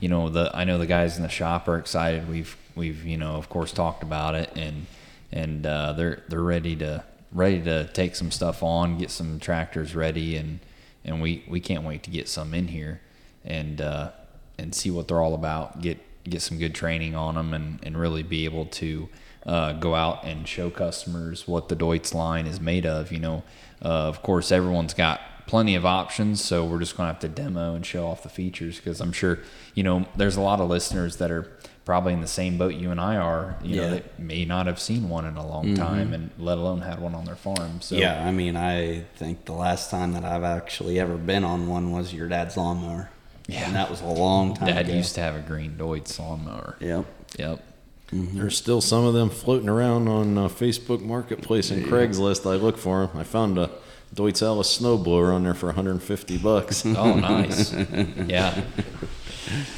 you 0.00 0.08
know 0.08 0.28
the 0.28 0.50
I 0.54 0.64
know 0.64 0.78
the 0.78 0.86
guys 0.86 1.16
in 1.16 1.22
the 1.22 1.28
shop 1.28 1.68
are 1.68 1.78
excited. 1.78 2.28
We've 2.28 2.56
we've 2.74 3.04
you 3.04 3.16
know 3.16 3.36
of 3.36 3.48
course 3.48 3.72
talked 3.72 4.02
about 4.02 4.34
it 4.34 4.50
and 4.56 4.86
and 5.32 5.66
uh, 5.66 5.92
they're 5.92 6.22
they're 6.28 6.42
ready 6.42 6.76
to 6.76 7.04
ready 7.32 7.60
to 7.62 7.84
take 7.92 8.16
some 8.16 8.30
stuff 8.30 8.62
on, 8.62 8.98
get 8.98 9.10
some 9.10 9.38
tractors 9.38 9.94
ready, 9.94 10.36
and 10.36 10.60
and 11.04 11.20
we 11.20 11.44
we 11.48 11.60
can't 11.60 11.84
wait 11.84 12.02
to 12.04 12.10
get 12.10 12.28
some 12.28 12.54
in 12.54 12.68
here 12.68 13.00
and 13.44 13.80
uh, 13.80 14.10
and 14.58 14.74
see 14.74 14.90
what 14.90 15.08
they're 15.08 15.20
all 15.20 15.34
about. 15.34 15.80
Get 15.80 15.98
get 16.24 16.42
some 16.42 16.58
good 16.58 16.74
training 16.74 17.14
on 17.14 17.34
them 17.34 17.54
and 17.54 17.78
and 17.82 17.98
really 17.98 18.22
be 18.22 18.44
able 18.44 18.66
to 18.66 19.08
uh, 19.46 19.72
go 19.74 19.94
out 19.94 20.24
and 20.24 20.46
show 20.46 20.70
customers 20.70 21.46
what 21.46 21.68
the 21.68 21.76
Deutz 21.76 22.12
line 22.14 22.46
is 22.46 22.60
made 22.60 22.86
of. 22.86 23.12
You 23.12 23.20
know, 23.20 23.42
uh, 23.82 23.88
of 23.88 24.22
course, 24.22 24.50
everyone's 24.50 24.94
got 24.94 25.20
plenty 25.46 25.74
of 25.74 25.84
options, 25.86 26.42
so 26.42 26.64
we're 26.64 26.78
just 26.78 26.96
going 26.96 27.08
to 27.08 27.12
have 27.12 27.20
to 27.20 27.28
demo 27.28 27.74
and 27.74 27.84
show 27.84 28.06
off 28.06 28.22
the 28.22 28.28
features 28.28 28.76
because 28.76 29.00
I'm 29.00 29.12
sure 29.12 29.38
you 29.74 29.82
know 29.82 30.06
there's 30.16 30.36
a 30.36 30.40
lot 30.40 30.60
of 30.60 30.68
listeners 30.68 31.16
that 31.16 31.30
are 31.30 31.50
probably 31.84 32.12
in 32.12 32.20
the 32.20 32.26
same 32.26 32.56
boat 32.58 32.74
you 32.74 32.90
and 32.90 33.00
I 33.00 33.16
are. 33.16 33.56
You 33.62 33.76
know, 33.76 33.82
Yeah. 33.84 33.90
that 33.90 34.18
may 34.20 34.44
not 34.44 34.66
have 34.66 34.78
seen 34.78 35.08
one 35.08 35.24
in 35.24 35.36
a 35.36 35.46
long 35.46 35.74
time, 35.74 36.12
and 36.12 36.30
let 36.38 36.58
alone 36.58 36.82
had 36.82 37.00
one 37.00 37.14
on 37.14 37.24
their 37.24 37.34
farm. 37.36 37.80
So 37.80 37.96
Yeah, 37.96 38.24
I 38.24 38.30
mean, 38.30 38.56
I 38.56 39.04
think 39.16 39.44
the 39.46 39.52
last 39.54 39.90
time 39.90 40.12
that 40.12 40.24
I've 40.24 40.44
actually 40.44 41.00
ever 41.00 41.16
been 41.16 41.42
on 41.44 41.66
one 41.68 41.90
was 41.92 42.12
your 42.14 42.28
dad's 42.28 42.56
lawnmower. 42.56 43.10
Yeah. 43.48 43.66
and 43.66 43.74
that 43.74 43.90
was 43.90 44.00
a 44.00 44.06
long 44.06 44.54
time 44.54 44.68
Dad 44.68 44.86
ago. 44.86 44.94
used 44.96 45.16
to 45.16 45.20
have 45.22 45.34
a 45.34 45.40
green 45.40 45.76
Deutz 45.76 46.20
lawnmower. 46.20 46.76
Yep. 46.78 47.04
Yep. 47.36 47.64
There's 48.12 48.56
still 48.56 48.80
some 48.80 49.04
of 49.04 49.14
them 49.14 49.28
floating 49.30 49.68
around 49.68 50.06
on 50.08 50.36
uh, 50.38 50.48
Facebook 50.48 51.00
Marketplace 51.00 51.70
and 51.72 51.84
Craigslist. 51.84 52.48
I 52.48 52.54
look 52.56 52.76
for 52.76 53.06
them. 53.06 53.16
I 53.18 53.24
found 53.24 53.58
a 53.58 53.70
Deutz-Allis 54.14 54.78
snowblower 54.78 55.32
on 55.32 55.44
there 55.44 55.54
for 55.54 55.66
150 55.66 56.38
bucks. 56.38 56.84
Oh, 56.96 57.14
nice. 57.14 57.72
yeah. 57.72 58.62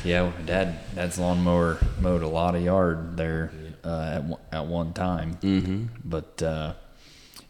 Yeah, 0.04 0.32
Dad. 0.44 0.78
Dad's 0.94 1.18
lawnmower 1.18 1.78
mowed 2.00 2.22
a 2.22 2.28
lot 2.28 2.54
of 2.54 2.62
yard 2.62 3.16
there 3.16 3.52
uh, 3.84 4.10
at 4.14 4.24
one, 4.24 4.40
at 4.50 4.66
one 4.66 4.92
time. 4.92 5.36
Mm-hmm. 5.36 5.86
But 6.04 6.42
uh, 6.42 6.74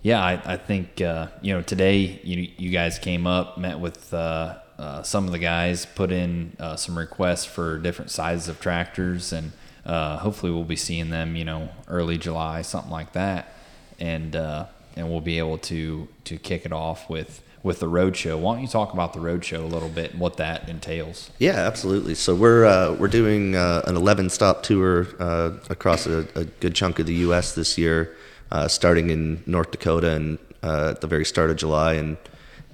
yeah, 0.03 0.23
I, 0.23 0.41
I 0.53 0.57
think 0.57 1.01
uh, 1.01 1.29
you 1.41 1.55
know 1.55 1.63
today 1.63 2.21
you 2.23 2.51
you 2.57 2.71
guys 2.71 2.99
came 2.99 3.27
up, 3.27 3.59
met 3.59 3.81
with 3.81 4.13
uh, 4.15 4.59
uh, 4.79 5.03
some 5.03 5.27
of 5.27 5.33
the 5.33 5.39
guys, 5.39 5.87
put 5.87 6.13
in 6.13 6.57
uh, 6.59 6.77
some 6.77 6.97
requests 6.99 7.45
for 7.45 7.79
different 7.79 8.11
sizes 8.11 8.49
of 8.49 8.61
tractors, 8.61 9.33
and 9.33 9.53
uh, 9.85 10.19
hopefully 10.19 10.53
we'll 10.53 10.65
be 10.65 10.77
seeing 10.77 11.11
them. 11.11 11.35
You 11.37 11.45
know, 11.45 11.71
early 11.89 12.19
July, 12.19 12.63
something 12.63 12.91
like 12.91 13.13
that, 13.15 13.55
and 13.99 14.37
uh, 14.37 14.67
and 14.97 15.11
we'll 15.11 15.21
be 15.21 15.39
able 15.39 15.59
to 15.59 16.09
to 16.25 16.39
kick 16.39 16.65
it 16.65 16.73
off 16.73 17.09
with 17.09 17.43
with 17.63 17.79
the 17.79 17.89
road 17.89 18.17
show. 18.17 18.37
Why 18.37 18.55
don't 18.55 18.63
you 18.63 18.69
talk 18.69 18.93
about 18.93 19.13
the 19.13 19.21
road 19.21 19.45
show 19.45 19.65
a 19.65 19.67
little 19.67 19.89
bit 19.89 20.13
and 20.13 20.21
what 20.21 20.37
that 20.39 20.69
entails? 20.69 21.31
Yeah, 21.39 21.53
absolutely. 21.53 22.15
So 22.15 22.35
we're 22.35 22.65
uh, 22.65 22.95
we're 22.95 23.09
doing 23.09 23.55
uh, 23.55 23.83
an 23.87 23.97
11 23.97 24.31
stop 24.31 24.63
tour 24.63 25.07
uh, 25.21 25.53
across 25.71 26.07
a, 26.07 26.27
a 26.35 26.45
good 26.45 26.75
chunk 26.75 26.99
of 26.99 27.07
the 27.07 27.15
U.S. 27.15 27.55
this 27.55 27.79
year, 27.79 28.17
uh, 28.51 28.69
starting 28.69 29.11
in 29.11 29.43
North 29.47 29.71
Dakota 29.71 30.13
and 30.13 30.39
uh, 30.63 30.91
at 30.91 31.01
the 31.01 31.07
very 31.07 31.25
start 31.25 31.51
of 31.51 31.57
July 31.57 31.95
and 31.95 32.17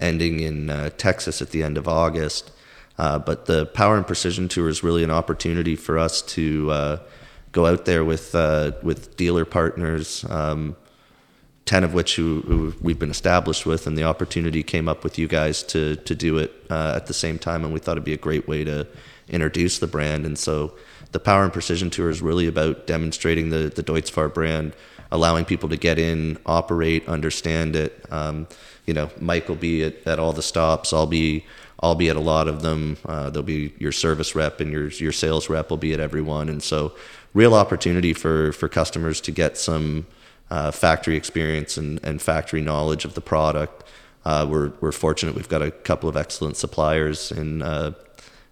ending 0.00 0.40
in 0.40 0.70
uh, 0.70 0.90
Texas 0.96 1.42
at 1.42 1.50
the 1.50 1.62
end 1.62 1.76
of 1.76 1.88
August. 1.88 2.50
But 2.96 3.46
the 3.46 3.66
Power 3.66 3.96
and 3.96 4.06
Precision 4.06 4.48
Tour 4.48 4.68
is 4.68 4.82
really 4.82 5.04
an 5.04 5.10
opportunity 5.10 5.76
for 5.76 5.98
us 5.98 6.22
to 6.22 6.98
go 7.52 7.66
out 7.66 7.84
there 7.84 8.04
with 8.04 8.34
with 8.82 9.16
dealer 9.16 9.44
partners. 9.44 10.24
Um, 10.28 10.76
10 11.68 11.84
of 11.84 11.92
which 11.92 12.16
who, 12.16 12.40
who 12.46 12.74
we've 12.80 12.98
been 12.98 13.10
established 13.10 13.66
with, 13.66 13.86
and 13.86 13.96
the 13.96 14.02
opportunity 14.02 14.62
came 14.62 14.88
up 14.88 15.04
with 15.04 15.18
you 15.18 15.28
guys 15.28 15.62
to, 15.62 15.96
to 15.96 16.14
do 16.14 16.38
it 16.38 16.50
uh, 16.70 16.94
at 16.96 17.08
the 17.08 17.12
same 17.12 17.38
time. 17.38 17.62
And 17.62 17.74
we 17.74 17.78
thought 17.78 17.92
it'd 17.92 18.04
be 18.04 18.14
a 18.14 18.16
great 18.16 18.48
way 18.48 18.64
to 18.64 18.86
introduce 19.28 19.78
the 19.78 19.86
brand. 19.86 20.24
And 20.24 20.38
so 20.38 20.72
the 21.12 21.20
Power 21.20 21.44
and 21.44 21.52
Precision 21.52 21.90
Tour 21.90 22.08
is 22.08 22.22
really 22.22 22.46
about 22.46 22.86
demonstrating 22.86 23.50
the, 23.50 23.68
the 23.68 23.82
Deutz-Fahr 23.82 24.30
brand, 24.30 24.72
allowing 25.12 25.44
people 25.44 25.68
to 25.68 25.76
get 25.76 25.98
in, 25.98 26.38
operate, 26.46 27.06
understand 27.06 27.76
it. 27.76 28.02
Um, 28.10 28.48
you 28.86 28.94
know, 28.94 29.10
Mike 29.20 29.46
will 29.46 29.56
be 29.56 29.84
at, 29.84 30.06
at 30.06 30.18
all 30.18 30.32
the 30.32 30.42
stops. 30.42 30.94
I'll 30.94 31.06
be 31.06 31.44
I'll 31.80 31.94
be 31.94 32.08
at 32.08 32.16
a 32.16 32.20
lot 32.20 32.48
of 32.48 32.62
them. 32.62 32.96
Uh, 33.04 33.28
there'll 33.28 33.42
be 33.42 33.74
your 33.78 33.92
service 33.92 34.34
rep 34.34 34.60
and 34.60 34.72
your 34.72 34.88
your 34.88 35.12
sales 35.12 35.50
rep 35.50 35.68
will 35.68 35.76
be 35.76 35.92
at 35.92 36.00
every 36.00 36.22
one. 36.22 36.48
And 36.48 36.62
so, 36.62 36.94
real 37.34 37.54
opportunity 37.54 38.14
for 38.14 38.52
for 38.52 38.70
customers 38.70 39.20
to 39.20 39.30
get 39.30 39.58
some 39.58 40.06
uh, 40.50 40.70
factory 40.70 41.16
experience 41.16 41.76
and, 41.76 42.00
and 42.02 42.22
factory 42.22 42.60
knowledge 42.60 43.04
of 43.04 43.14
the 43.14 43.20
product. 43.20 43.84
Uh, 44.24 44.46
we're, 44.48 44.72
we're 44.80 44.92
fortunate 44.92 45.34
we've 45.34 45.48
got 45.48 45.62
a 45.62 45.70
couple 45.70 46.08
of 46.08 46.16
excellent 46.16 46.56
suppliers 46.56 47.30
in 47.32 47.62
uh, 47.62 47.92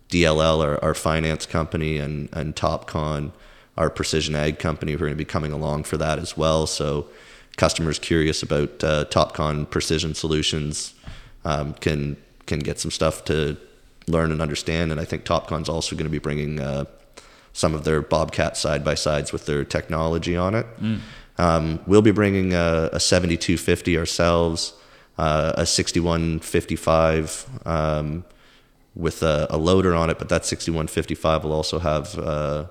DLL, 0.09 0.63
our, 0.63 0.83
our 0.83 0.95
finance 0.95 1.47
company, 1.47 1.99
and, 1.99 2.29
and 2.33 2.55
TopCon, 2.55 3.33
our 3.77 3.91
precision 3.91 4.35
ag 4.35 4.59
company, 4.59 4.93
who 4.93 4.97
are 4.97 5.01
going 5.01 5.13
to 5.13 5.17
be 5.17 5.25
coming 5.25 5.53
along 5.53 5.85
for 5.85 5.97
that 5.97 6.19
as 6.19 6.37
well. 6.37 6.67
So, 6.67 7.09
customers 7.57 7.99
curious 7.99 8.43
about 8.43 8.85
uh, 8.85 9.05
TopCon 9.07 9.69
precision 9.69 10.15
solutions 10.15 10.95
um, 11.45 11.75
can 11.75 12.17
can 12.47 12.61
get 12.61 12.79
some 12.79 12.91
stuff 12.91 13.25
to 13.25 13.57
learn 14.07 14.31
and 14.31 14.41
understand. 14.41 14.93
And 14.93 15.01
I 15.01 15.05
think 15.05 15.25
TopCon's 15.25 15.69
also 15.69 15.97
going 15.97 16.07
to 16.07 16.11
be 16.11 16.19
bringing 16.19 16.61
uh, 16.61 16.85
some 17.53 17.75
of 17.75 17.85
their 17.85 18.03
Bobcat 18.03 18.57
side 18.57 18.85
by 18.85 18.95
sides 18.95 19.33
with 19.33 19.47
their 19.47 19.65
technology 19.65 20.37
on 20.37 20.55
it. 20.55 20.67
Um, 21.39 21.81
we'll 21.87 22.03
be 22.03 22.11
bringing 22.11 22.55
a, 22.55 22.91
a 22.93 23.01
7250 23.01 23.99
ourselves, 23.99 24.73
uh, 25.19 25.53
a 25.57 25.67
6155 25.67 27.47
um, 27.67 28.25
with 28.95 29.23
a, 29.23 29.47
a 29.51 29.59
loader 29.59 29.95
on 29.95 30.11
it, 30.11 30.19
but 30.19 30.29
that 30.29 30.45
6155 30.47 31.45
will 31.45 31.53
also 31.53 31.79
have 31.79 32.19
uh, 32.19 32.67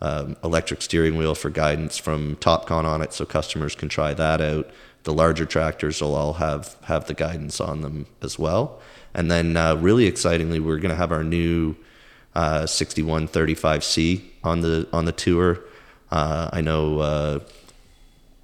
um, 0.00 0.36
electric 0.44 0.82
steering 0.82 1.16
wheel 1.16 1.34
for 1.34 1.50
guidance 1.50 1.96
from 1.96 2.36
TopCon 2.36 2.84
on 2.84 3.02
it, 3.02 3.12
so 3.12 3.24
customers 3.24 3.74
can 3.74 3.88
try 3.88 4.14
that 4.14 4.40
out. 4.40 4.70
The 5.02 5.12
larger 5.12 5.46
tractors 5.46 6.00
will 6.00 6.14
all 6.14 6.34
have 6.34 6.76
have 6.84 7.06
the 7.06 7.14
guidance 7.14 7.60
on 7.60 7.80
them 7.82 8.06
as 8.22 8.38
well. 8.38 8.80
And 9.14 9.30
then, 9.30 9.56
uh, 9.56 9.76
really 9.76 10.06
excitingly, 10.06 10.60
we're 10.60 10.78
going 10.78 10.90
to 10.90 10.96
have 10.96 11.12
our 11.12 11.24
new 11.24 11.76
uh, 12.34 12.64
6135C 12.64 14.22
on 14.44 14.60
the 14.60 14.86
on 14.92 15.06
the 15.06 15.12
tour. 15.12 15.60
Uh, 16.10 16.50
I 16.52 16.60
know 16.60 16.98
uh, 16.98 17.40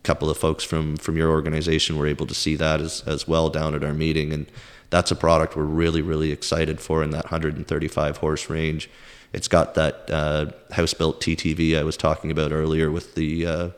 couple 0.02 0.28
of 0.28 0.36
folks 0.36 0.64
from 0.64 0.96
from 0.96 1.16
your 1.16 1.30
organization 1.30 1.96
were 1.96 2.06
able 2.06 2.26
to 2.26 2.34
see 2.34 2.56
that 2.56 2.80
as 2.80 3.02
as 3.06 3.28
well 3.28 3.48
down 3.48 3.74
at 3.74 3.84
our 3.84 3.94
meeting, 3.94 4.32
and 4.32 4.46
that's 4.90 5.10
a 5.10 5.16
product 5.16 5.56
we're 5.56 5.64
really 5.64 6.02
really 6.02 6.32
excited 6.32 6.80
for 6.80 7.02
in 7.02 7.10
that 7.10 7.24
135 7.24 8.16
horse 8.18 8.50
range. 8.50 8.90
It's 9.32 9.48
got 9.48 9.74
that 9.74 10.10
uh, 10.10 10.46
house 10.72 10.92
built 10.92 11.20
TTV 11.20 11.78
I 11.78 11.84
was 11.84 11.96
talking 11.96 12.30
about 12.30 12.52
earlier 12.52 12.90
with 12.90 13.14
the 13.14 13.46
uh, 13.46 13.68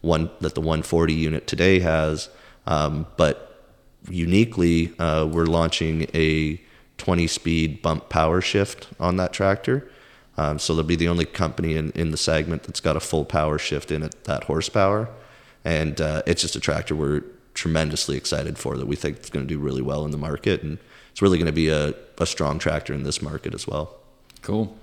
one 0.00 0.30
that 0.40 0.54
the 0.54 0.60
140 0.60 1.14
unit 1.14 1.46
today 1.46 1.78
has, 1.80 2.28
um, 2.66 3.06
but 3.16 3.46
uniquely 4.08 4.98
uh, 4.98 5.26
we're 5.26 5.46
launching 5.46 6.08
a 6.14 6.60
20 6.98 7.26
speed 7.26 7.82
bump 7.82 8.08
power 8.08 8.40
shift 8.40 8.88
on 8.98 9.16
that 9.16 9.32
tractor. 9.32 9.88
Um, 10.38 10.58
so 10.58 10.74
they'll 10.74 10.84
be 10.84 10.96
the 10.96 11.08
only 11.08 11.24
company 11.24 11.76
in, 11.76 11.92
in 11.92 12.10
the 12.10 12.16
segment 12.16 12.64
that's 12.64 12.80
got 12.80 12.96
a 12.96 13.00
full 13.00 13.24
power 13.24 13.58
shift 13.58 13.90
in 13.90 14.02
it, 14.02 14.24
that 14.24 14.44
horsepower. 14.44 15.08
And 15.66 16.00
uh, 16.00 16.22
it's 16.26 16.42
just 16.42 16.54
a 16.54 16.60
tractor 16.60 16.94
we're 16.94 17.24
tremendously 17.54 18.16
excited 18.16 18.56
for 18.56 18.76
that 18.76 18.86
we 18.86 18.94
think 18.94 19.16
it's 19.16 19.30
going 19.30 19.44
to 19.44 19.52
do 19.52 19.58
really 19.58 19.82
well 19.82 20.04
in 20.04 20.12
the 20.12 20.16
market. 20.16 20.62
And 20.62 20.78
it's 21.10 21.20
really 21.20 21.38
going 21.38 21.46
to 21.46 21.52
be 21.52 21.70
a, 21.70 21.92
a 22.18 22.26
strong 22.26 22.60
tractor 22.60 22.94
in 22.94 23.02
this 23.02 23.20
market 23.20 23.52
as 23.52 23.66
well. 23.66 23.96
Cool. 24.42 24.76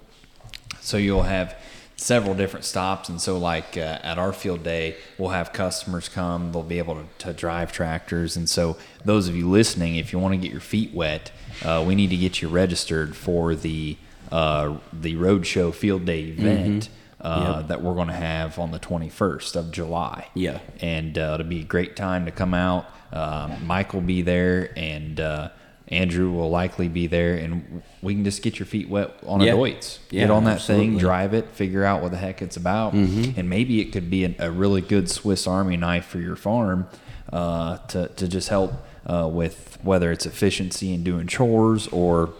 So 0.81 0.97
you'll 0.97 1.23
have 1.23 1.55
several 1.95 2.35
different 2.35 2.65
stops, 2.65 3.07
and 3.07 3.21
so 3.21 3.37
like 3.37 3.77
uh, 3.77 3.99
at 4.03 4.17
our 4.17 4.33
field 4.33 4.63
day, 4.63 4.97
we'll 5.17 5.29
have 5.29 5.53
customers 5.53 6.09
come. 6.09 6.51
They'll 6.51 6.63
be 6.63 6.79
able 6.79 6.95
to, 6.95 7.05
to 7.19 7.33
drive 7.33 7.71
tractors, 7.71 8.35
and 8.35 8.49
so 8.49 8.75
those 9.05 9.29
of 9.29 9.37
you 9.37 9.49
listening, 9.49 9.95
if 9.95 10.11
you 10.11 10.19
want 10.19 10.33
to 10.33 10.37
get 10.37 10.51
your 10.51 10.59
feet 10.59 10.93
wet, 10.93 11.31
uh, 11.63 11.81
we 11.87 11.95
need 11.95 12.09
to 12.09 12.17
get 12.17 12.41
you 12.41 12.49
registered 12.49 13.15
for 13.15 13.55
the 13.55 13.95
uh, 14.33 14.75
the 14.91 15.15
roadshow 15.15 15.73
field 15.73 16.03
day 16.03 16.23
event. 16.23 16.89
Uh, 17.23 17.61
That 17.63 17.81
we're 17.81 17.95
going 17.95 18.09
to 18.09 18.13
have 18.13 18.59
on 18.59 18.71
the 18.71 18.79
21st 18.79 19.55
of 19.55 19.71
July. 19.71 20.27
Yeah. 20.35 20.59
and 20.81 21.17
uh, 21.17 21.31
it'll 21.35 21.47
be 21.47 21.61
a 21.61 21.63
great 21.65 21.95
time 21.95 22.25
to 22.25 22.31
come 22.31 22.53
out. 22.53 22.85
Um, 23.13 23.65
Mike 23.65 23.93
will 23.93 24.01
be 24.01 24.21
there, 24.23 24.71
and 24.75 25.19
uh, 25.19 25.49
Andrew 25.87 26.31
will 26.31 26.49
likely 26.49 26.87
be 26.89 27.07
there, 27.07 27.35
and 27.35 27.81
we 28.01 28.13
can 28.15 28.23
just 28.23 28.41
get 28.41 28.57
your 28.59 28.65
feet 28.65 28.89
wet 28.89 29.11
on 29.27 29.39
Yeah. 29.41 29.53
a 29.53 29.55
Deutz. 29.57 29.99
Yeah, 30.09 30.21
get 30.23 30.31
on 30.31 30.43
that 30.45 30.55
absolutely. 30.55 30.87
thing, 30.89 30.97
drive 30.97 31.33
it, 31.33 31.49
figure 31.49 31.83
out 31.85 32.01
what 32.01 32.11
the 32.11 32.17
heck 32.17 32.41
it's 32.41 32.57
about, 32.57 32.93
and 32.93 33.49
maybe 33.49 33.79
it 33.81 33.91
could 33.93 34.09
be 34.09 34.25
a, 34.25 34.35
a 34.39 34.51
really 34.51 34.81
good 34.81 35.09
Swiss 35.09 35.45
Army 35.47 35.77
knife 35.77 36.05
for 36.05 36.19
your 36.19 36.35
farm 36.35 36.87
uh, 37.31 37.77
to 37.89 38.07
to 38.09 38.27
just 38.27 38.49
help 38.49 38.73
uh, 39.05 39.29
with 39.31 39.77
whether 39.83 40.11
it's 40.11 40.25
efficiency 40.25 40.93
in 40.93 41.03
doing 41.03 41.27
chores 41.27 41.87
or 41.89 42.31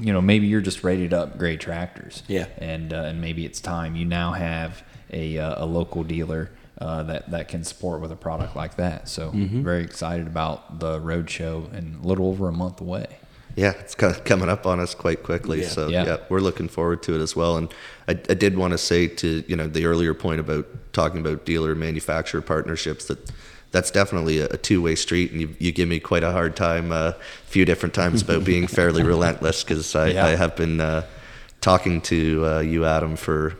you 0.00 0.12
know 0.12 0.20
maybe 0.20 0.46
you're 0.46 0.60
just 0.60 0.84
ready 0.84 1.08
to 1.08 1.20
upgrade 1.22 1.60
tractors. 1.60 2.22
Yeah. 2.28 2.46
and 2.58 2.92
uh, 2.92 3.02
and 3.04 3.20
maybe 3.20 3.44
it's 3.44 3.60
time 3.60 3.94
you 3.96 4.04
now 4.04 4.32
have 4.32 4.82
a 5.12 5.38
uh, 5.38 5.64
a 5.64 5.66
local 5.66 6.02
dealer. 6.04 6.50
Uh, 6.78 7.02
that 7.04 7.30
that 7.30 7.46
can 7.46 7.62
support 7.62 8.00
with 8.00 8.10
a 8.10 8.16
product 8.16 8.56
like 8.56 8.74
that, 8.76 9.08
so 9.08 9.30
very 9.34 9.84
excited 9.84 10.26
about 10.26 10.80
the 10.80 10.98
road 10.98 11.30
show 11.30 11.68
and 11.72 12.02
a 12.02 12.08
little 12.08 12.26
over 12.26 12.48
a 12.48 12.52
month 12.52 12.80
away. 12.80 13.06
Yeah, 13.54 13.72
it's 13.78 13.94
kind 13.94 14.12
of 14.12 14.24
coming 14.24 14.48
up 14.48 14.66
on 14.66 14.80
us 14.80 14.92
quite 14.94 15.22
quickly. 15.22 15.60
Yeah. 15.60 15.68
So 15.68 15.88
Yeah. 15.88 16.04
yeah. 16.06 16.16
we're 16.28 16.40
looking 16.40 16.66
forward 16.68 17.02
to 17.04 17.14
it 17.14 17.20
as 17.20 17.36
well. 17.36 17.56
And 17.56 17.68
I, 18.08 18.12
I 18.12 18.34
did 18.34 18.56
want 18.56 18.72
to 18.72 18.78
say 18.78 19.06
to 19.06 19.44
you 19.46 19.54
know 19.54 19.68
the 19.68 19.84
earlier 19.84 20.12
point 20.14 20.40
about 20.40 20.66
talking 20.92 21.20
about 21.20 21.44
dealer 21.44 21.74
manufacturer 21.76 22.40
partnerships 22.40 23.04
that 23.04 23.30
that's 23.72 23.90
definitely 23.90 24.38
a, 24.38 24.46
a 24.46 24.56
two 24.56 24.80
way 24.80 24.94
street. 24.94 25.32
And 25.32 25.40
you, 25.40 25.56
you 25.58 25.72
give 25.72 25.88
me 25.88 25.98
quite 25.98 26.22
a 26.22 26.30
hard 26.30 26.54
time 26.54 26.92
uh, 26.92 26.96
a 26.96 27.14
few 27.46 27.64
different 27.64 27.94
times 27.94 28.22
about 28.22 28.44
being 28.44 28.66
fairly 28.78 29.02
relentless 29.02 29.64
because 29.64 29.94
I, 29.96 30.08
Yeah. 30.08 30.26
I 30.26 30.30
have 30.36 30.54
been 30.54 30.80
uh, 30.80 31.06
talking 31.60 32.00
to 32.02 32.46
uh, 32.46 32.60
you, 32.60 32.84
Adam, 32.84 33.16
for 33.16 33.56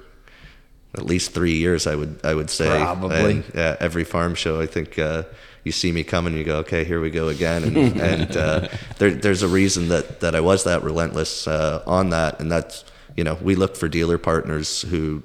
at 0.95 1.07
least 1.07 1.33
three 1.33 1.55
years. 1.57 1.87
I 1.87 1.95
would 1.97 2.21
I 2.25 2.35
would 2.35 2.51
say 2.51 2.69
Probably. 2.69 3.33
And, 3.37 3.45
yeah, 3.55 3.77
every 3.81 4.05
farm 4.05 4.35
show, 4.35 4.61
I 4.61 4.67
think 4.67 4.99
uh, 4.99 5.25
you 5.65 5.73
see 5.73 5.93
me 5.93 6.05
coming, 6.05 6.35
you 6.37 6.45
go, 6.45 6.59
okay, 6.59 6.85
here 6.85 7.01
we 7.01 7.09
go 7.11 7.29
again, 7.29 7.63
and, 7.65 7.77
and 8.01 8.37
uh, 8.37 8.69
there, 8.99 9.13
there's 9.13 9.43
a 9.43 9.49
reason 9.49 9.89
that 9.89 10.21
that 10.21 10.35
I 10.35 10.41
was 10.41 10.65
that 10.65 10.83
relentless 10.83 11.47
uh, 11.47 11.83
on 11.87 12.11
that, 12.11 12.41
and 12.41 12.51
that's 12.53 12.85
you 13.17 13.25
know 13.25 13.39
we 13.41 13.55
look 13.55 13.77
for 13.77 13.89
dealer 13.89 14.19
partners 14.19 14.83
who 14.83 15.23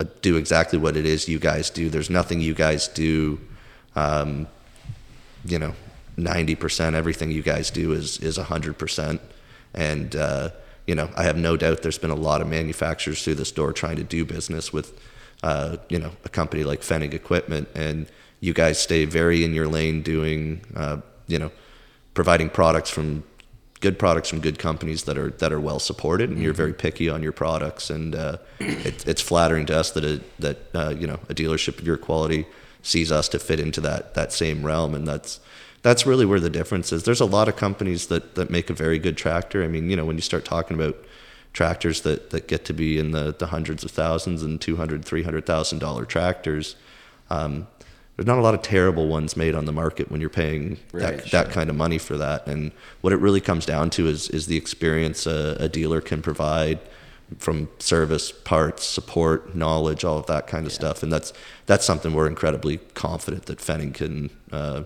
uh, 0.00 0.04
do 0.22 0.36
exactly 0.36 0.78
what 0.78 0.96
it 0.96 1.06
is 1.06 1.28
you 1.28 1.38
guys 1.38 1.70
do. 1.70 1.88
There's 1.90 2.10
nothing 2.10 2.40
you 2.40 2.54
guys 2.54 2.88
do, 2.88 3.38
um, 3.96 4.46
you 5.44 5.58
know, 5.58 5.74
ninety 6.16 6.54
percent. 6.54 6.96
Everything 6.96 7.30
you 7.30 7.42
guys 7.42 7.70
do 7.70 7.92
is 7.92 8.18
is 8.18 8.36
hundred 8.36 8.78
percent, 8.78 9.20
and 9.74 10.14
uh, 10.14 10.50
you 10.86 10.94
know 10.94 11.10
I 11.16 11.24
have 11.24 11.36
no 11.36 11.56
doubt 11.56 11.82
there's 11.82 11.98
been 11.98 12.10
a 12.10 12.14
lot 12.14 12.40
of 12.40 12.48
manufacturers 12.48 13.22
through 13.22 13.36
this 13.36 13.52
door 13.52 13.72
trying 13.72 13.96
to 13.96 14.04
do 14.04 14.24
business 14.24 14.72
with, 14.72 15.00
uh, 15.42 15.76
you 15.88 15.98
know, 15.98 16.12
a 16.24 16.28
company 16.28 16.64
like 16.64 16.80
Fennig 16.80 17.14
Equipment, 17.14 17.68
and 17.74 18.06
you 18.40 18.52
guys 18.52 18.78
stay 18.78 19.04
very 19.04 19.44
in 19.44 19.54
your 19.54 19.68
lane 19.68 20.02
doing, 20.02 20.62
uh, 20.74 20.98
you 21.26 21.38
know, 21.38 21.50
providing 22.14 22.50
products 22.50 22.90
from 22.90 23.24
good 23.80 23.98
products 23.98 24.28
from 24.28 24.40
good 24.40 24.58
companies 24.58 25.04
that 25.04 25.16
are 25.16 25.30
that 25.30 25.52
are 25.52 25.60
well 25.60 25.78
supported, 25.78 26.30
and 26.30 26.38
you're 26.42 26.52
very 26.52 26.74
picky 26.74 27.08
on 27.08 27.22
your 27.22 27.32
products, 27.32 27.90
and 27.90 28.14
uh, 28.14 28.36
it, 28.58 29.06
it's 29.08 29.22
flattering 29.22 29.66
to 29.66 29.76
us 29.76 29.90
that 29.92 30.04
a, 30.04 30.20
that 30.38 30.58
uh, 30.74 30.90
you 30.90 31.06
know 31.06 31.18
a 31.28 31.34
dealership 31.34 31.78
of 31.78 31.86
your 31.86 31.96
quality 31.96 32.46
sees 32.82 33.12
us 33.12 33.28
to 33.28 33.38
fit 33.38 33.60
into 33.60 33.80
that 33.82 34.14
that 34.14 34.32
same 34.32 34.64
realm, 34.64 34.94
and 34.94 35.06
that's 35.06 35.40
that's 35.82 36.06
really 36.06 36.26
where 36.26 36.40
the 36.40 36.50
difference 36.50 36.92
is. 36.92 37.04
There's 37.04 37.20
a 37.20 37.26
lot 37.26 37.48
of 37.48 37.56
companies 37.56 38.06
that 38.06 38.34
that 38.34 38.50
make 38.50 38.70
a 38.70 38.74
very 38.74 38.98
good 38.98 39.16
tractor. 39.16 39.62
I 39.62 39.68
mean, 39.68 39.90
you 39.90 39.96
know, 39.96 40.04
when 40.04 40.16
you 40.16 40.22
start 40.22 40.44
talking 40.44 40.76
about 40.76 40.96
tractors 41.52 42.02
that 42.02 42.30
that 42.30 42.46
get 42.46 42.64
to 42.66 42.72
be 42.72 42.98
in 42.98 43.10
the 43.10 43.34
the 43.38 43.46
hundreds 43.46 43.84
of 43.84 43.90
thousands 43.90 44.42
and 44.42 44.60
two 44.60 44.76
hundred, 44.76 45.04
three 45.04 45.22
hundred 45.22 45.46
thousand 45.46 45.78
dollar 45.78 46.04
tractors. 46.04 46.76
Um, 47.30 47.66
there's 48.16 48.26
not 48.26 48.38
a 48.38 48.42
lot 48.42 48.52
of 48.52 48.60
terrible 48.60 49.08
ones 49.08 49.34
made 49.34 49.54
on 49.54 49.64
the 49.64 49.72
market 49.72 50.10
when 50.10 50.20
you're 50.20 50.28
paying 50.28 50.78
Right, 50.92 51.16
that, 51.16 51.30
that 51.30 51.50
kind 51.50 51.70
of 51.70 51.76
money 51.76 51.96
for 51.96 52.18
that. 52.18 52.46
And 52.46 52.70
what 53.00 53.14
it 53.14 53.16
really 53.16 53.40
comes 53.40 53.64
down 53.64 53.88
to 53.90 54.08
is 54.08 54.28
is 54.28 54.46
the 54.46 54.58
experience 54.58 55.26
a, 55.26 55.56
a 55.58 55.68
dealer 55.68 56.02
can 56.02 56.20
provide 56.20 56.80
from 57.38 57.68
service, 57.78 58.32
parts, 58.32 58.84
support, 58.84 59.54
knowledge, 59.54 60.04
all 60.04 60.18
of 60.18 60.26
that 60.26 60.46
kind 60.46 60.66
of 60.66 60.72
stuff. 60.72 61.02
And 61.02 61.12
that's 61.12 61.32
that's 61.66 61.84
something 61.84 62.12
we're 62.12 62.26
incredibly 62.26 62.78
confident 62.94 63.46
that 63.46 63.58
Fennig 63.58 63.94
can, 63.94 64.30
uh, 64.52 64.84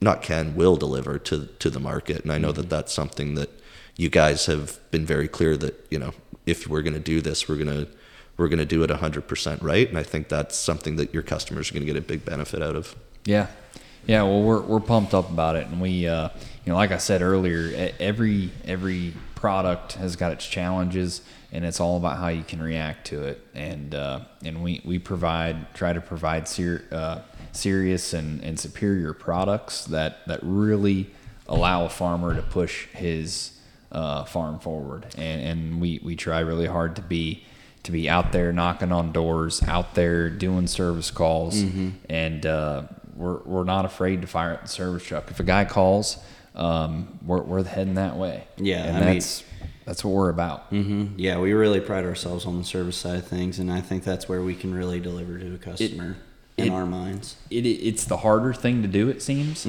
not 0.00 0.22
can, 0.22 0.54
will 0.54 0.76
deliver 0.76 1.18
to 1.18 1.46
to 1.46 1.70
the 1.70 1.80
market. 1.80 2.22
And 2.22 2.32
I 2.32 2.38
know 2.38 2.52
that 2.52 2.70
that's 2.70 2.92
something 2.92 3.34
that 3.34 3.50
you 3.96 4.08
guys 4.08 4.46
have 4.46 4.78
been 4.90 5.04
very 5.04 5.28
clear 5.28 5.56
that 5.56 5.86
you 5.90 5.98
know 5.98 6.12
if 6.46 6.66
we're 6.66 6.82
going 6.82 6.94
to 6.94 7.00
do 7.00 7.20
this, 7.20 7.48
we're 7.48 7.56
going 7.56 7.86
to 7.86 7.88
we're 8.36 8.48
going 8.48 8.58
to 8.58 8.64
do 8.64 8.82
it 8.82 8.90
100% 8.90 9.62
right. 9.62 9.88
And 9.88 9.98
I 9.98 10.02
think 10.02 10.28
that's 10.28 10.56
something 10.56 10.96
that 10.96 11.12
your 11.12 11.22
customers 11.22 11.70
are 11.70 11.74
going 11.74 11.86
to 11.86 11.92
get 11.92 11.96
a 11.96 12.04
big 12.04 12.24
benefit 12.24 12.62
out 12.62 12.76
of. 12.76 12.96
Yeah, 13.24 13.48
yeah. 14.06 14.22
Well, 14.22 14.42
we're 14.42 14.60
we're 14.60 14.80
pumped 14.80 15.14
up 15.14 15.30
about 15.30 15.56
it, 15.56 15.66
and 15.68 15.80
we, 15.80 16.08
uh, 16.08 16.28
you 16.64 16.72
know, 16.72 16.76
like 16.76 16.90
I 16.90 16.98
said 16.98 17.22
earlier, 17.22 17.92
every 18.00 18.50
every 18.64 19.14
product 19.42 19.94
has 19.94 20.14
got 20.14 20.30
its 20.30 20.46
challenges, 20.46 21.20
and 21.50 21.64
it's 21.64 21.80
all 21.80 21.96
about 21.96 22.16
how 22.16 22.28
you 22.28 22.44
can 22.44 22.62
react 22.62 23.08
to 23.08 23.24
it. 23.24 23.44
And 23.54 23.92
uh, 23.92 24.20
and 24.44 24.62
we 24.62 24.80
we 24.84 25.00
provide 25.00 25.74
try 25.74 25.92
to 25.92 26.00
provide 26.00 26.46
ser- 26.46 26.84
uh, 26.92 27.22
serious 27.50 28.14
and, 28.14 28.40
and 28.44 28.58
superior 28.58 29.12
products 29.12 29.84
that 29.86 30.24
that 30.28 30.38
really 30.44 31.10
allow 31.48 31.84
a 31.84 31.88
farmer 31.88 32.36
to 32.36 32.42
push 32.42 32.86
his 32.94 33.58
uh, 33.90 34.22
farm 34.24 34.60
forward. 34.60 35.06
And 35.18 35.42
and 35.42 35.80
we 35.80 36.00
we 36.04 36.14
try 36.14 36.38
really 36.38 36.68
hard 36.68 36.94
to 36.96 37.02
be 37.02 37.42
to 37.82 37.90
be 37.90 38.08
out 38.08 38.30
there 38.30 38.52
knocking 38.52 38.92
on 38.92 39.10
doors, 39.10 39.60
out 39.64 39.96
there 39.96 40.30
doing 40.30 40.68
service 40.68 41.10
calls, 41.10 41.60
and 42.08 42.46
uh, 42.46 42.84
we're 43.16 43.38
we're 43.42 43.64
not 43.64 43.84
afraid 43.84 44.20
to 44.20 44.28
fire 44.28 44.52
up 44.54 44.62
the 44.62 44.68
service 44.68 45.02
truck. 45.02 45.32
If 45.32 45.40
a 45.40 45.42
guy 45.44 45.64
calls, 45.64 46.18
um, 46.54 47.18
we're 47.24 47.42
we're 47.42 47.64
heading 47.64 47.94
that 47.94 48.16
way. 48.16 48.44
Yeah, 48.56 48.84
and 48.84 48.96
I 48.96 49.00
mean- 49.00 49.14
that's 49.14 49.44
that's 49.84 50.04
what 50.04 50.12
we're 50.14 50.28
about. 50.28 50.66
hmm 50.68 51.06
Yeah, 51.16 51.38
we 51.40 51.52
really 51.54 51.80
pride 51.80 52.04
ourselves 52.04 52.46
on 52.46 52.56
the 52.58 52.64
service 52.64 52.96
side 52.96 53.16
of 53.16 53.26
things, 53.26 53.58
and 53.58 53.70
I 53.72 53.80
think 53.80 54.04
that's 54.04 54.28
where 54.28 54.40
we 54.42 54.54
can 54.54 54.72
really 54.74 55.00
deliver 55.00 55.38
to 55.38 55.54
a 55.54 55.58
customer 55.58 56.16
in 56.56 56.66
it- 56.68 56.70
our 56.70 56.86
minds. 56.86 57.36
It, 57.50 57.66
it's 57.66 58.04
the 58.04 58.18
harder 58.18 58.52
thing 58.52 58.82
to 58.82 58.88
do, 58.88 59.08
it 59.08 59.22
seems, 59.22 59.66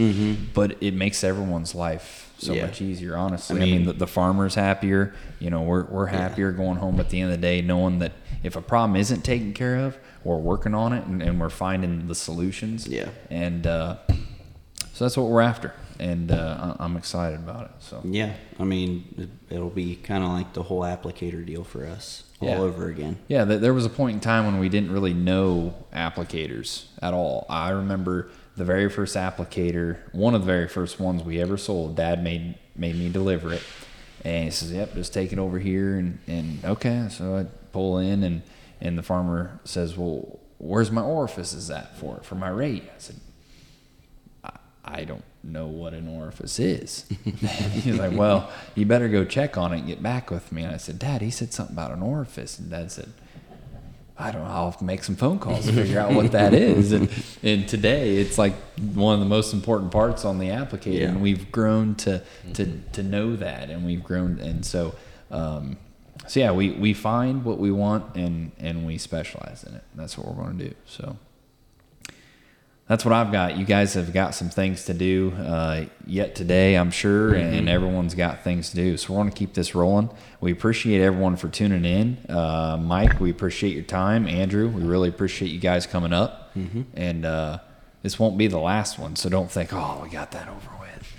but 0.54 0.78
it 0.82 0.94
makes 0.94 1.24
everyone's 1.24 1.74
life 1.74 2.32
so 2.38 2.50
Mm-hmm. 2.52 2.56
Yeah. 2.60 2.66
much 2.66 2.82
easier. 2.82 3.16
Honestly, 3.18 3.56
I 3.60 3.62
I 3.62 3.66
mean, 3.66 3.76
mean- 3.78 3.86
the, 3.88 3.94
the 3.94 4.08
farmer's 4.08 4.54
happier. 4.56 5.14
You 5.40 5.50
know, 5.50 5.62
we're 5.64 5.86
we're 5.86 6.08
happier 6.08 6.52
going 6.52 6.78
home 6.78 7.00
at 7.00 7.10
the 7.10 7.22
end 7.22 7.32
of 7.32 7.40
the 7.40 7.42
day, 7.42 7.62
knowing 7.62 8.00
that 8.00 8.12
if 8.44 8.56
a 8.58 8.62
problem 8.62 8.96
isn't 8.98 9.24
taken 9.24 9.54
care 9.54 9.78
of, 9.78 9.98
we're 10.24 10.38
working 10.38 10.76
on 10.76 10.92
it 10.94 11.06
and, 11.06 11.24
and 11.24 11.40
we're 11.40 11.50
finding 11.50 12.08
the 12.08 12.16
solutions. 12.16 12.86
Yeah. 12.88 13.10
and 13.32 13.66
uh, 13.66 13.96
so 14.94 15.06
that's 15.06 15.18
what 15.18 15.28
we're 15.28 15.42
after, 15.42 15.74
and 16.00 16.32
uh, 16.32 16.76
I'm 16.80 16.98
excited 16.98 17.39
about 17.39 17.66
it. 17.66 17.72
So 17.80 18.02
Yeah, 18.04 18.34
I 18.60 18.64
mean, 18.64 19.14
it, 19.50 19.56
it'll 19.56 19.70
be 19.70 19.96
kind 19.96 20.24
of 20.24 20.30
like 20.32 20.54
the 20.54 20.64
whole 20.64 20.82
applicator 20.82 21.46
deal 21.46 21.64
for 21.64 21.86
us 21.86 22.24
all 22.39 22.48
Yeah. 22.50 22.58
over 22.60 22.88
again. 22.89 23.18
Yeah, 23.28 23.46
th- 23.46 23.62
there 23.62 23.74
was 23.74 23.86
a 23.86 23.89
point 23.89 24.16
in 24.16 24.20
time 24.20 24.46
when 24.46 24.60
we 24.60 24.70
didn't 24.70 24.91
really 24.91 25.14
know 25.14 25.74
applicators 25.94 26.86
at 27.02 27.14
all. 27.14 27.46
I 27.50 27.70
remember 27.70 28.30
the 28.56 28.66
very 28.66 28.89
first 28.89 29.16
applicator, 29.16 29.98
one 30.14 30.36
of 30.36 30.41
the 30.41 30.48
very 30.48 30.68
first 30.68 31.00
ones 31.00 31.24
we 31.24 31.39
ever 31.41 31.58
sold. 31.58 31.96
Dad 31.96 32.24
made 32.24 32.56
made 32.76 32.96
me 32.96 33.10
deliver 33.10 33.54
it, 33.54 33.64
and 34.26 34.46
he 34.46 34.52
says, 34.52 34.72
"Yep, 34.72 34.96
just 34.96 35.14
take 35.14 35.32
it 35.34 35.39
over 35.39 35.58
here." 35.60 35.96
And 35.98 36.20
and 36.28 36.64
okay, 36.66 37.08
so 37.10 37.36
I 37.38 37.46
pull 37.72 37.98
in, 37.98 38.24
and 38.24 38.41
and 38.82 38.98
the 38.98 39.04
farmer 39.04 39.60
says, 39.64 39.98
"Well, 39.98 40.39
where's 40.60 40.91
my 40.91 41.02
orifices 41.02 41.72
at 41.72 41.98
for 41.98 42.20
for 42.24 42.36
my 42.36 42.50
rate?" 42.50 42.84
I 42.84 43.00
said, 43.00 43.16
I, 44.44 44.52
I 44.86 45.04
don't 45.06 45.24
know 45.44 45.68
what 45.68 45.94
an 45.94 46.08
orifice 46.08 46.60
is. 46.60 47.06
He's 47.24 47.98
like, 47.98 48.14
well, 48.14 48.52
you 48.76 48.86
better 48.86 49.10
go 49.10 49.26
check 49.26 49.58
on 49.58 49.74
it 49.74 49.80
and 49.80 49.88
get 49.88 50.02
back 50.02 50.32
with 50.32 50.52
me. 50.52 50.64
And 50.64 50.74
I 50.74 50.78
said, 50.78 51.00
Dad, 51.00 51.22
he 51.22 51.30
said 51.30 51.54
something 51.54 51.76
about 51.76 51.91
an 51.91 52.02
orifice. 52.02 52.58
And 52.58 52.70
Dad 52.70 52.91
said, 52.91 53.12
I 54.18 54.32
don't 54.32 54.44
know. 54.44 54.50
I'll 54.50 54.72
have 54.72 54.80
to 54.80 54.86
make 54.86 55.04
some 55.04 55.16
phone 55.16 55.39
calls 55.39 55.66
to 55.66 55.74
figure 55.74 56.00
out 56.00 56.14
what 56.14 56.32
that 56.32 56.54
is. 56.54 56.91
And, 56.91 57.10
and 57.41 57.68
today 57.68 58.18
it's 58.18 58.38
like 58.38 58.54
one 58.78 59.16
of 59.16 59.20
the 59.20 59.26
most 59.26 59.54
important 59.54 59.91
parts 59.91 60.24
on 60.24 60.39
the 60.39 60.48
applicator. 60.48 61.00
Yeah. 61.00 61.10
And 61.10 61.22
we've 61.22 61.52
grown 61.52 61.96
to, 61.96 62.22
to, 62.54 62.80
to 62.94 63.04
know 63.04 63.36
that. 63.36 63.70
And 63.70 63.86
we've 63.86 64.04
grown. 64.04 64.39
And 64.39 64.66
so, 64.66 64.96
um, 65.32 65.78
so 66.28 66.39
yeah, 66.39 66.52
we, 66.52 66.72
we 66.72 66.94
find 66.94 67.44
what 67.44 67.58
we 67.58 67.72
want 67.72 68.16
and, 68.16 68.52
and 68.60 68.86
we 68.86 68.98
specialize 68.98 69.64
in 69.64 69.76
it. 69.76 69.84
That's 69.96 70.18
what 70.18 70.28
we're 70.28 70.44
going 70.44 70.58
to 70.60 70.70
do. 70.70 70.76
So 70.86 71.18
that's 72.88 73.06
what 73.06 73.14
I've 73.14 73.32
got. 73.32 73.58
You 73.58 73.66
guys 73.66 73.94
have 73.94 74.12
got 74.14 74.36
some 74.36 74.50
things 74.50 74.86
to 74.86 74.94
do 74.94 75.32
uh, 75.38 75.86
yet 76.06 76.36
today, 76.36 76.76
I'm 76.76 76.92
sure, 76.92 77.34
and 77.34 77.70
everyone's 77.70 78.14
got 78.14 78.44
things 78.44 78.72
to 78.72 78.76
do. 78.76 78.98
So 78.98 79.14
we're 79.14 79.20
going 79.22 79.32
to 79.32 79.36
keep 79.38 79.54
this 79.54 79.74
rolling. 79.74 80.10
We 80.42 80.52
appreciate 80.52 81.02
everyone 81.02 81.38
for 81.38 81.48
tuning 81.48 81.86
in. 81.86 82.18
Uh, 82.30 82.78
Mike, 82.78 83.22
we 83.22 83.30
appreciate 83.32 83.74
your 83.74 83.84
time. 83.84 84.28
Andrew, 84.28 84.68
we 84.68 84.84
really 84.84 85.08
appreciate 85.08 85.50
you 85.50 85.60
guys 85.60 85.88
coming 85.88 86.12
up. 86.12 86.52
And 86.96 87.26
uh, 87.26 87.60
this 88.02 88.20
won't 88.20 88.38
be 88.38 88.48
the 88.48 88.60
last 88.60 89.00
one, 89.00 89.16
so 89.16 89.30
don't 89.30 89.50
think, 89.50 89.72
oh, 89.74 90.02
we 90.04 90.10
got 90.10 90.32
that 90.32 90.50
over 90.50 90.70
with. 90.80 91.14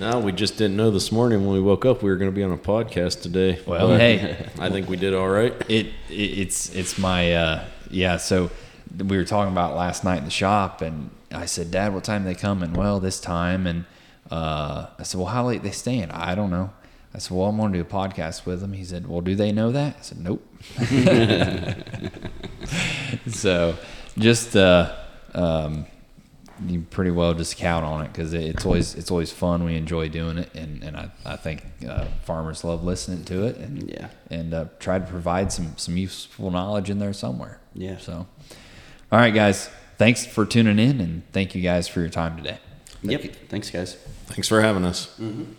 No, 0.00 0.18
we 0.18 0.32
just 0.32 0.56
didn't 0.56 0.76
know 0.76 0.90
this 0.90 1.12
morning 1.12 1.44
when 1.46 1.54
we 1.54 1.60
woke 1.60 1.84
up 1.84 2.02
we 2.02 2.10
were 2.10 2.16
going 2.16 2.30
to 2.30 2.34
be 2.34 2.42
on 2.42 2.50
a 2.50 2.58
podcast 2.58 3.20
today. 3.22 3.60
Well, 3.66 3.88
hey. 3.96 4.48
I 4.58 4.70
think 4.70 4.88
we 4.88 4.96
did 4.96 5.14
all 5.14 5.28
right. 5.28 5.52
It, 5.68 5.86
it 5.86 5.92
it's 6.10 6.74
it's 6.74 6.98
my 6.98 7.32
uh, 7.32 7.64
yeah. 7.90 8.16
So 8.16 8.50
we 8.96 9.16
were 9.16 9.24
talking 9.24 9.52
about 9.52 9.74
last 9.76 10.04
night 10.04 10.18
in 10.18 10.24
the 10.24 10.30
shop, 10.30 10.80
and 10.82 11.10
I 11.32 11.46
said, 11.46 11.70
Dad, 11.70 11.94
what 11.94 12.04
time 12.04 12.24
they 12.24 12.34
coming? 12.34 12.72
Well, 12.74 13.00
this 13.00 13.20
time, 13.20 13.66
and 13.66 13.84
uh, 14.30 14.86
I 14.98 15.02
said, 15.02 15.18
well, 15.18 15.28
how 15.28 15.46
late 15.46 15.62
they 15.62 15.70
staying? 15.70 16.10
I 16.10 16.34
don't 16.34 16.50
know. 16.50 16.72
I 17.14 17.18
said, 17.18 17.36
well, 17.36 17.48
I'm 17.48 17.56
going 17.56 17.72
to 17.72 17.78
do 17.78 17.82
a 17.82 17.84
podcast 17.84 18.44
with 18.46 18.60
them. 18.60 18.72
He 18.72 18.84
said, 18.84 19.06
well, 19.06 19.20
do 19.20 19.34
they 19.36 19.52
know 19.52 19.70
that? 19.72 19.96
I 19.98 20.02
said, 20.02 20.18
nope. 20.18 20.44
so 23.28 23.76
just, 24.18 24.56
uh, 24.56 24.94
um, 25.34 25.86
you 26.66 26.80
pretty 26.90 27.10
well 27.10 27.34
just 27.34 27.56
count 27.56 27.84
on 27.84 28.04
it 28.04 28.12
because 28.12 28.32
it's 28.32 28.64
always 28.64 28.94
it's 28.94 29.10
always 29.10 29.32
fun. 29.32 29.64
We 29.64 29.76
enjoy 29.76 30.08
doing 30.08 30.38
it, 30.38 30.54
and, 30.54 30.84
and 30.84 30.96
I, 30.96 31.10
I 31.26 31.34
think 31.36 31.64
uh, 31.88 32.04
farmers 32.22 32.62
love 32.62 32.84
listening 32.84 33.24
to 33.24 33.44
it, 33.46 33.56
and 33.56 33.90
Yeah. 33.90 34.08
and 34.30 34.54
uh, 34.54 34.66
try 34.78 35.00
to 35.00 35.04
provide 35.04 35.50
some 35.52 35.76
some 35.76 35.96
useful 35.96 36.52
knowledge 36.52 36.90
in 36.90 37.00
there 37.00 37.12
somewhere. 37.12 37.58
Yeah. 37.74 37.98
So, 37.98 38.28
all 39.14 39.20
right, 39.20 39.32
guys, 39.32 39.70
thanks 39.96 40.26
for 40.26 40.44
tuning 40.44 40.80
in, 40.80 41.00
and 41.00 41.22
thank 41.32 41.54
you 41.54 41.62
guys 41.62 41.86
for 41.86 42.00
your 42.00 42.08
time 42.08 42.36
today. 42.36 42.58
Yep. 43.04 43.22
Thanks, 43.48 43.70
guys. 43.70 43.94
Thanks 44.26 44.48
for 44.48 44.60
having 44.60 44.84
us. 44.84 45.06
Mm-hmm. 45.20 45.52